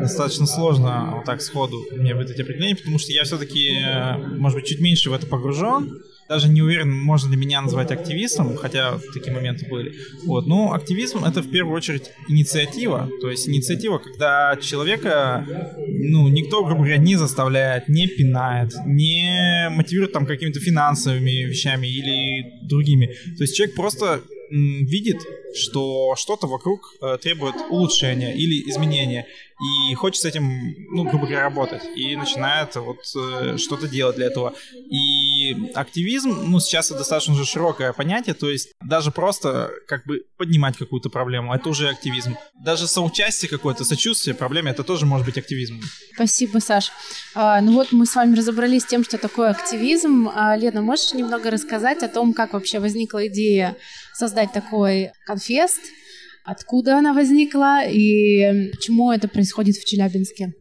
достаточно 0.00 0.46
сложно 0.46 1.12
вот 1.16 1.24
так 1.24 1.40
сходу 1.42 1.84
мне 1.92 2.14
выдать 2.14 2.40
определение, 2.40 2.76
потому 2.76 2.98
что 2.98 3.12
я 3.12 3.24
все-таки, 3.24 3.78
э, 3.78 4.16
может 4.38 4.58
быть, 4.58 4.66
чуть 4.66 4.80
меньше 4.80 5.10
в 5.10 5.12
это 5.12 5.26
погружен 5.26 6.02
даже 6.30 6.48
не 6.48 6.62
уверен, 6.62 6.96
можно 6.96 7.28
ли 7.28 7.36
меня 7.36 7.60
назвать 7.60 7.90
активистом, 7.90 8.56
хотя 8.56 9.00
такие 9.12 9.32
моменты 9.32 9.66
были. 9.68 9.94
Вот. 10.24 10.46
Но 10.46 10.72
активизм— 10.72 11.24
это 11.26 11.42
в 11.42 11.50
первую 11.50 11.74
очередь 11.74 12.12
инициатива. 12.28 13.10
То 13.20 13.28
есть 13.30 13.48
инициатива, 13.48 13.98
когда 13.98 14.56
человека, 14.62 15.44
ну, 15.88 16.28
никто, 16.28 16.64
грубо 16.64 16.82
говоря, 16.82 16.98
не 16.98 17.16
заставляет, 17.16 17.88
не 17.88 18.06
пинает, 18.06 18.72
не 18.86 19.66
мотивирует 19.70 20.12
там 20.12 20.24
какими-то 20.24 20.60
финансовыми 20.60 21.46
вещами 21.46 21.88
или 21.88 22.60
другими. 22.62 23.06
То 23.36 23.42
есть 23.42 23.56
человек 23.56 23.74
просто 23.74 23.89
видит, 24.50 25.18
что 25.54 26.14
что-то 26.16 26.46
вокруг 26.46 26.94
э, 27.00 27.18
требует 27.18 27.54
улучшения 27.70 28.34
или 28.34 28.68
изменения, 28.68 29.26
и 29.60 29.94
хочет 29.94 30.22
с 30.22 30.24
этим, 30.24 30.74
ну, 30.90 31.04
грубо 31.04 31.26
говоря, 31.26 31.42
работать, 31.42 31.82
и 31.94 32.16
начинает 32.16 32.74
вот 32.76 32.98
э, 33.16 33.56
что-то 33.58 33.86
делать 33.88 34.16
для 34.16 34.26
этого. 34.26 34.54
И 34.90 35.29
активизм, 35.74 36.30
ну, 36.46 36.60
сейчас 36.60 36.90
это 36.90 36.98
достаточно 36.98 37.34
уже 37.34 37.44
широкое 37.44 37.92
понятие, 37.92 38.34
то 38.34 38.50
есть 38.50 38.72
даже 38.84 39.10
просто 39.10 39.70
как 39.86 40.06
бы 40.06 40.22
поднимать 40.36 40.76
какую-то 40.76 41.10
проблему, 41.10 41.54
это 41.54 41.68
уже 41.68 41.88
активизм. 41.88 42.36
Даже 42.54 42.86
соучастие 42.86 43.48
какое-то, 43.48 43.84
сочувствие 43.84 44.34
проблеме, 44.34 44.70
это 44.70 44.84
тоже 44.84 45.06
может 45.06 45.26
быть 45.26 45.38
активизмом. 45.38 45.80
Спасибо, 46.14 46.58
Саш. 46.58 46.92
А, 47.34 47.60
ну 47.60 47.72
вот 47.72 47.92
мы 47.92 48.06
с 48.06 48.14
вами 48.14 48.36
разобрались 48.36 48.82
с 48.82 48.86
тем, 48.86 49.04
что 49.04 49.18
такое 49.18 49.50
активизм. 49.50 50.30
А, 50.34 50.56
Лена, 50.56 50.82
можешь 50.82 51.12
немного 51.12 51.50
рассказать 51.50 52.02
о 52.02 52.08
том, 52.08 52.32
как 52.32 52.52
вообще 52.52 52.78
возникла 52.78 53.26
идея 53.28 53.76
создать 54.14 54.52
такой 54.52 55.10
конфест, 55.26 55.80
откуда 56.44 56.98
она 56.98 57.12
возникла 57.12 57.84
и 57.86 58.70
почему 58.70 59.12
это 59.12 59.28
происходит 59.28 59.76
в 59.76 59.84
Челябинске. 59.84 60.52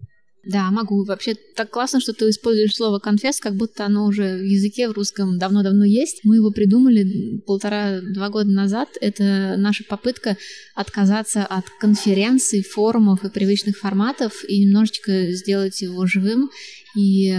Да, 0.45 0.71
могу. 0.71 1.03
Вообще 1.03 1.35
так 1.55 1.69
классно, 1.69 1.99
что 1.99 2.13
ты 2.13 2.29
используешь 2.29 2.73
слово 2.73 2.99
конфест, 2.99 3.41
как 3.41 3.55
будто 3.55 3.85
оно 3.85 4.05
уже 4.05 4.37
в 4.37 4.43
языке 4.43 4.87
в 4.87 4.93
русском 4.93 5.37
давно-давно 5.37 5.83
есть. 5.83 6.21
Мы 6.23 6.37
его 6.37 6.49
придумали 6.49 7.39
полтора-два 7.45 8.29
года 8.29 8.49
назад. 8.49 8.89
Это 9.01 9.55
наша 9.57 9.83
попытка 9.83 10.37
отказаться 10.75 11.45
от 11.45 11.65
конференций, 11.81 12.63
форумов 12.63 13.25
и 13.25 13.29
привычных 13.29 13.77
форматов 13.77 14.45
и 14.47 14.63
немножечко 14.63 15.31
сделать 15.33 15.81
его 15.81 16.05
живым 16.05 16.49
и 16.95 17.35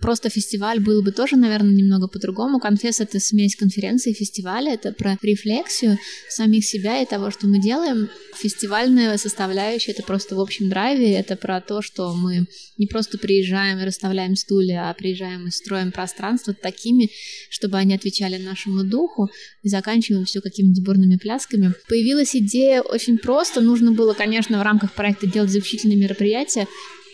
просто 0.00 0.28
фестиваль 0.28 0.80
был 0.80 1.02
бы 1.02 1.12
тоже, 1.12 1.36
наверное, 1.36 1.72
немного 1.72 2.06
по-другому. 2.06 2.60
Конфесс— 2.60 3.00
это 3.00 3.18
смесь 3.18 3.56
конференции 3.56 4.10
и 4.10 4.14
фестиваля, 4.14 4.74
это 4.74 4.92
про 4.92 5.18
рефлексию 5.22 5.98
самих 6.28 6.64
себя 6.64 7.00
и 7.00 7.06
того, 7.06 7.30
что 7.30 7.46
мы 7.46 7.60
делаем. 7.60 8.10
Фестивальная 8.36 9.16
составляющая— 9.16 9.92
это 9.92 10.02
просто 10.02 10.36
в 10.36 10.40
общем 10.40 10.68
драйве, 10.68 11.14
это 11.14 11.36
про 11.36 11.60
то, 11.60 11.80
что 11.80 12.14
мы 12.14 12.46
не 12.76 12.86
просто 12.86 13.18
приезжаем 13.18 13.78
и 13.78 13.84
расставляем 13.84 14.36
стулья, 14.36 14.90
а 14.90 14.94
приезжаем 14.94 15.46
и 15.46 15.50
строим 15.50 15.92
пространство 15.92 16.52
такими, 16.52 17.10
чтобы 17.48 17.78
они 17.78 17.94
отвечали 17.94 18.36
нашему 18.36 18.84
духу, 18.84 19.30
и 19.62 19.68
заканчиваем 19.68 20.24
все 20.24 20.40
какими-нибудь 20.40 20.84
бурными 20.84 21.16
плясками. 21.16 21.72
Появилась 21.88 22.36
идея 22.36 22.82
очень 22.82 23.18
просто, 23.18 23.60
нужно 23.60 23.92
было, 23.92 24.12
конечно, 24.12 24.58
в 24.58 24.62
рамках 24.62 24.92
проекта 24.92 25.26
делать 25.26 25.50
заключительные 25.50 25.98
мероприятия, 25.98 26.66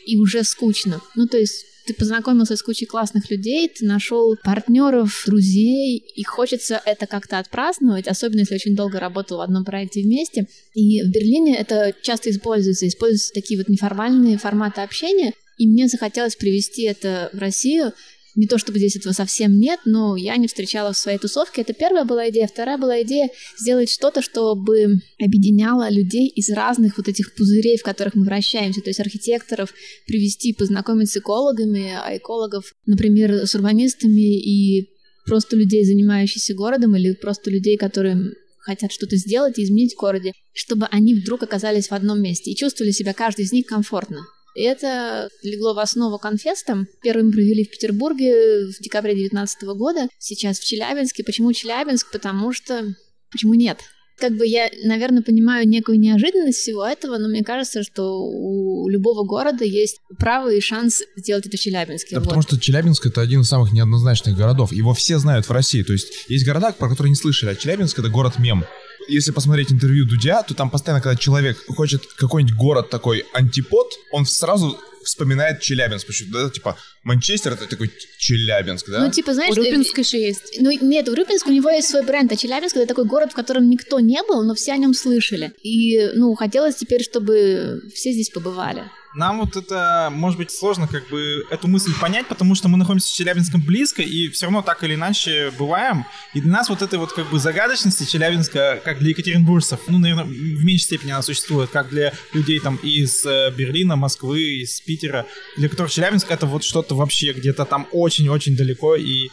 и 0.06 0.16
уже 0.16 0.44
скучно. 0.44 1.00
Ну, 1.16 1.26
то 1.26 1.36
есть 1.36 1.64
ты 1.86 1.94
познакомился 1.94 2.56
с 2.56 2.62
кучей 2.62 2.86
классных 2.86 3.30
людей, 3.30 3.68
ты 3.68 3.86
нашел 3.86 4.36
партнеров, 4.42 5.22
друзей, 5.26 5.98
и 5.98 6.24
хочется 6.24 6.80
это 6.84 7.06
как-то 7.06 7.38
отпраздновать, 7.38 8.08
особенно 8.08 8.40
если 8.40 8.56
очень 8.56 8.76
долго 8.76 8.98
работал 8.98 9.38
в 9.38 9.42
одном 9.42 9.64
проекте 9.64 10.02
вместе. 10.02 10.46
И 10.74 11.02
в 11.02 11.10
Берлине 11.10 11.56
это 11.56 11.94
часто 12.02 12.30
используется, 12.30 12.88
используются 12.88 13.32
такие 13.32 13.58
вот 13.58 13.68
неформальные 13.68 14.38
форматы 14.38 14.80
общения, 14.80 15.32
и 15.58 15.66
мне 15.66 15.88
захотелось 15.88 16.36
привести 16.36 16.82
это 16.82 17.30
в 17.32 17.38
Россию, 17.38 17.92
Не 18.36 18.46
то 18.46 18.58
чтобы 18.58 18.78
здесь 18.78 18.96
этого 18.96 19.14
совсем 19.14 19.58
нет, 19.58 19.80
но 19.86 20.14
я 20.14 20.36
не 20.36 20.46
встречала 20.46 20.92
в 20.92 20.98
своей 20.98 21.16
тусовке. 21.18 21.62
Это 21.62 21.72
первая 21.72 22.04
была 22.04 22.28
идея. 22.28 22.46
Вторая 22.46 22.76
была 22.76 23.02
идея 23.02 23.30
сделать 23.58 23.90
что-то, 23.90 24.20
чтобы 24.20 25.00
объединяло 25.18 25.88
людей 25.88 26.28
из 26.28 26.50
разных 26.50 26.98
вот 26.98 27.08
этих 27.08 27.34
пузырей, 27.34 27.78
в 27.78 27.82
которых 27.82 28.14
мы 28.14 28.26
вращаемся. 28.26 28.82
То 28.82 28.90
есть 28.90 29.00
архитекторов 29.00 29.72
привести, 30.06 30.52
познакомить 30.52 31.10
с 31.10 31.16
экологами, 31.16 31.92
а 31.94 32.14
экологов, 32.18 32.74
например, 32.84 33.46
с 33.46 33.54
урбанистами 33.54 34.38
и 34.38 34.90
просто 35.24 35.56
людей, 35.56 35.84
занимающихся 35.84 36.54
городом, 36.54 36.94
или 36.94 37.14
просто 37.14 37.50
людей, 37.50 37.78
которые 37.78 38.34
хотят 38.58 38.92
что-то 38.92 39.16
сделать 39.16 39.58
и 39.58 39.64
изменить 39.64 39.94
в 39.94 39.98
городе, 40.00 40.32
чтобы 40.52 40.86
они 40.90 41.14
вдруг 41.14 41.42
оказались 41.42 41.88
в 41.88 41.92
одном 41.92 42.20
месте 42.20 42.50
и 42.50 42.56
чувствовали 42.56 42.90
себя 42.90 43.14
каждый 43.14 43.46
из 43.46 43.52
них 43.52 43.64
комфортно. 43.64 44.26
И 44.56 44.62
это 44.62 45.28
легло 45.42 45.74
в 45.74 45.78
основу 45.78 46.18
конфеста. 46.18 46.86
Первым 47.02 47.30
провели 47.30 47.64
в 47.64 47.70
Петербурге 47.70 48.66
в 48.66 48.82
декабре 48.82 49.12
2019 49.12 49.62
года, 49.76 50.08
сейчас 50.18 50.58
в 50.58 50.64
Челябинске. 50.64 51.24
Почему 51.24 51.52
Челябинск? 51.52 52.10
Потому 52.10 52.52
что... 52.52 52.94
Почему 53.30 53.54
нет? 53.54 53.78
как 54.18 54.36
бы 54.36 54.46
я, 54.46 54.70
наверное, 54.84 55.22
понимаю 55.22 55.68
некую 55.68 56.00
неожиданность 56.00 56.58
всего 56.58 56.86
этого, 56.86 57.18
но 57.18 57.28
мне 57.28 57.44
кажется, 57.44 57.82
что 57.82 58.24
у 58.24 58.88
любого 58.88 59.26
города 59.26 59.64
есть 59.64 59.98
право 60.18 60.50
и 60.50 60.60
шанс 60.60 61.02
сделать 61.16 61.46
это 61.46 61.56
в 61.56 61.60
Челябинске. 61.60 62.14
Да, 62.14 62.20
вот. 62.20 62.28
потому 62.28 62.42
что 62.42 62.58
Челябинск 62.58 63.06
это 63.06 63.20
один 63.20 63.42
из 63.42 63.48
самых 63.48 63.72
неоднозначных 63.72 64.36
городов. 64.36 64.72
Его 64.72 64.94
все 64.94 65.18
знают 65.18 65.46
в 65.46 65.52
России. 65.52 65.82
То 65.82 65.92
есть 65.92 66.08
есть 66.28 66.46
города, 66.46 66.72
про 66.72 66.88
которые 66.88 67.10
не 67.10 67.16
слышали, 67.16 67.50
а 67.50 67.56
Челябинск 67.56 67.98
это 67.98 68.08
город-мем. 68.08 68.64
Если 69.08 69.30
посмотреть 69.30 69.72
интервью 69.72 70.06
Дудя, 70.06 70.42
то 70.42 70.54
там 70.54 70.70
постоянно, 70.70 71.02
когда 71.02 71.16
человек 71.16 71.58
хочет 71.68 72.06
какой-нибудь 72.16 72.56
город 72.56 72.90
такой 72.90 73.24
антипод, 73.32 73.92
он 74.12 74.26
сразу 74.26 74.78
вспоминает 75.06 75.60
Челябинск, 75.60 76.06
почему 76.06 76.32
да, 76.32 76.50
типа 76.50 76.76
Манчестер 77.04 77.52
это 77.52 77.66
такой 77.66 77.90
Челябинск, 78.18 78.90
да? 78.90 79.04
Ну, 79.04 79.10
типа, 79.10 79.32
знаешь... 79.34 79.56
Урюпинск 79.56 79.98
еще 79.98 80.20
есть. 80.20 80.56
Ну, 80.60 80.70
нет, 80.70 81.08
Урюпинск, 81.08 81.46
у 81.46 81.52
него 81.52 81.70
есть 81.70 81.88
свой 81.88 82.04
бренд, 82.04 82.32
а 82.32 82.36
Челябинск 82.36 82.76
это 82.76 82.86
такой 82.86 83.04
город, 83.04 83.32
в 83.32 83.34
котором 83.34 83.70
никто 83.70 84.00
не 84.00 84.20
был, 84.24 84.42
но 84.42 84.54
все 84.54 84.72
о 84.72 84.76
нем 84.76 84.92
слышали. 84.92 85.52
И, 85.62 86.10
ну, 86.14 86.34
хотелось 86.34 86.74
теперь, 86.74 87.02
чтобы 87.02 87.82
все 87.94 88.12
здесь 88.12 88.30
побывали. 88.30 88.84
Нам 89.16 89.40
вот 89.40 89.56
это, 89.56 90.10
может 90.12 90.38
быть, 90.38 90.50
сложно 90.50 90.86
как 90.86 91.08
бы 91.08 91.46
эту 91.50 91.68
мысль 91.68 91.92
понять, 91.98 92.28
потому 92.28 92.54
что 92.54 92.68
мы 92.68 92.76
находимся 92.76 93.08
в 93.08 93.16
Челябинском 93.16 93.62
близко, 93.62 94.02
и 94.02 94.28
все 94.28 94.44
равно 94.44 94.60
так 94.60 94.84
или 94.84 94.94
иначе 94.94 95.50
бываем. 95.58 96.04
И 96.34 96.42
для 96.42 96.52
нас 96.52 96.68
вот 96.68 96.82
этой 96.82 96.98
вот 96.98 97.14
как 97.14 97.30
бы 97.30 97.38
загадочности 97.38 98.04
Челябинска, 98.04 98.82
как 98.84 98.98
для 98.98 99.10
екатеринбуржцев, 99.10 99.80
ну, 99.88 99.98
наверное, 99.98 100.24
в 100.24 100.64
меньшей 100.64 100.84
степени 100.84 101.12
она 101.12 101.22
существует, 101.22 101.70
как 101.70 101.88
для 101.88 102.12
людей 102.34 102.60
там 102.60 102.76
из 102.76 103.24
э, 103.24 103.50
Берлина, 103.56 103.96
Москвы, 103.96 104.60
из 104.60 104.82
Питера, 104.82 105.24
для 105.56 105.70
которых 105.70 105.90
Челябинск 105.90 106.30
это 106.30 106.44
вот 106.44 106.62
что-то 106.62 106.94
вообще 106.94 107.32
где-то 107.32 107.64
там 107.64 107.88
очень-очень 107.92 108.54
далеко 108.54 108.96
и 108.96 109.30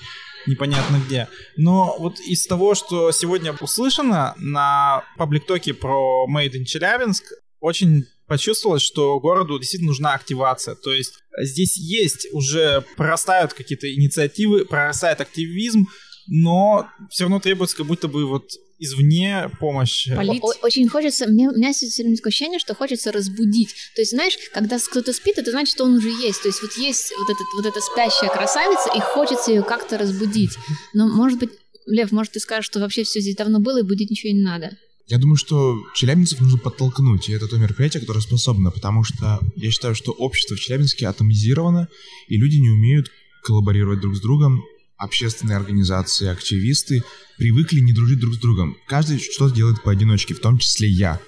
непонятно 0.47 1.01
где. 1.05 1.27
Но 1.57 1.97
вот 1.99 2.21
из 2.21 2.47
того, 2.47 2.73
что 2.75 3.11
сегодня 3.11 3.53
услышано 3.59 4.33
на 4.37 5.03
паблик-токе 5.17 5.73
про 5.73 6.25
Made 6.29 6.53
in 6.53 6.63
Челябинск, 6.63 7.25
очень 7.59 8.05
почувствовалось, 8.33 8.81
что 8.81 9.19
городу 9.19 9.59
действительно 9.59 9.89
нужна 9.89 10.13
активация. 10.13 10.75
То 10.75 10.91
есть 10.91 11.13
здесь 11.39 11.77
есть 11.77 12.27
уже 12.31 12.83
прорастают 12.97 13.53
какие-то 13.53 13.93
инициативы, 13.93 14.65
прорастает 14.65 15.21
активизм, 15.21 15.85
но 16.27 16.87
все 17.11 17.25
равно 17.25 17.39
требуется 17.39 17.77
как 17.77 17.85
будто 17.85 18.07
бы 18.07 18.25
вот 18.25 18.45
извне 18.79 19.51
помощь. 19.59 20.07
О- 20.07 20.65
Очень 20.65 20.89
хочется, 20.89 21.27
мне, 21.27 21.49
у 21.49 21.55
меня 21.55 21.73
все 21.73 21.85
время 22.03 22.15
такое 22.17 22.31
ощущение, 22.31 22.59
что 22.59 22.73
хочется 22.75 23.11
разбудить. 23.11 23.75
То 23.95 24.01
есть, 24.01 24.11
знаешь, 24.11 24.35
когда 24.51 24.77
кто-то 24.79 25.13
спит, 25.13 25.37
это 25.37 25.51
значит, 25.51 25.75
что 25.75 25.83
он 25.85 25.93
уже 25.95 26.09
есть. 26.09 26.41
То 26.41 26.47
есть 26.49 26.61
вот 26.61 26.71
есть 26.77 27.13
вот, 27.17 27.29
этот, 27.29 27.47
вот 27.55 27.65
эта 27.65 27.79
спящая 27.81 28.29
красавица, 28.29 28.89
и 28.95 28.99
хочется 28.99 29.51
ее 29.51 29.63
как-то 29.63 29.97
разбудить. 29.97 30.51
Но, 30.93 31.07
может 31.07 31.39
быть, 31.39 31.51
Лев, 31.85 32.11
может, 32.11 32.33
ты 32.33 32.39
скажешь, 32.39 32.65
что 32.65 32.79
вообще 32.79 33.03
все 33.03 33.19
здесь 33.19 33.35
давно 33.35 33.59
было, 33.59 33.79
и 33.79 33.83
будить 33.83 34.09
ничего 34.09 34.33
не 34.33 34.41
надо. 34.41 34.71
Я 35.07 35.17
думаю, 35.17 35.35
что 35.35 35.83
челябинцев 35.93 36.39
нужно 36.39 36.57
подтолкнуть, 36.57 37.27
и 37.27 37.33
это 37.33 37.47
то 37.47 37.57
мероприятие, 37.57 37.99
которое 37.99 38.21
способно, 38.21 38.71
потому 38.71 39.03
что 39.03 39.39
я 39.55 39.69
считаю, 39.69 39.95
что 39.95 40.11
общество 40.11 40.55
в 40.55 40.59
Челябинске 40.59 41.07
атомизировано, 41.07 41.89
и 42.29 42.37
люди 42.37 42.57
не 42.57 42.69
умеют 42.69 43.11
коллаборировать 43.43 43.99
друг 43.99 44.15
с 44.15 44.21
другом, 44.21 44.63
общественные 44.97 45.57
организации, 45.57 46.27
активисты 46.27 47.03
привыкли 47.37 47.81
не 47.81 47.91
дружить 47.91 48.19
друг 48.19 48.35
с 48.35 48.37
другом. 48.37 48.77
Каждый 48.87 49.19
что-то 49.19 49.53
делает 49.53 49.83
поодиночке, 49.83 50.33
в 50.33 50.39
том 50.39 50.57
числе 50.57 50.87
я. 50.87 51.19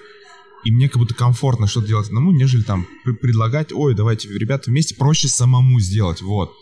И 0.64 0.72
мне 0.72 0.88
как 0.88 0.98
будто 0.98 1.14
комфортно 1.14 1.68
что-то 1.68 1.88
делать 1.88 2.08
одному, 2.08 2.32
нежели 2.32 2.64
там 2.64 2.88
пр- 3.04 3.16
предлагать, 3.16 3.74
ой, 3.74 3.94
давайте, 3.94 4.30
ребята, 4.30 4.72
вместе 4.72 4.96
проще 4.96 5.28
самому 5.28 5.80
сделать, 5.82 6.22
вот. 6.22 6.54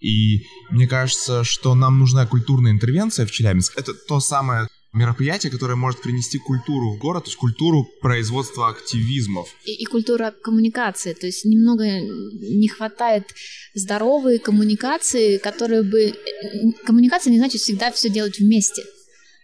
И 0.00 0.44
мне 0.70 0.86
кажется, 0.86 1.42
что 1.42 1.74
нам 1.74 1.98
нужна 1.98 2.26
культурная 2.26 2.70
интервенция 2.70 3.26
в 3.26 3.30
Челябинск. 3.30 3.72
Это 3.76 3.94
то 3.94 4.20
самое 4.20 4.68
мероприятие, 4.98 5.50
которое 5.50 5.76
может 5.76 6.02
принести 6.02 6.38
культуру 6.38 6.92
в 6.92 6.98
город, 6.98 7.24
то 7.24 7.28
есть 7.28 7.38
культуру 7.38 7.88
производства 8.00 8.68
активизмов. 8.68 9.48
И, 9.64 9.72
и 9.72 9.84
культура 9.84 10.34
коммуникации. 10.42 11.14
То 11.14 11.26
есть 11.26 11.44
немного 11.44 11.84
не 11.84 12.68
хватает 12.68 13.24
здоровой 13.74 14.38
коммуникации, 14.38 15.38
которые 15.38 15.82
бы... 15.82 16.12
Коммуникация 16.84 17.30
не 17.30 17.38
значит 17.38 17.60
всегда 17.60 17.90
все 17.92 18.10
делать 18.10 18.38
вместе. 18.38 18.82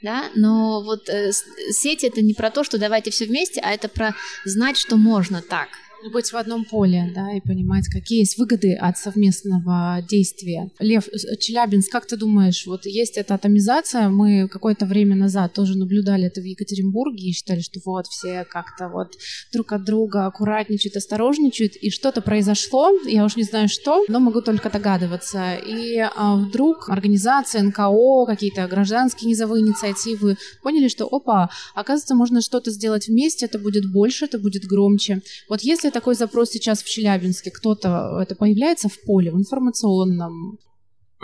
Да, 0.02 0.30
но 0.34 0.82
вот 0.84 1.08
э, 1.08 1.32
сеть 1.70 2.04
это 2.04 2.20
не 2.20 2.34
про 2.34 2.50
то, 2.50 2.62
что 2.62 2.76
давайте 2.76 3.10
все 3.10 3.24
вместе, 3.24 3.60
а 3.60 3.72
это 3.72 3.88
про 3.88 4.14
знать, 4.44 4.76
что 4.76 4.96
можно 4.98 5.40
так. 5.40 5.68
Быть 6.12 6.32
в 6.32 6.36
одном 6.36 6.64
поле, 6.64 7.10
да, 7.14 7.32
и 7.32 7.40
понимать, 7.40 7.86
какие 7.88 8.20
есть 8.20 8.38
выгоды 8.38 8.74
от 8.74 8.98
совместного 8.98 10.00
действия. 10.08 10.70
Лев, 10.78 11.08
э, 11.08 11.36
Челябинск, 11.38 11.90
как 11.90 12.06
ты 12.06 12.16
думаешь, 12.16 12.66
вот 12.66 12.86
есть 12.86 13.16
эта 13.16 13.34
атомизация, 13.34 14.08
мы 14.08 14.48
какое-то 14.48 14.86
время 14.86 15.16
назад 15.16 15.52
тоже 15.52 15.76
наблюдали 15.78 16.26
это 16.26 16.40
в 16.40 16.44
Екатеринбурге 16.44 17.28
и 17.28 17.32
считали, 17.32 17.60
что 17.60 17.80
вот 17.84 18.06
все 18.06 18.44
как-то 18.44 18.88
вот 18.88 19.14
друг 19.52 19.72
от 19.72 19.84
друга 19.84 20.26
аккуратничают, 20.26 20.96
осторожничают, 20.96 21.76
и 21.76 21.90
что-то 21.90 22.20
произошло, 22.20 22.90
я 23.06 23.24
уж 23.24 23.36
не 23.36 23.44
знаю 23.44 23.68
что, 23.68 24.04
но 24.08 24.20
могу 24.20 24.40
только 24.40 24.70
догадываться. 24.70 25.54
И 25.54 25.98
а, 25.98 26.36
вдруг 26.36 26.88
организации, 26.88 27.60
НКО, 27.60 28.26
какие-то 28.26 28.66
гражданские 28.66 29.30
низовые 29.30 29.62
инициативы 29.62 30.36
поняли, 30.62 30.88
что 30.88 31.06
опа, 31.06 31.50
оказывается, 31.74 32.14
можно 32.14 32.40
что-то 32.40 32.70
сделать 32.70 33.08
вместе, 33.08 33.46
это 33.46 33.58
будет 33.58 33.90
больше, 33.90 34.26
это 34.26 34.38
будет 34.38 34.64
громче. 34.64 35.22
Вот 35.48 35.60
если 35.62 35.90
такой 35.94 36.14
запрос 36.14 36.50
сейчас 36.50 36.82
в 36.82 36.88
Челябинске, 36.88 37.50
кто-то 37.50 38.18
это 38.20 38.34
появляется 38.34 38.88
в 38.88 39.00
поле, 39.06 39.32
в 39.32 39.36
информационном, 39.36 40.58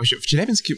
Вообще, 0.01 0.17
в 0.17 0.25
Челябинске 0.25 0.77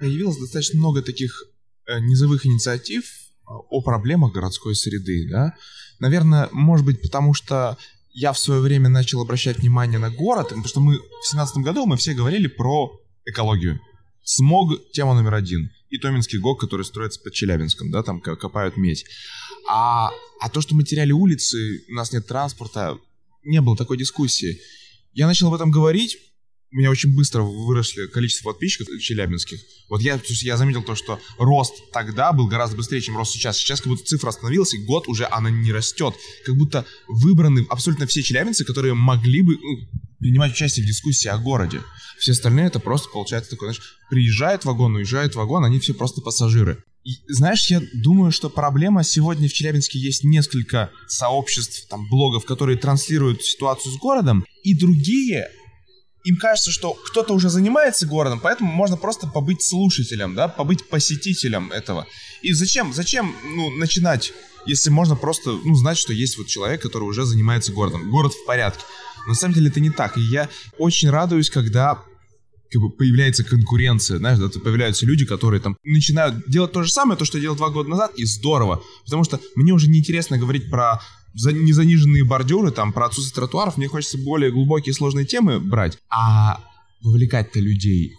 появилось 0.00 0.38
достаточно 0.38 0.80
много 0.80 1.00
таких 1.00 1.44
э, 1.86 2.00
низовых 2.00 2.44
инициатив 2.46 3.04
э, 3.04 3.44
о 3.46 3.80
проблемах 3.80 4.32
городской 4.32 4.74
среды, 4.74 5.28
да. 5.30 5.54
Наверное, 6.00 6.48
может 6.50 6.84
быть, 6.84 7.00
потому 7.00 7.32
что 7.32 7.78
я 8.12 8.32
в 8.32 8.38
свое 8.40 8.60
время 8.60 8.88
начал 8.88 9.22
обращать 9.22 9.58
внимание 9.58 10.00
на 10.00 10.10
город, 10.10 10.48
потому 10.48 10.66
что 10.66 10.80
мы 10.80 10.98
в 10.98 11.26
семнадцатом 11.28 11.62
году 11.62 11.86
мы 11.86 11.96
все 11.96 12.12
говорили 12.12 12.48
про 12.48 12.90
экологию. 13.24 13.80
Смог— 14.24 14.90
тема 14.92 15.14
номер 15.14 15.34
один. 15.34 15.70
И 15.88 15.98
Томинский 15.98 16.40
ГОК, 16.40 16.62
который 16.62 16.84
строится 16.84 17.20
под 17.20 17.34
Челябинском, 17.34 17.92
да, 17.92 18.02
там 18.02 18.20
ко- 18.20 18.34
копают 18.34 18.76
медь. 18.76 19.04
А, 19.70 20.10
а 20.40 20.50
то, 20.50 20.60
что 20.60 20.74
мы 20.74 20.82
теряли 20.82 21.12
улицы, 21.12 21.84
у 21.88 21.92
нас 21.92 22.12
нет 22.12 22.26
транспорта, 22.26 22.98
не 23.46 23.60
было 23.60 23.76
такой 23.76 23.96
дискуссии. 23.96 24.60
Я 25.14 25.26
начал 25.26 25.48
об 25.48 25.54
этом 25.54 25.70
говорить, 25.70 26.18
у 26.72 26.76
меня 26.76 26.90
очень 26.90 27.14
быстро 27.14 27.42
выросли 27.42 28.06
количество 28.06 28.50
подписчиков 28.50 28.88
челябинских. 29.00 29.60
Вот 29.88 30.02
я, 30.02 30.18
то 30.18 30.26
есть 30.28 30.42
я 30.42 30.56
заметил 30.56 30.82
то, 30.82 30.94
что 30.94 31.20
рост 31.38 31.74
тогда 31.92 32.32
был 32.32 32.48
гораздо 32.48 32.76
быстрее, 32.76 33.00
чем 33.00 33.16
рост 33.16 33.32
сейчас. 33.32 33.56
Сейчас 33.56 33.80
как 33.80 33.88
будто 33.88 34.04
цифра 34.04 34.28
остановилась, 34.28 34.74
и 34.74 34.78
год 34.78 35.08
уже 35.08 35.26
она 35.30 35.48
не 35.48 35.72
растет. 35.72 36.14
Как 36.44 36.56
будто 36.56 36.84
выбраны 37.06 37.64
абсолютно 37.70 38.06
все 38.06 38.22
челябинцы, 38.22 38.64
которые 38.64 38.94
могли 38.94 39.42
бы 39.42 39.56
ну, 39.56 39.78
принимать 40.18 40.52
участие 40.52 40.84
в 40.84 40.88
дискуссии 40.88 41.28
о 41.28 41.38
городе. 41.38 41.80
Все 42.18 42.32
остальные 42.32 42.66
это 42.66 42.80
просто 42.80 43.08
получается 43.10 43.50
такое, 43.50 43.72
знаешь, 43.72 43.98
приезжает 44.10 44.64
вагон, 44.64 44.96
уезжает 44.96 45.34
вагон, 45.34 45.64
они 45.64 45.78
все 45.78 45.94
просто 45.94 46.20
пассажиры. 46.20 46.82
Знаешь, 47.28 47.66
я 47.70 47.80
думаю, 47.94 48.32
что 48.32 48.50
проблема 48.50 49.04
сегодня 49.04 49.48
в 49.48 49.52
Челябинске 49.52 49.98
есть 49.98 50.24
несколько 50.24 50.90
сообществ, 51.06 51.86
там, 51.88 52.08
блогов, 52.08 52.44
которые 52.44 52.78
транслируют 52.78 53.42
ситуацию 53.42 53.92
с 53.92 53.96
городом, 53.98 54.44
и 54.64 54.74
другие 54.74 55.48
им 56.24 56.36
кажется, 56.36 56.72
что 56.72 56.94
кто-то 56.94 57.34
уже 57.34 57.48
занимается 57.48 58.04
городом, 58.04 58.40
поэтому 58.42 58.72
можно 58.72 58.96
просто 58.96 59.28
побыть 59.28 59.62
слушателем, 59.62 60.34
да, 60.34 60.48
побыть 60.48 60.88
посетителем 60.88 61.70
этого. 61.70 62.04
И 62.42 62.52
зачем, 62.52 62.92
зачем, 62.92 63.32
ну, 63.44 63.70
начинать, 63.70 64.32
если 64.66 64.90
можно 64.90 65.14
просто, 65.14 65.52
ну, 65.64 65.76
знать, 65.76 65.98
что 65.98 66.12
есть 66.12 66.36
вот 66.36 66.48
человек, 66.48 66.82
который 66.82 67.04
уже 67.04 67.24
занимается 67.24 67.72
городом. 67.72 68.10
Город 68.10 68.32
в 68.32 68.44
порядке. 68.44 68.82
На 69.28 69.34
самом 69.34 69.54
деле 69.54 69.68
это 69.68 69.78
не 69.78 69.90
так. 69.90 70.18
И 70.18 70.20
я 70.20 70.48
очень 70.78 71.10
радуюсь, 71.10 71.48
когда 71.48 72.02
как 72.70 72.82
бы 72.82 72.90
появляется 72.90 73.44
конкуренция, 73.44 74.18
знаешь, 74.18 74.38
да, 74.38 74.48
появляются 74.60 75.06
люди, 75.06 75.24
которые 75.24 75.60
там 75.60 75.76
начинают 75.84 76.48
делать 76.48 76.72
то 76.72 76.82
же 76.82 76.90
самое, 76.90 77.18
то, 77.18 77.24
что 77.24 77.38
я 77.38 77.42
делал 77.42 77.56
два 77.56 77.70
года 77.70 77.88
назад, 77.88 78.12
и 78.16 78.24
здорово. 78.24 78.82
Потому 79.04 79.24
что 79.24 79.40
мне 79.54 79.72
уже 79.72 79.88
неинтересно 79.88 80.38
говорить 80.38 80.70
про 80.70 81.00
за- 81.34 81.52
незаниженные 81.52 82.24
бордюры, 82.24 82.70
там, 82.70 82.92
про 82.92 83.06
отсутствие 83.06 83.34
тротуаров, 83.34 83.76
мне 83.76 83.88
хочется 83.88 84.18
более 84.18 84.50
глубокие 84.50 84.94
сложные 84.94 85.26
темы 85.26 85.60
брать, 85.60 85.98
а 86.08 86.60
вовлекать-то 87.02 87.60
людей 87.60 88.14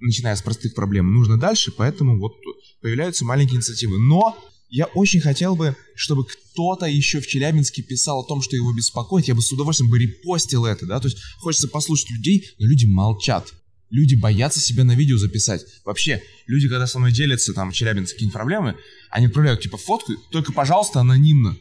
начиная 0.00 0.34
с 0.34 0.42
простых 0.42 0.74
проблем, 0.74 1.12
нужно 1.12 1.38
дальше, 1.38 1.72
поэтому 1.76 2.18
вот 2.18 2.32
появляются 2.80 3.24
маленькие 3.24 3.56
инициативы. 3.56 3.98
Но 3.98 4.36
я 4.70 4.86
очень 4.86 5.20
хотел 5.20 5.56
бы, 5.56 5.76
чтобы 5.94 6.24
кто-то 6.24 6.86
еще 6.86 7.20
в 7.20 7.26
Челябинске 7.26 7.82
писал 7.82 8.20
о 8.20 8.26
том, 8.26 8.40
что 8.40 8.56
его 8.56 8.72
беспокоит. 8.72 9.26
Я 9.26 9.34
бы 9.34 9.42
с 9.42 9.52
удовольствием 9.52 9.90
бы 9.90 9.98
репостил 9.98 10.64
это, 10.64 10.86
да. 10.86 11.00
То 11.00 11.08
есть 11.08 11.18
хочется 11.38 11.68
послушать 11.68 12.10
людей, 12.10 12.48
но 12.58 12.66
люди 12.66 12.86
молчат. 12.86 13.52
Люди 13.90 14.14
боятся 14.14 14.60
себя 14.60 14.84
на 14.84 14.94
видео 14.94 15.18
записать. 15.18 15.64
Вообще, 15.84 16.22
люди, 16.46 16.68
когда 16.68 16.86
со 16.86 16.98
мной 16.98 17.12
делятся 17.12 17.52
там 17.52 17.70
в 17.70 17.74
Челябинске 17.74 18.14
какие-нибудь 18.14 18.34
проблемы, 18.34 18.76
они 19.10 19.26
отправляют 19.26 19.60
типа 19.60 19.76
фотку, 19.76 20.12
только, 20.30 20.52
пожалуйста, 20.52 21.00
анонимно. 21.00 21.56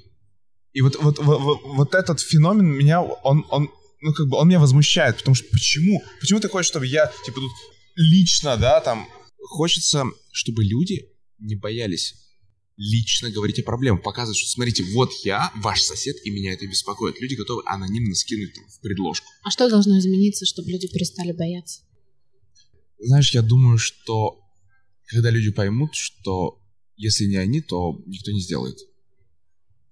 И 0.73 0.81
вот, 0.81 0.95
вот, 1.01 1.17
вот, 1.19 1.41
вот, 1.41 1.61
вот 1.63 1.95
этот 1.95 2.19
феномен 2.19 2.67
меня, 2.67 3.01
он, 3.01 3.45
он, 3.49 3.69
ну, 4.01 4.13
как 4.13 4.27
бы, 4.27 4.37
он 4.37 4.47
меня 4.47 4.59
возмущает, 4.59 5.17
потому 5.17 5.33
что 5.33 5.47
почему? 5.51 6.03
Почему 6.21 6.39
ты 6.39 6.47
хочешь, 6.47 6.69
чтобы 6.69 6.85
я, 6.85 7.11
типа, 7.25 7.39
тут 7.39 7.51
лично, 7.95 8.55
да, 8.57 8.79
там, 8.79 9.07
хочется, 9.49 10.05
чтобы 10.31 10.63
люди 10.63 11.07
не 11.39 11.55
боялись 11.55 12.13
лично 12.79 13.29
говорить 13.29 13.59
о 13.59 13.63
проблемах, 13.63 14.01
показывать, 14.01 14.37
что 14.37 14.49
смотрите, 14.49 14.83
вот 14.93 15.11
я, 15.25 15.51
ваш 15.57 15.81
сосед, 15.81 16.15
и 16.23 16.29
меня 16.29 16.53
это 16.53 16.65
беспокоит. 16.65 17.19
Люди 17.19 17.35
готовы 17.35 17.61
анонимно 17.65 18.15
скинуть 18.15 18.53
там 18.53 18.63
в 18.69 18.79
предложку. 18.79 19.27
А 19.43 19.51
что 19.51 19.69
должно 19.69 19.99
измениться, 19.99 20.45
чтобы 20.45 20.71
люди 20.71 20.87
перестали 20.87 21.33
бояться? 21.33 21.81
Знаешь, 22.99 23.33
я 23.33 23.41
думаю, 23.41 23.77
что 23.77 24.39
когда 25.05 25.29
люди 25.29 25.51
поймут, 25.51 25.95
что 25.95 26.61
если 26.95 27.25
не 27.25 27.37
они, 27.37 27.61
то 27.61 28.01
никто 28.05 28.31
не 28.31 28.41
сделает. 28.41 28.77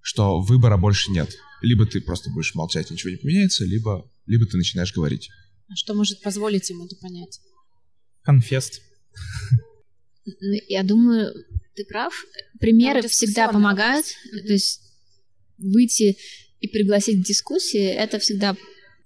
Что 0.02 0.40
выбора 0.40 0.78
больше 0.78 1.12
нет. 1.12 1.36
Либо 1.62 1.86
ты 1.86 2.02
просто 2.02 2.30
будешь 2.30 2.54
молчать, 2.54 2.92
ничего 2.92 3.10
не 3.10 3.18
поменяется, 3.18 3.66
либо, 3.66 4.10
либо 4.26 4.46
ты 4.46 4.58
начинаешь 4.58 4.94
говорить. 4.94 5.30
А 5.70 5.76
что 5.76 5.94
может 5.94 6.22
позволить 6.22 6.70
им 6.70 6.84
это 6.84 6.96
понять? 6.98 7.40
Конфест. 8.22 8.82
Ну, 10.26 10.58
Я 10.68 10.84
думаю, 10.84 11.34
ты 11.76 11.86
прав. 11.86 12.14
Примеры 12.60 13.08
всегда 13.08 13.52
помогают. 13.52 14.06
То 14.46 14.54
есть 14.54 14.82
выйти 15.58 16.18
и 16.60 16.68
пригласить 16.68 17.26
дискуссии, 17.26 17.86
это 17.86 18.20
всегда 18.20 18.56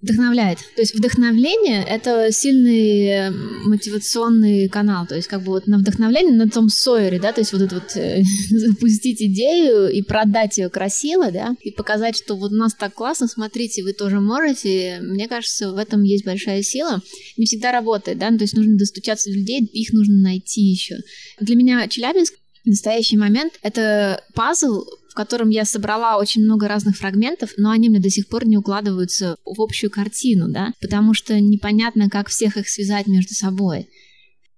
вдохновляет. 0.02 0.60
То 0.76 0.82
есть 0.82 0.96
вдохновление— 0.96 1.86
это 1.90 2.32
сильный 2.32 3.06
э, 3.08 3.32
мотивационный 3.66 4.68
канал. 4.68 5.06
То 5.08 5.16
есть 5.16 5.28
как 5.28 5.44
бы 5.44 5.52
вот 5.52 5.68
на 5.68 5.78
вдохновение, 5.78 6.34
на 6.34 6.50
том 6.50 6.70
Сойере, 6.70 7.20
да, 7.20 7.32
то 7.32 7.42
есть 7.42 7.54
вот 7.54 7.62
это 7.62 7.76
вот 7.76 7.96
э, 7.96 8.24
запустить 8.50 9.22
идею 9.22 9.90
и 9.90 10.02
продать 10.02 10.58
ее 10.58 10.70
красиво, 10.70 11.32
да, 11.32 11.56
и 11.62 11.72
показать, 11.72 12.18
что 12.18 12.36
вот 12.36 12.52
у 12.52 12.56
нас 12.56 12.74
так 12.74 12.94
классно, 12.94 13.28
смотрите, 13.28 13.84
вы 13.84 13.94
тоже 13.94 14.20
можете. 14.20 15.00
Мне 15.02 15.28
кажется, 15.28 15.72
в 15.72 15.78
этом 15.78 16.04
есть 16.04 16.26
большая 16.26 16.64
сила. 16.64 17.02
Не 17.38 17.46
всегда 17.46 17.72
работает, 17.72 18.18
да, 18.18 18.30
ну, 18.32 18.38
то 18.38 18.44
есть 18.44 18.56
нужно 18.56 18.78
достучаться 18.78 19.30
до 19.30 19.36
людей, 19.36 19.62
их 19.62 19.94
нужно 19.94 20.16
найти 20.16 20.62
еще. 20.62 20.98
Для 21.40 21.56
меня 21.56 21.88
Челябинск 21.88 22.34
в 22.64 22.68
настоящий 22.68 23.18
момент 23.18 23.54
это 23.64 24.24
пазл, 24.34 24.84
в 25.12 25.14
котором 25.14 25.50
я 25.50 25.66
собрала 25.66 26.18
очень 26.18 26.42
много 26.42 26.70
разных 26.70 26.96
фрагментов, 26.96 27.52
но 27.58 27.72
они 27.72 27.90
мне 27.90 28.00
до 28.00 28.10
сих 28.10 28.30
пор 28.30 28.48
не 28.48 28.58
укладываются 28.58 29.36
в 29.44 29.62
общую 29.62 29.92
картину, 29.92 30.48
да, 30.50 30.72
потому 30.80 31.14
что 31.14 31.38
непонятно, 31.38 32.10
как 32.10 32.30
всех 32.30 32.56
их 32.56 32.70
связать 32.70 33.08
между 33.08 33.34
собой. 33.34 33.90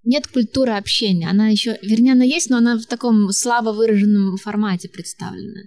Нет 0.03 0.27
культуры 0.27 0.73
общения, 0.73 1.27
она 1.27 1.47
еще, 1.47 1.79
вернее, 1.81 2.11
она 2.11 2.23
есть, 2.23 2.51
но 2.51 2.57
она 2.57 2.77
в 2.77 2.85
таком 2.85 3.31
слабо 3.31 3.69
выраженном 3.69 4.37
формате 4.37 4.89
представлена. 4.89 5.61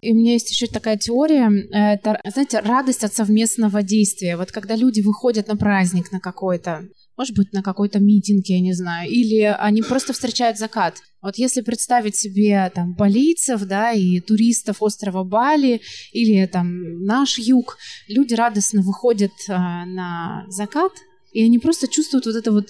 И 0.00 0.12
у 0.12 0.16
меня 0.16 0.32
есть 0.32 0.50
еще 0.50 0.66
такая 0.66 0.96
теория, 0.96 1.48
э, 1.48 1.94
это, 1.94 2.20
знаете, 2.32 2.58
радость 2.58 3.04
от 3.04 3.14
совместного 3.14 3.84
действия. 3.84 4.36
Вот 4.36 4.50
когда 4.50 4.74
люди 4.74 5.02
выходят 5.02 5.46
на 5.46 5.56
праздник 5.56 6.10
на 6.10 6.18
какой-то, 6.18 6.88
может 7.16 7.36
быть, 7.36 7.52
на 7.52 7.62
какой-то 7.62 7.98
митинг, 7.98 8.46
я 8.46 8.60
не 8.60 8.72
знаю, 8.72 9.10
или 9.10 9.42
они 9.42 9.82
просто 9.82 10.12
встречают 10.12 10.58
закат. 10.58 10.98
Вот 11.20 11.36
если 11.36 11.60
представить 11.60 12.16
себе 12.16 12.70
там 12.74 12.94
балийцев, 12.94 13.62
да, 13.62 13.92
и 13.92 14.20
туристов 14.20 14.82
острова 14.82 15.22
Бали, 15.22 15.80
или 16.12 16.46
там 16.46 17.04
наш 17.04 17.38
юг, 17.38 17.78
люди 18.08 18.34
радостно 18.34 18.82
выходят 18.82 19.32
а, 19.48 19.84
на 19.86 20.44
закат, 20.48 20.92
и 21.32 21.44
они 21.44 21.58
просто 21.58 21.88
чувствуют 21.88 22.26
вот 22.26 22.36
это 22.36 22.50
вот 22.50 22.68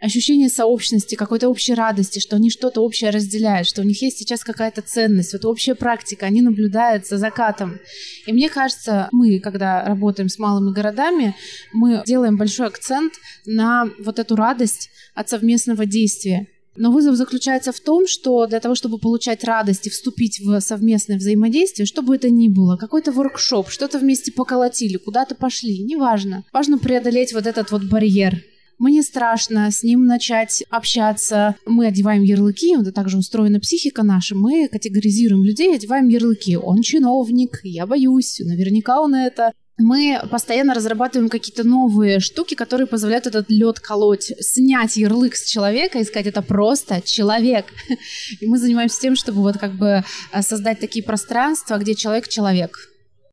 ощущение 0.00 0.48
сообщности, 0.48 1.14
какой-то 1.14 1.48
общей 1.48 1.74
радости, 1.74 2.18
что 2.18 2.36
они 2.36 2.50
что-то 2.50 2.80
общее 2.80 3.10
разделяют, 3.10 3.66
что 3.66 3.80
у 3.80 3.84
них 3.84 4.00
есть 4.02 4.18
сейчас 4.18 4.44
какая-то 4.44 4.82
ценность, 4.82 5.32
вот 5.32 5.44
общая 5.44 5.74
практика, 5.74 6.26
они 6.26 6.42
наблюдают 6.42 7.06
за 7.06 7.18
закатом. 7.18 7.78
И 8.26 8.32
мне 8.32 8.48
кажется, 8.48 9.08
мы, 9.12 9.38
когда 9.40 9.84
работаем 9.84 10.28
с 10.28 10.38
малыми 10.38 10.72
городами, 10.72 11.34
мы 11.72 12.02
делаем 12.06 12.36
большой 12.36 12.66
акцент 12.66 13.14
на 13.46 13.88
вот 13.98 14.18
эту 14.18 14.36
радость 14.36 14.90
от 15.14 15.28
совместного 15.28 15.86
действия. 15.86 16.48
Но 16.76 16.90
вызов 16.90 17.14
заключается 17.14 17.72
в 17.72 17.78
том, 17.78 18.06
что 18.06 18.46
для 18.46 18.58
того, 18.58 18.74
чтобы 18.74 18.98
получать 18.98 19.44
радость 19.44 19.86
и 19.86 19.90
вступить 19.90 20.40
в 20.40 20.60
совместное 20.60 21.18
взаимодействие, 21.18 21.86
что 21.86 22.02
бы 22.02 22.16
это 22.16 22.30
ни 22.30 22.48
было, 22.48 22.76
какой-то 22.76 23.12
воркшоп, 23.12 23.70
что-то 23.70 23.98
вместе 23.98 24.32
поколотили, 24.32 24.96
куда-то 24.96 25.36
пошли, 25.36 25.78
неважно. 25.84 26.44
Важно 26.52 26.78
преодолеть 26.78 27.32
вот 27.32 27.46
этот 27.46 27.70
вот 27.70 27.84
барьер. 27.84 28.42
Мне 28.78 29.02
страшно 29.02 29.70
с 29.70 29.82
ним 29.82 30.06
начать 30.06 30.64
общаться. 30.70 31.56
Мы 31.66 31.86
одеваем 31.86 32.22
ярлыки, 32.22 32.74
это 32.78 32.92
также 32.92 33.18
устроена 33.18 33.60
психика 33.60 34.02
наша. 34.02 34.34
Мы 34.34 34.68
категоризируем 34.68 35.44
людей, 35.44 35.74
одеваем 35.74 36.08
ярлыки. 36.08 36.56
Он 36.56 36.82
чиновник, 36.82 37.60
я 37.62 37.86
боюсь, 37.86 38.40
наверняка 38.44 39.00
он 39.00 39.14
это. 39.14 39.52
Мы 39.76 40.20
постоянно 40.30 40.72
разрабатываем 40.72 41.28
какие-то 41.28 41.64
новые 41.64 42.20
штуки, 42.20 42.54
которые 42.54 42.86
позволяют 42.86 43.26
этот 43.26 43.50
лед 43.50 43.80
колоть, 43.80 44.32
снять 44.38 44.96
ярлык 44.96 45.34
с 45.34 45.50
человека 45.50 45.98
и 45.98 46.04
сказать, 46.04 46.28
это 46.28 46.42
просто 46.42 47.02
человек. 47.04 47.66
И 48.40 48.46
мы 48.46 48.58
занимаемся 48.58 49.00
тем, 49.00 49.16
чтобы 49.16 49.40
вот 49.40 49.58
как 49.58 49.72
бы 49.76 50.04
э, 50.32 50.42
создать 50.42 50.78
такие 50.78 51.04
пространства, 51.04 51.76
где 51.78 51.96
человек 51.96 52.28
человек. 52.28 52.88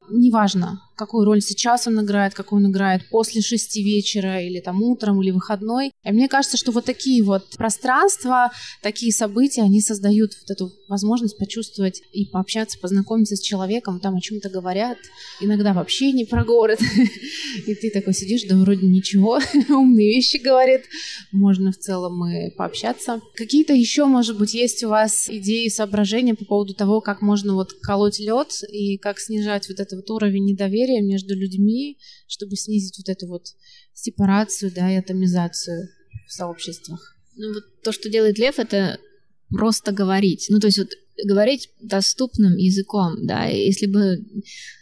Неважно, 0.09 0.81
какую 1.01 1.25
роль 1.25 1.41
сейчас 1.41 1.87
он 1.87 1.99
играет, 1.99 2.35
какую 2.35 2.63
он 2.63 2.69
играет 2.69 3.09
после 3.09 3.41
шести 3.41 3.81
вечера 3.81 4.39
или 4.39 4.59
там 4.59 4.83
утром 4.83 5.19
или 5.19 5.31
выходной. 5.31 5.93
И 6.03 6.11
мне 6.11 6.27
кажется, 6.27 6.57
что 6.57 6.71
вот 6.71 6.85
такие 6.85 7.23
вот 7.23 7.43
пространства, 7.57 8.51
такие 8.83 9.11
события, 9.11 9.63
они 9.63 9.81
создают 9.81 10.33
вот 10.39 10.51
эту 10.51 10.71
возможность 10.87 11.39
почувствовать 11.39 12.03
и 12.11 12.25
пообщаться, 12.25 12.77
познакомиться 12.77 13.35
с 13.35 13.39
человеком, 13.39 13.99
там 13.99 14.15
о 14.15 14.21
чем-то 14.21 14.49
говорят, 14.49 14.99
иногда 15.39 15.73
вообще 15.73 16.11
не 16.11 16.23
про 16.23 16.43
город. 16.43 16.79
И 17.65 17.73
ты 17.73 17.89
такой 17.89 18.13
сидишь, 18.13 18.43
да 18.43 18.55
вроде 18.55 18.85
ничего, 18.85 19.39
умные 19.69 20.15
вещи 20.15 20.37
говорит, 20.37 20.83
можно 21.31 21.71
в 21.71 21.77
целом 21.77 22.23
и 22.27 22.51
пообщаться. 22.51 23.21
Какие-то 23.33 23.73
еще, 23.73 24.05
может 24.05 24.37
быть, 24.37 24.53
есть 24.53 24.83
у 24.83 24.89
вас 24.89 25.27
идеи, 25.27 25.67
соображения 25.69 26.35
по 26.35 26.45
поводу 26.45 26.75
того, 26.75 27.01
как 27.01 27.23
можно 27.23 27.55
вот 27.55 27.73
колоть 27.81 28.19
лед 28.19 28.61
и 28.69 28.97
как 28.97 29.19
снижать 29.19 29.67
вот 29.67 29.79
этот 29.79 29.93
вот 29.93 30.11
уровень 30.11 30.45
недоверия 30.45 30.90
между 30.99 31.35
людьми, 31.35 31.97
чтобы 32.27 32.57
снизить 32.57 32.97
вот 32.97 33.07
эту 33.07 33.27
вот 33.27 33.45
сепарацию, 33.93 34.71
да, 34.75 34.91
и 34.91 34.97
атомизацию 34.97 35.87
в 36.27 36.33
сообществах. 36.33 37.15
Ну 37.37 37.53
вот 37.53 37.63
то, 37.83 37.91
что 37.91 38.09
делает 38.09 38.37
Лев, 38.37 38.59
это 38.59 38.99
просто 39.49 39.91
говорить. 39.93 40.47
Ну 40.49 40.59
то 40.59 40.67
есть 40.67 40.79
вот 40.79 40.89
говорить 41.25 41.69
доступным 41.81 42.57
языком, 42.57 43.25
да. 43.25 43.45
Если 43.45 43.85
бы 43.85 44.25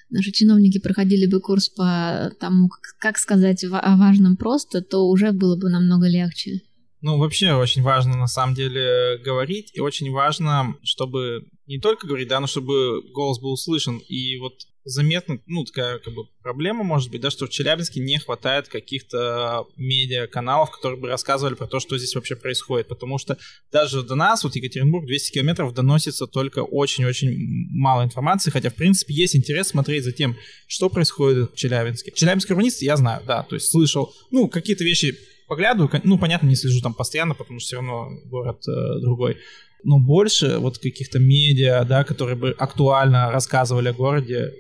наши 0.10 0.32
чиновники 0.32 0.80
проходили 0.80 1.26
бы 1.26 1.40
курс 1.40 1.70
по 1.70 2.32
тому, 2.40 2.70
как- 3.00 3.18
сказать 3.18 3.64
о 3.64 3.98
важном 3.98 4.38
просто, 4.38 4.82
то 4.82 5.08
уже 5.08 5.32
было 5.32 5.56
бы 5.56 5.70
намного 5.70 6.08
легче. 6.08 6.62
Ну, 7.02 7.18
вообще 7.18 7.54
очень 7.54 7.82
важно, 7.82 8.18
на 8.18 8.28
самом 8.28 8.56
деле, 8.56 9.18
говорить, 9.24 9.72
и 9.74 9.80
очень 9.80 10.12
важно, 10.12 10.76
чтобы 10.84 11.46
не 11.66 11.80
только 11.80 12.08
говорить, 12.08 12.28
да, 12.28 12.40
но 12.40 12.48
чтобы 12.48 13.02
голос 13.14 13.40
был 13.40 13.54
услышан. 13.54 14.00
И 14.10 14.38
вот 14.38 14.54
заметно, 14.84 15.40
ну, 15.46 15.64
такая 15.64 16.00
как 16.00 16.14
бы 16.14 16.26
проблема 16.42 16.84
может 16.84 17.12
быть, 17.12 17.22
да, 17.22 17.30
что 17.30 17.46
в 17.46 17.50
Челябинске 17.50 18.02
не 18.02 18.18
хватает 18.18 18.68
каких-то 18.68 19.66
медиа-каналов, 19.78 20.72
которые 20.72 21.00
бы 21.00 21.08
рассказывали 21.08 21.54
про 21.54 21.68
то, 21.68 21.80
что 21.80 21.98
здесь 21.98 22.16
вообще 22.16 22.36
происходит, 22.36 22.88
потому 22.88 23.18
что 23.18 23.38
даже 23.72 24.04
до 24.04 24.16
нас, 24.16 24.44
вот 24.44 24.56
Екатеринбург, 24.56 25.06
200 25.06 25.32
километров, 25.32 25.74
доносится 25.74 26.28
только 26.28 26.64
очень-очень 26.64 27.34
мало 27.72 28.04
информации, 28.04 28.52
хотя, 28.52 28.70
в 28.70 28.76
принципе, 28.76 29.14
есть 29.14 29.36
интерес 29.36 29.70
смотреть 29.70 30.04
за 30.04 30.12
тем, 30.12 30.36
что 30.68 30.90
происходит 30.90 31.52
в 31.52 31.56
Челябинске. 31.56 32.12
Челябинский 32.12 32.54
урбанист 32.54 32.82
я 32.82 32.98
знаю, 32.98 33.24
да, 33.26 33.44
то 33.44 33.56
есть 33.56 33.70
слышал, 33.70 34.14
ну, 34.32 34.50
какие-то 34.50 34.84
вещи 34.84 35.18
поглядываю, 35.50 35.90
ну, 36.06 36.18
понятно, 36.18 36.48
не 36.48 36.56
слежу 36.56 36.80
там 36.82 36.94
постоянно, 36.94 37.34
потому 37.36 37.60
что 37.60 37.68
все 37.68 37.76
равно 37.78 38.08
город 38.26 38.62
э, 38.68 39.00
другой, 39.02 39.38
но 39.84 40.00
больше 40.00 40.58
вот 40.60 40.78
каких-то 40.78 41.20
медиа, 41.20 41.84
да, 41.84 42.04
которые 42.04 42.36
бы 42.38 42.56
актуально 42.58 43.32
рассказывали 43.32 43.90
о 43.90 43.94
городе, 43.94 44.52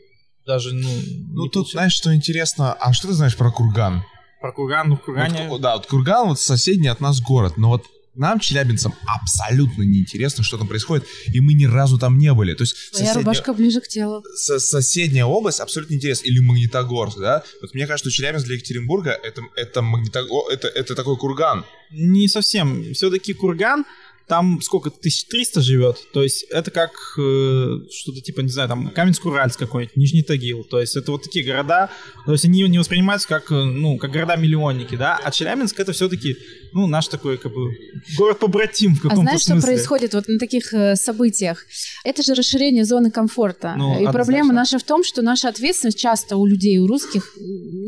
даже, 0.46 0.74
ну, 0.74 0.90
Ну, 1.34 1.44
тут, 1.44 1.54
получается. 1.54 1.72
знаешь, 1.78 1.94
что 1.94 2.14
интересно, 2.14 2.74
а 2.74 2.92
что 2.94 3.08
ты 3.08 3.14
знаешь 3.14 3.38
про 3.38 3.52
Курган? 3.52 4.04
Про 4.42 4.52
Курган, 4.54 4.90
ну, 4.90 4.96
в 4.96 5.00
Вот 5.00 5.06
Кургане... 5.06 5.48
Ку- 5.50 5.60
да, 5.60 5.76
вот 5.76 5.86
Курган 5.86 6.28
вот 6.30 6.40
соседний 6.40 6.88
от 6.88 7.00
нас 7.02 7.22
город, 7.22 7.58
но 7.58 7.70
вот 7.70 7.86
Нам, 8.20 8.40
челябинцам, 8.40 8.94
абсолютно 9.08 9.84
неинтересно, 9.84 10.44
что 10.44 10.58
там 10.58 10.68
происходит, 10.68 11.08
и 11.34 11.40
мы 11.40 11.54
ни 11.54 11.66
разу 11.66 11.98
там 11.98 12.18
не 12.18 12.34
были. 12.34 12.54
То 12.54 12.64
есть 12.64 12.76
Твоя 12.92 13.06
соседняя- 13.08 13.16
рубашка 13.24 13.54
ближе 13.54 13.80
к 13.82 13.88
телу. 13.88 14.24
со- 14.36 14.60
соседняя 14.60 15.26
область 15.26 15.60
абсолютно 15.62 15.94
интересна. 15.96 16.28
Или 16.28 16.40
Магнитогорск, 16.40 17.18
да? 17.20 17.44
Вот 17.62 17.74
мне 17.74 17.88
кажется, 17.88 18.10
что 18.10 18.16
Челябинск 18.18 18.46
для 18.46 18.56
Екатеринбурга 18.56 19.12
это, 19.12 19.42
это, 19.56 19.82
Магнитого- 19.82 20.52
это, 20.52 20.68
это 20.68 20.96
такой 20.96 21.16
курган. 21.18 21.64
Не 21.92 22.28
совсем. 22.28 22.94
Все-таки 22.94 23.34
Курган, 23.34 23.84
там 24.30 24.62
сколько, 24.62 24.90
1300 24.90 25.62
живет. 25.62 25.98
То 26.14 26.24
есть 26.24 26.44
это 26.44 26.72
как 26.72 26.92
э, 27.18 27.78
что-то 27.92 28.22
типа, 28.22 28.42
не 28.42 28.50
знаю, 28.50 28.70
там 28.70 28.92
Каменск-Уральск 28.96 29.58
какой-нибудь, 29.58 29.98
Нижний 29.98 30.24
Тагил. 30.24 30.64
То 30.64 30.80
есть 30.80 30.96
это 30.96 31.12
вот 31.12 31.24
такие 31.24 31.44
города, 31.44 31.90
то 32.26 32.32
есть 32.32 32.46
они 32.46 32.62
не 32.64 32.78
воспринимаются 32.78 33.28
как, 33.28 33.52
э, 33.52 33.56
ну, 33.56 33.98
как 33.98 34.12
города-миллионники, 34.12 34.96
да? 34.96 35.20
А 35.22 35.32
Челябинск 35.32 35.80
это 35.80 35.92
все-таки, 35.94 36.38
ну, 36.74 36.88
наш 36.88 37.08
такой, 37.08 37.38
как 37.38 37.52
бы, 37.54 37.74
город-побратим 38.18 38.96
в 38.96 39.00
А 39.00 39.02
каком-то 39.10 39.24
знаешь, 39.24 39.42
что 39.42 39.52
смысле. 39.54 39.68
происходит 39.68 40.14
вот 40.14 40.28
на 40.28 40.38
таких 40.38 40.74
э, 40.74 40.96
событиях? 40.96 41.66
Это 42.04 42.22
же 42.24 42.34
расширение 42.36 42.86
зоны 42.86 43.10
комфорта. 43.12 43.74
Ну, 43.76 43.86
И 43.86 43.96
однозначно. 43.96 44.14
проблема 44.14 44.54
наша 44.54 44.78
в 44.78 44.84
том, 44.84 45.04
что 45.04 45.22
наша 45.24 45.50
ответственность 45.50 45.98
часто 45.98 46.38
у 46.38 46.46
людей, 46.46 46.78
у 46.78 46.86
русских, 46.88 47.34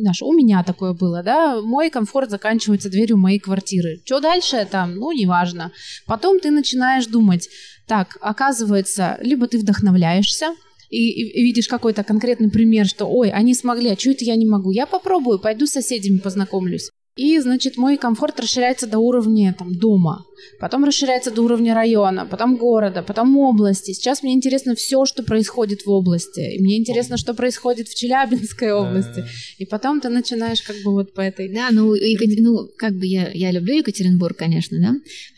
наша, 0.01 0.25
у 0.25 0.33
меня 0.33 0.63
такое 0.63 0.93
было, 0.93 1.21
да, 1.23 1.61
мой 1.61 1.89
комфорт 1.91 2.31
заканчивается 2.31 2.89
дверью 2.89 3.17
моей 3.17 3.39
квартиры. 3.39 4.01
Что 4.05 4.19
дальше 4.19 4.67
там? 4.69 4.95
Ну, 4.95 5.11
неважно. 5.11 5.71
Потом 6.07 6.30
ты 6.39 6.51
начинаешь 6.51 7.07
думать, 7.07 7.49
так, 7.87 8.17
оказывается, 8.21 9.17
либо 9.21 9.47
ты 9.47 9.57
вдохновляешься, 9.59 10.53
и- 10.89 11.11
и 11.11 11.43
видишь 11.43 11.67
какой-то 11.67 12.03
конкретный 12.03 12.49
пример, 12.49 12.85
что, 12.85 13.05
ой, 13.05 13.29
они 13.29 13.53
смогли, 13.53 13.89
а 13.89 13.97
что 13.97 14.11
это 14.11 14.25
я 14.25 14.35
не 14.35 14.45
могу? 14.45 14.71
Я 14.71 14.85
попробую, 14.85 15.39
пойду 15.39 15.65
с 15.65 15.71
соседями 15.71 16.17
познакомлюсь. 16.17 16.89
И, 17.17 17.37
значит, 17.39 17.75
мой 17.75 17.97
комфорт 17.97 18.39
расширяется 18.39 18.87
до 18.87 18.99
уровня 18.99 19.53
там, 19.57 19.75
дома, 19.75 20.23
потом 20.61 20.85
расширяется 20.85 21.29
до 21.29 21.41
уровня 21.41 21.75
района, 21.75 22.25
потом 22.25 22.55
города, 22.55 23.03
потом 23.03 23.37
области. 23.37 23.91
Сейчас 23.91 24.23
мне 24.23 24.33
интересно 24.33 24.75
все, 24.75 25.05
что 25.05 25.21
происходит 25.21 25.85
в 25.85 25.89
области. 25.89 26.55
И 26.55 26.61
мне 26.61 26.77
интересно, 26.77 27.17
что 27.17 27.33
происходит 27.33 27.89
в 27.89 27.95
Челябинской 27.95 28.71
области. 28.71 29.25
И 29.57 29.65
потом 29.65 29.99
ты 29.99 30.07
начинаешь 30.07 30.61
как 30.61 30.77
бы 30.85 30.91
вот 30.93 31.13
по 31.13 31.19
этой... 31.19 31.53
Да, 31.53 31.67
ну, 31.71 31.93
Екатер- 31.93 32.41
ну, 32.41 32.69
как 32.77 32.93
бы 32.93 33.05
я, 33.05 33.29
я 33.33 33.51
люблю 33.51 33.75
Екатеринбург, 33.75 34.37
конечно, 34.37 34.79
да, 34.79 34.93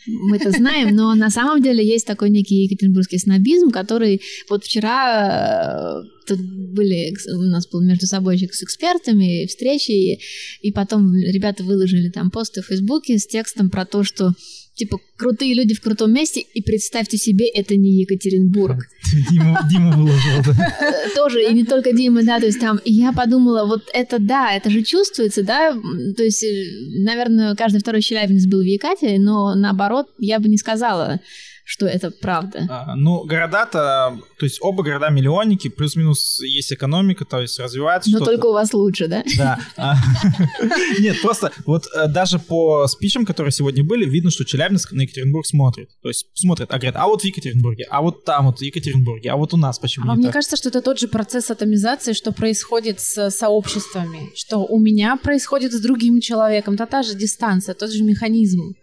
мы 0.06 0.36
это 0.36 0.52
знаем, 0.52 0.94
но 0.94 1.12
на 1.14 1.30
самом 1.30 1.60
деле 1.60 1.84
есть 1.84 2.06
такой 2.06 2.30
некий 2.30 2.62
екатеринбургский 2.64 3.18
снобизм, 3.18 3.70
который 3.70 4.20
вот 4.48 4.64
вчера 4.64 6.02
э, 6.02 6.24
тут 6.26 6.40
были, 6.40 7.14
у 7.32 7.42
нас 7.42 7.66
был 7.68 7.82
между 7.82 8.06
собойчик 8.06 8.54
с 8.54 8.62
экспертами, 8.62 9.46
встречи, 9.46 9.90
и, 9.90 10.20
и 10.62 10.72
потом 10.72 11.14
ребята 11.14 11.63
выложили 11.64 12.08
там 12.08 12.30
посты 12.30 12.62
в 12.62 12.66
Фейсбуке 12.66 13.18
с 13.18 13.26
текстом 13.26 13.70
про 13.70 13.84
то, 13.84 14.04
что 14.04 14.32
типа 14.74 14.98
крутые 15.16 15.54
люди 15.54 15.74
в 15.74 15.80
крутом 15.80 16.12
месте, 16.12 16.40
и 16.40 16.62
представьте 16.62 17.16
себе, 17.16 17.46
это 17.48 17.76
не 17.76 18.00
Екатеринбург. 18.00 18.78
Дима, 19.30 19.60
Дима 19.70 19.96
выложил, 19.96 20.42
да. 20.46 20.76
Э, 20.80 21.14
тоже, 21.14 21.44
и 21.44 21.54
не 21.54 21.64
только 21.64 21.92
Дима, 21.92 22.24
да, 22.24 22.40
то 22.40 22.46
есть 22.46 22.60
там, 22.60 22.78
и 22.84 22.92
я 22.92 23.12
подумала, 23.12 23.66
вот 23.66 23.84
это 23.92 24.18
да, 24.18 24.52
это 24.52 24.70
же 24.70 24.82
чувствуется, 24.82 25.42
да, 25.42 25.72
то 26.16 26.22
есть, 26.22 26.42
э, 26.42 26.64
наверное, 26.98 27.54
каждый 27.54 27.78
второй 27.78 28.02
челябинец 28.02 28.46
был 28.46 28.60
в 28.60 28.66
Екатере, 28.66 29.18
но 29.18 29.54
наоборот, 29.54 30.08
я 30.18 30.40
бы 30.40 30.48
не 30.48 30.56
сказала, 30.56 31.20
что 31.64 31.86
это 31.86 32.10
правда. 32.10 32.66
А, 32.68 32.94
Ну, 32.94 33.24
города-то, 33.24 34.18
то 34.38 34.44
есть 34.44 34.58
оба 34.60 34.82
города 34.82 35.08
миллионники, 35.08 35.68
плюс-минус 35.68 36.40
есть 36.42 36.72
экономика, 36.72 37.24
то 37.24 37.40
есть 37.40 37.58
развивается 37.58 38.10
Но 38.10 38.18
что-то. 38.18 38.32
только 38.32 38.46
у 38.46 38.52
вас 38.52 38.74
лучше, 38.74 39.08
да? 39.08 39.24
Да. 39.38 39.58
А, 39.78 39.96
Нет, 41.00 41.20
просто 41.22 41.52
вот 41.64 41.86
э, 41.96 42.06
даже 42.08 42.38
по 42.38 42.86
спичам, 42.86 43.24
которые 43.24 43.50
сегодня 43.50 43.82
были, 43.82 44.04
видно, 44.04 44.30
что 44.30 44.44
Челябинск 44.44 44.92
на 44.92 45.02
Екатеринбург 45.02 45.46
смотрит. 45.46 45.88
То 46.02 46.08
есть 46.08 46.26
смотрит, 46.34 46.68
а 46.70 46.76
говорят, 46.76 46.96
а 46.96 47.06
вот 47.06 47.22
в 47.22 47.24
Екатеринбурге, 47.24 47.86
а 47.88 48.02
вот 48.02 48.24
там 48.24 48.46
вот 48.46 48.58
в 48.58 48.62
Екатеринбурге, 48.62 49.30
а 49.30 49.36
вот 49.36 49.54
у 49.54 49.56
нас 49.56 49.78
почему 49.78 50.10
А 50.10 50.16
не 50.16 50.24
мне 50.24 50.32
кажется, 50.32 50.56
что 50.56 50.68
это 50.68 50.82
тот 50.82 50.98
же 50.98 51.08
процесс 51.08 51.50
атомизации, 51.50 52.12
что 52.12 52.32
происходит 52.32 53.00
с 53.00 53.30
сообществами, 53.30 54.30
что 54.36 54.58
у 54.58 54.78
меня 54.78 55.16
происходит 55.16 55.72
с 55.72 55.80
другим 55.80 56.20
человеком, 56.20 56.74
это 56.74 56.86
та 56.86 57.02
же 57.02 57.14
дистанция, 57.14 57.74
тот 57.74 57.90
же 57.90 58.02
механизм. 58.02 58.74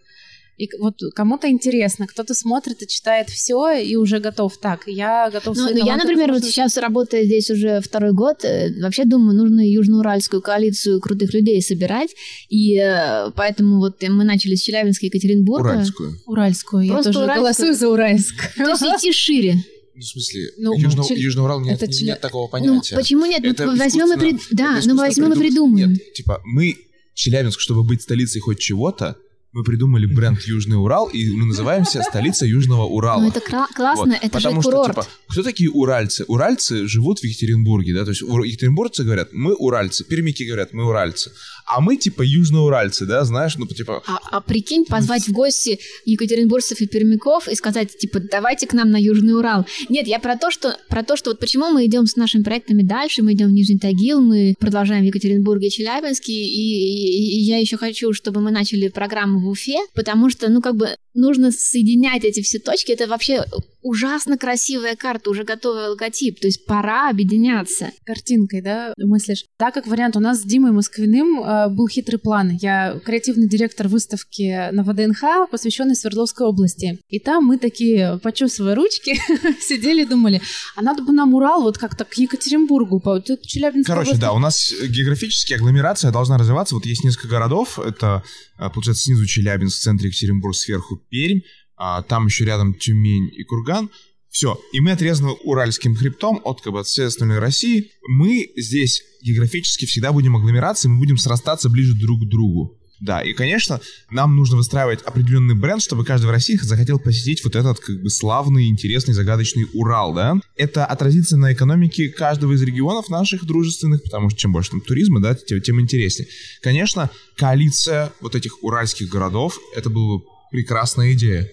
И 0.62 0.70
вот 0.80 1.02
кому-то 1.16 1.50
интересно, 1.50 2.06
кто-то 2.06 2.36
смотрит 2.36 2.84
и 2.84 2.88
читает 2.88 3.30
все 3.30 3.72
и 3.72 3.96
уже 3.96 4.20
готов. 4.20 4.58
Так, 4.60 4.84
я 4.86 5.32
готов. 5.32 5.58
Ну, 5.58 5.70
ну, 5.72 5.86
я, 5.86 5.98
например, 5.98 6.32
вот 6.32 6.44
сейчас 6.44 6.78
работая 6.78 7.26
здесь 7.26 7.50
уже 7.50 7.82
второй 7.82 8.12
год, 8.14 8.46
э, 8.46 8.70
вообще 8.80 9.06
думаю, 9.06 9.36
нужно 9.36 9.62
южноуральскую 9.68 10.40
коалицию 10.42 11.00
крутых 11.00 11.34
людей 11.34 11.60
собирать, 11.64 12.12
и 12.50 12.78
э, 12.78 13.32
поэтому 13.36 13.80
вот 13.80 14.02
мы 14.08 14.24
начали 14.24 14.54
с 14.54 14.62
Челябинска 14.62 15.08
и 15.08 15.10
Екатеринбурга. 15.10 15.70
Уральскую. 15.70 16.18
Уральскую. 16.28 16.84
Я 16.84 16.94
Просто 16.94 17.12
тоже 17.12 17.24
уральскую. 17.26 17.42
голосую 17.44 17.74
за 17.74 17.90
Уральск. 17.90 18.36
То 18.56 18.70
есть 18.70 18.82
идти 18.84 19.12
шире. 19.12 19.56
Ну, 19.96 20.02
в 20.02 20.06
смысле, 20.06 20.42
Ну, 20.60 20.78
Южно- 20.78 21.08
Чел- 21.08 21.18
Южный 21.18 21.44
Урал 21.44 21.62
нет, 21.62 21.82
это 21.82 22.04
нет 22.04 22.22
такого 22.22 22.44
Ну, 22.46 22.50
понятия. 22.50 22.96
почему 22.96 23.26
нет? 23.26 23.44
Это 23.44 23.66
ну, 23.66 23.78
возьмем 23.78 24.14
и 24.14 24.20
при... 24.20 24.30
искусственно- 24.34 24.58
Да, 24.58 24.80
ну 24.86 24.96
возьмем 24.96 25.26
и 25.34 25.36
придум- 25.36 25.40
придумаем. 25.40 25.90
Нет, 25.94 26.14
типа, 26.14 26.40
мы, 26.46 26.76
Челябинск, 27.16 27.60
чтобы 27.60 27.84
быть 27.84 28.04
столицей 28.04 28.42
хоть 28.42 28.60
чего-то, 28.60 29.18
мы 29.54 29.64
придумали 29.64 30.06
бренд 30.06 30.40
Южный 30.48 30.78
Урал, 30.78 31.08
и 31.08 31.30
мы 31.32 31.46
называемся 31.46 32.02
столица 32.04 32.46
Южного 32.46 32.86
Урала. 32.86 33.22
Ну, 33.22 33.28
это 33.30 33.42
кра- 33.42 33.68
классно, 33.76 34.06
Вот, 34.06 34.14
это 34.16 34.40
же 34.40 34.48
Потому 34.48 34.62
что, 34.62 34.72
курорт. 34.72 34.90
типа, 34.96 35.08
кто 35.28 35.44
такие 35.44 35.70
уральцы? 35.70 36.24
Уральцы 36.28 36.88
живут 36.88 37.20
в 37.20 37.24
Екатеринбурге, 37.26 37.94
да, 37.94 38.04
то 38.06 38.12
есть 38.12 38.22
ур- 38.22 38.44
екатеринбургцы 38.44 39.04
говорят, 39.04 39.30
мы 39.34 39.54
уральцы, 39.56 40.04
пермики 40.06 40.44
говорят, 40.44 40.74
мы 40.74 40.86
уральцы, 40.88 41.32
а 41.66 41.82
мы, 41.82 41.98
типа, 41.98 42.22
южноуральцы, 42.22 43.06
да, 43.06 43.24
знаешь, 43.26 43.56
ну, 43.58 43.66
типа, 43.68 44.02
А, 44.08 44.20
а 44.32 44.42
прикинь, 44.42 44.86
позвать 44.86 45.28
в 45.28 45.32
гости 45.32 45.80
екатеринбуржцев 46.06 46.82
и 46.82 46.88
пермяков 46.88 47.48
и 47.48 47.56
сказать, 47.56 47.98
типа, 47.98 48.20
давайте 48.20 48.68
к 48.68 48.74
нам 48.74 48.90
на 48.92 48.98
Южный 48.98 49.34
Урал. 49.38 49.66
Нет, 49.90 50.08
я 50.08 50.20
про 50.20 50.38
то, 50.38 50.52
что, 50.52 50.78
про 50.90 51.04
то, 51.04 51.16
что 51.18 51.30
вот 51.32 51.40
почему 51.40 51.70
мы 51.72 51.86
идем 51.86 52.06
с 52.08 52.16
нашими 52.16 52.44
проектами 52.44 52.84
дальше, 52.84 53.22
мы 53.24 53.34
идем 53.34 53.48
в 53.48 53.52
Нижний 53.52 53.78
Тагил, 53.80 54.22
мы 54.22 54.56
продолжаем 54.60 55.04
в 55.04 55.08
Екатеринбурге, 55.08 55.70
Челябинске, 55.70 56.32
и, 56.34 56.38
и- 56.38 57.38
и 57.38 57.40
я 57.44 57.58
еще 57.58 57.78
хочу, 57.78 58.14
чтобы 58.14 58.42
мы 58.42 58.52
начали 58.52 58.88
программу 58.90 59.41
в 59.42 59.48
Уфе, 59.50 59.80
потому 59.94 60.30
что, 60.30 60.50
ну, 60.50 60.62
как 60.62 60.76
бы, 60.76 60.96
нужно 61.14 61.52
соединять 61.52 62.24
эти 62.24 62.42
все 62.42 62.60
точки. 62.60 62.92
Это 62.92 63.08
вообще 63.08 63.44
ужасно 63.82 64.38
красивая 64.38 64.96
карта, 64.96 65.30
уже 65.30 65.44
готовый 65.44 65.90
логотип, 65.90 66.40
то 66.40 66.48
есть 66.48 66.66
пора 66.66 67.10
объединяться. 67.10 67.92
картинкой, 68.06 68.62
да, 68.62 68.94
мыслишь. 68.98 69.46
Да, 69.60 69.72
как 69.72 69.88
вариант, 69.88 70.16
у 70.16 70.20
нас 70.20 70.42
с 70.42 70.44
Димой 70.44 70.72
Москвиным 70.72 71.42
э, 71.42 71.70
был 71.70 71.88
хитрый 71.88 72.20
план. 72.20 72.58
Я 72.62 73.00
креативный 73.04 73.48
директор 73.48 73.88
выставки 73.88 74.72
на 74.72 74.84
ВДНХ, 74.84 75.50
посвященной 75.50 75.96
Свердловской 75.96 76.46
области. 76.46 77.00
И 77.10 77.20
там 77.20 77.46
мы 77.46 77.58
такие, 77.58 78.20
почесывая 78.22 78.76
ручки, 78.76 79.16
сидели 79.62 80.04
и 80.04 80.06
думали, 80.06 80.42
а 80.76 80.82
надо 80.82 81.04
бы 81.04 81.12
нам 81.12 81.34
Урал 81.34 81.64
вот 81.64 81.78
как-то 81.78 82.06
к 82.06 82.14
Екатеринбургу, 82.16 83.00
по 83.00 83.14
вот 83.14 83.26
тут 83.26 83.42
Челябинская 83.44 83.96
Короче, 83.96 84.12
область. 84.12 84.22
да, 84.22 84.34
у 84.34 84.40
нас 84.40 84.72
географически 84.88 85.54
агломерация 85.54 86.12
должна 86.12 86.38
развиваться. 86.38 86.76
Вот 86.76 86.86
есть 86.86 87.04
несколько 87.04 87.28
городов. 87.28 87.80
Это, 87.80 88.24
а, 88.58 88.70
получается, 88.70 89.04
снизу 89.04 89.26
Челябинск, 89.26 89.78
в 89.78 89.82
центре 89.82 90.10
Екатеринбург, 90.10 90.56
сверху 90.56 91.01
Пермь. 91.10 91.42
а 91.76 92.04
там 92.04 92.28
еще 92.28 92.46
рядом 92.46 92.74
Тюмень 92.74 93.32
и 93.34 93.44
Курган. 93.44 93.90
Все. 94.30 94.58
И 94.72 94.80
мы 94.80 94.92
отрезаны 94.92 95.32
Уральским 95.44 95.96
хребтом 95.96 96.40
от, 96.44 96.62
как 96.62 96.74
бы, 96.74 96.80
от 96.80 96.88
всей 96.88 97.06
остальной 97.06 97.40
России. 97.40 97.92
Мы 98.08 98.48
здесь 98.56 99.04
географически 99.22 99.86
всегда 99.86 100.14
будем 100.14 100.38
агломерацией, 100.38 100.94
мы 100.94 101.00
будем 101.00 101.18
срастаться 101.18 101.70
ближе 101.70 101.94
друг 101.96 102.22
к 102.22 102.30
другу. 102.30 102.78
Да, 103.02 103.22
и, 103.22 103.34
конечно, 103.34 103.82
нам 104.12 104.36
нужно 104.36 104.58
выстраивать 104.58 105.02
определенный 105.02 105.56
бренд, 105.56 105.82
чтобы 105.82 106.06
каждый 106.06 106.28
в 106.28 106.30
России 106.30 106.56
захотел 106.56 107.00
посетить 107.00 107.44
вот 107.44 107.56
этот, 107.56 107.80
как 107.80 108.00
бы, 108.00 108.12
славный, 108.12 108.70
интересный, 108.70 109.16
загадочный 109.16 109.66
Урал, 109.74 110.14
да. 110.14 110.40
Это 110.56 110.86
отразится 110.86 111.36
на 111.36 111.52
экономике 111.52 112.10
каждого 112.10 112.54
из 112.54 112.62
регионов 112.62 113.10
наших 113.10 113.44
дружественных, 113.44 114.04
потому 114.04 114.30
что 114.30 114.38
чем 114.38 114.54
больше 114.54 114.70
там 114.70 114.82
туризма, 114.82 115.20
да, 115.20 115.34
тем, 115.34 115.62
тем 115.62 115.82
интереснее. 115.82 116.30
Конечно, 116.62 117.10
коалиция 117.38 118.14
вот 118.22 118.36
этих 118.36 118.64
уральских 118.64 119.10
городов, 119.10 119.60
это 119.76 119.90
была 119.90 120.20
бы 120.20 120.26
прекрасная 120.52 121.14
идея. 121.14 121.50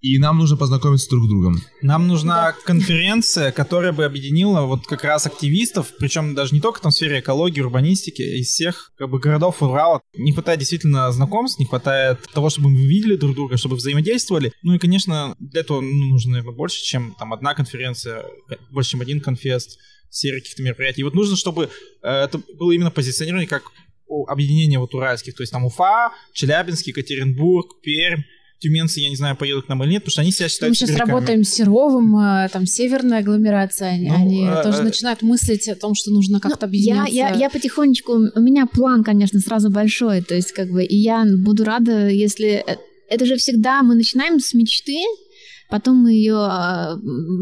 И 0.00 0.18
нам 0.18 0.38
нужно 0.38 0.56
познакомиться 0.56 1.10
друг 1.10 1.26
с 1.26 1.28
другом. 1.28 1.60
Нам 1.82 2.08
нужна 2.08 2.54
конференция, 2.64 3.52
которая 3.52 3.92
бы 3.92 4.06
объединила 4.06 4.62
вот 4.62 4.86
как 4.86 5.04
раз 5.04 5.26
активистов, 5.26 5.92
причем 5.98 6.34
даже 6.34 6.54
не 6.54 6.60
только 6.62 6.80
там 6.80 6.90
в 6.90 6.94
сфере 6.94 7.20
экологии, 7.20 7.60
урбанистики, 7.60 8.22
из 8.22 8.46
всех 8.46 8.92
как 8.96 9.10
бы 9.10 9.18
городов 9.18 9.62
Урала. 9.62 10.00
Не 10.16 10.32
хватает 10.32 10.58
действительно 10.58 11.12
знакомств, 11.12 11.58
не 11.58 11.66
хватает 11.66 12.18
того, 12.32 12.48
чтобы 12.48 12.70
мы 12.70 12.78
видели 12.78 13.16
друг 13.16 13.34
друга, 13.34 13.58
чтобы 13.58 13.76
взаимодействовали. 13.76 14.52
Ну 14.62 14.72
и, 14.72 14.78
конечно, 14.78 15.36
для 15.38 15.60
этого 15.60 15.82
ну, 15.82 16.06
нужно, 16.06 16.32
наверное, 16.32 16.56
больше, 16.56 16.82
чем 16.82 17.14
там 17.18 17.34
одна 17.34 17.54
конференция, 17.54 18.24
больше, 18.70 18.92
чем 18.92 19.02
один 19.02 19.20
конфест, 19.20 19.78
серия 20.08 20.40
каких-то 20.40 20.62
мероприятий. 20.62 21.02
И 21.02 21.04
вот 21.04 21.14
нужно, 21.14 21.36
чтобы 21.36 21.68
э, 22.02 22.08
это 22.08 22.40
было 22.58 22.72
именно 22.72 22.90
позиционирование 22.90 23.46
как 23.46 23.64
объединение 24.26 24.78
вот 24.78 24.94
уральских, 24.94 25.34
то 25.34 25.42
есть 25.42 25.52
там 25.52 25.64
Уфа, 25.64 26.12
Челябинск, 26.32 26.86
Екатеринбург, 26.86 27.80
Пермь, 27.82 28.22
тюменцы, 28.60 29.00
я 29.00 29.08
не 29.08 29.16
знаю, 29.16 29.36
поедут 29.36 29.66
к 29.66 29.68
нам 29.68 29.82
или 29.82 29.90
нет, 29.92 30.02
потому 30.02 30.12
что 30.12 30.20
они 30.20 30.32
себя 30.32 30.48
считают 30.48 30.70
Мы 30.70 30.74
сейчас 30.76 30.90
сибиряками. 30.90 31.12
работаем 31.14 31.44
с 31.44 31.48
Серовым, 31.50 32.16
э, 32.16 32.48
там 32.52 32.66
северная 32.66 33.18
агломерация, 33.20 33.88
они, 33.90 34.08
Ну, 34.08 34.14
они 34.14 34.46
э, 34.46 34.62
тоже 34.62 34.78
э, 34.78 34.82
начинают 34.82 35.22
мыслить 35.22 35.66
о 35.68 35.74
том, 35.76 35.94
что 35.94 36.10
нужно 36.10 36.40
как-то 36.40 36.66
Ну, 36.66 36.72
я, 36.74 37.02
объединяться. 37.04 37.14
я, 37.14 37.34
я 37.34 37.50
потихонечку, 37.50 38.12
у 38.34 38.40
меня 38.40 38.66
план, 38.66 39.02
конечно, 39.02 39.40
сразу 39.40 39.70
большой, 39.70 40.20
то 40.22 40.34
есть 40.34 40.52
как 40.52 40.70
бы, 40.70 40.84
и 40.84 40.96
я 40.96 41.24
буду 41.38 41.64
рада, 41.64 42.08
если 42.08 42.64
Это 43.08 43.24
же 43.26 43.36
всегда 43.36 43.82
мы 43.82 43.96
начинаем 43.96 44.38
с 44.38 44.54
мечты, 44.54 44.98
потом 45.70 45.96
мы 45.98 46.12
ее 46.12 46.36
а, 46.36 46.98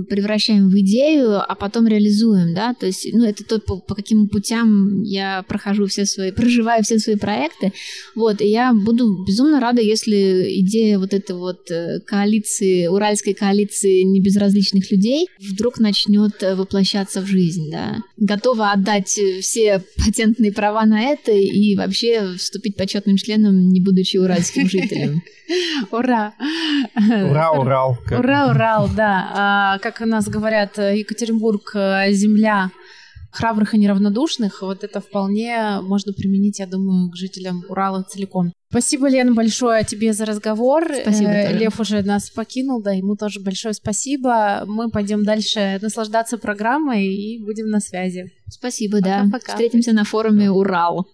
превращаем 0.09 0.69
в 0.69 0.79
идею, 0.81 1.41
а 1.41 1.55
потом 1.55 1.87
реализуем, 1.87 2.55
да, 2.55 2.75
то 2.75 2.87
есть, 2.87 3.09
ну, 3.13 3.25
это 3.25 3.45
то, 3.45 3.59
по, 3.61 3.79
по 3.79 3.95
каким 3.95 4.29
путям 4.29 5.03
я 5.03 5.45
прохожу 5.49 5.87
все 5.87 6.05
свои, 6.05 6.31
проживаю 6.31 6.85
все 6.85 6.99
свои 6.99 7.17
проекты, 7.17 7.73
вот, 8.15 8.41
и 8.41 8.49
я 8.49 8.73
буду 8.75 9.25
безумно 9.25 9.61
рада, 9.61 9.81
если 9.81 10.61
идея 10.61 10.99
вот 10.99 11.15
этой 11.15 11.37
вот 11.37 11.71
э, 11.71 12.01
коалиции, 12.07 12.87
уральской 12.87 13.35
коалиции 13.35 14.03
небезразличных 14.03 14.91
людей 14.91 15.29
вдруг 15.39 15.79
начнет 15.79 16.43
э, 16.43 16.55
воплощаться 16.55 17.21
в 17.21 17.27
жизнь, 17.27 17.71
да. 17.71 18.03
Готова 18.17 18.73
отдать 18.73 19.19
все 19.41 19.83
патентные 19.97 20.53
права 20.53 20.85
на 20.85 21.03
это 21.03 21.33
и 21.33 21.75
вообще 21.77 22.35
вступить 22.37 22.77
почетным 22.77 23.17
членом, 23.17 23.69
не 23.69 23.81
будучи 23.81 24.17
уральским 24.17 24.69
жителем. 24.69 25.23
Ура! 25.91 26.35
Ура, 26.95 27.53
Урал! 27.53 27.99
Ура, 28.19 28.51
Урал, 28.51 28.89
да. 28.95 29.31
А, 29.35 29.79
как 29.79 30.01
у 30.01 30.07
нас 30.07 30.29
говорят, 30.29 30.79
Екатеринбург— 30.79 31.73
земля 32.11 32.71
храбрых 33.31 33.75
и 33.75 33.79
неравнодушных. 33.79 34.63
Вот 34.63 34.85
это 34.85 35.01
вполне 35.01 35.81
можно 35.83 36.13
применить, 36.13 36.59
я 36.59 36.67
думаю, 36.67 37.11
к 37.11 37.17
жителям 37.17 37.65
Урала 37.69 38.03
целиком. 38.03 38.53
Спасибо, 38.71 39.09
Лена, 39.09 39.33
большое 39.33 39.83
тебе 39.83 40.13
за 40.13 40.27
разговор. 40.27 40.85
Спасибо, 41.03 41.31
Э, 41.31 41.47
тоже. 41.47 41.59
Лев 41.59 41.81
уже 41.81 42.03
нас 42.03 42.29
покинул, 42.29 42.83
да, 42.83 42.93
ему 42.93 43.17
тоже 43.17 43.41
большое 43.41 43.73
спасибо. 43.73 44.65
Мы 44.67 44.91
пойдем 44.91 45.25
дальше 45.25 45.79
наслаждаться 45.81 46.37
программой 46.37 47.07
и 47.07 47.43
будем 47.43 47.71
на 47.71 47.81
связи. 47.81 48.31
Спасибо, 48.51 49.01
да. 49.01 49.23
Пока-пока. 49.25 49.53
Встретимся 49.53 49.93
на 49.93 50.05
форуме 50.05 50.51
Урал. 50.51 51.09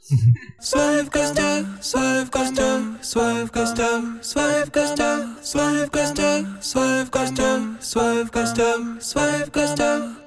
Свои 0.61 1.03
в 1.03 1.11
гостях, 1.11 1.65
свои 1.81 2.25
в 2.25 2.31
гостях, 2.31 2.83
свои 3.03 3.45
в 3.45 3.53
гостях, 3.53 4.03
свои 4.23 4.65
в 4.65 4.71
гостях, 4.71 5.27
свои 5.43 5.87
в 5.87 5.91
гостях, 5.91 6.47
свои 6.61 7.05
в 7.05 7.11
гостях, 7.11 7.61
свои 7.81 8.25
в 8.25 8.31
гостях, 8.31 8.81
свои 9.01 9.45
в 9.45 9.51
гостях. 9.53 10.24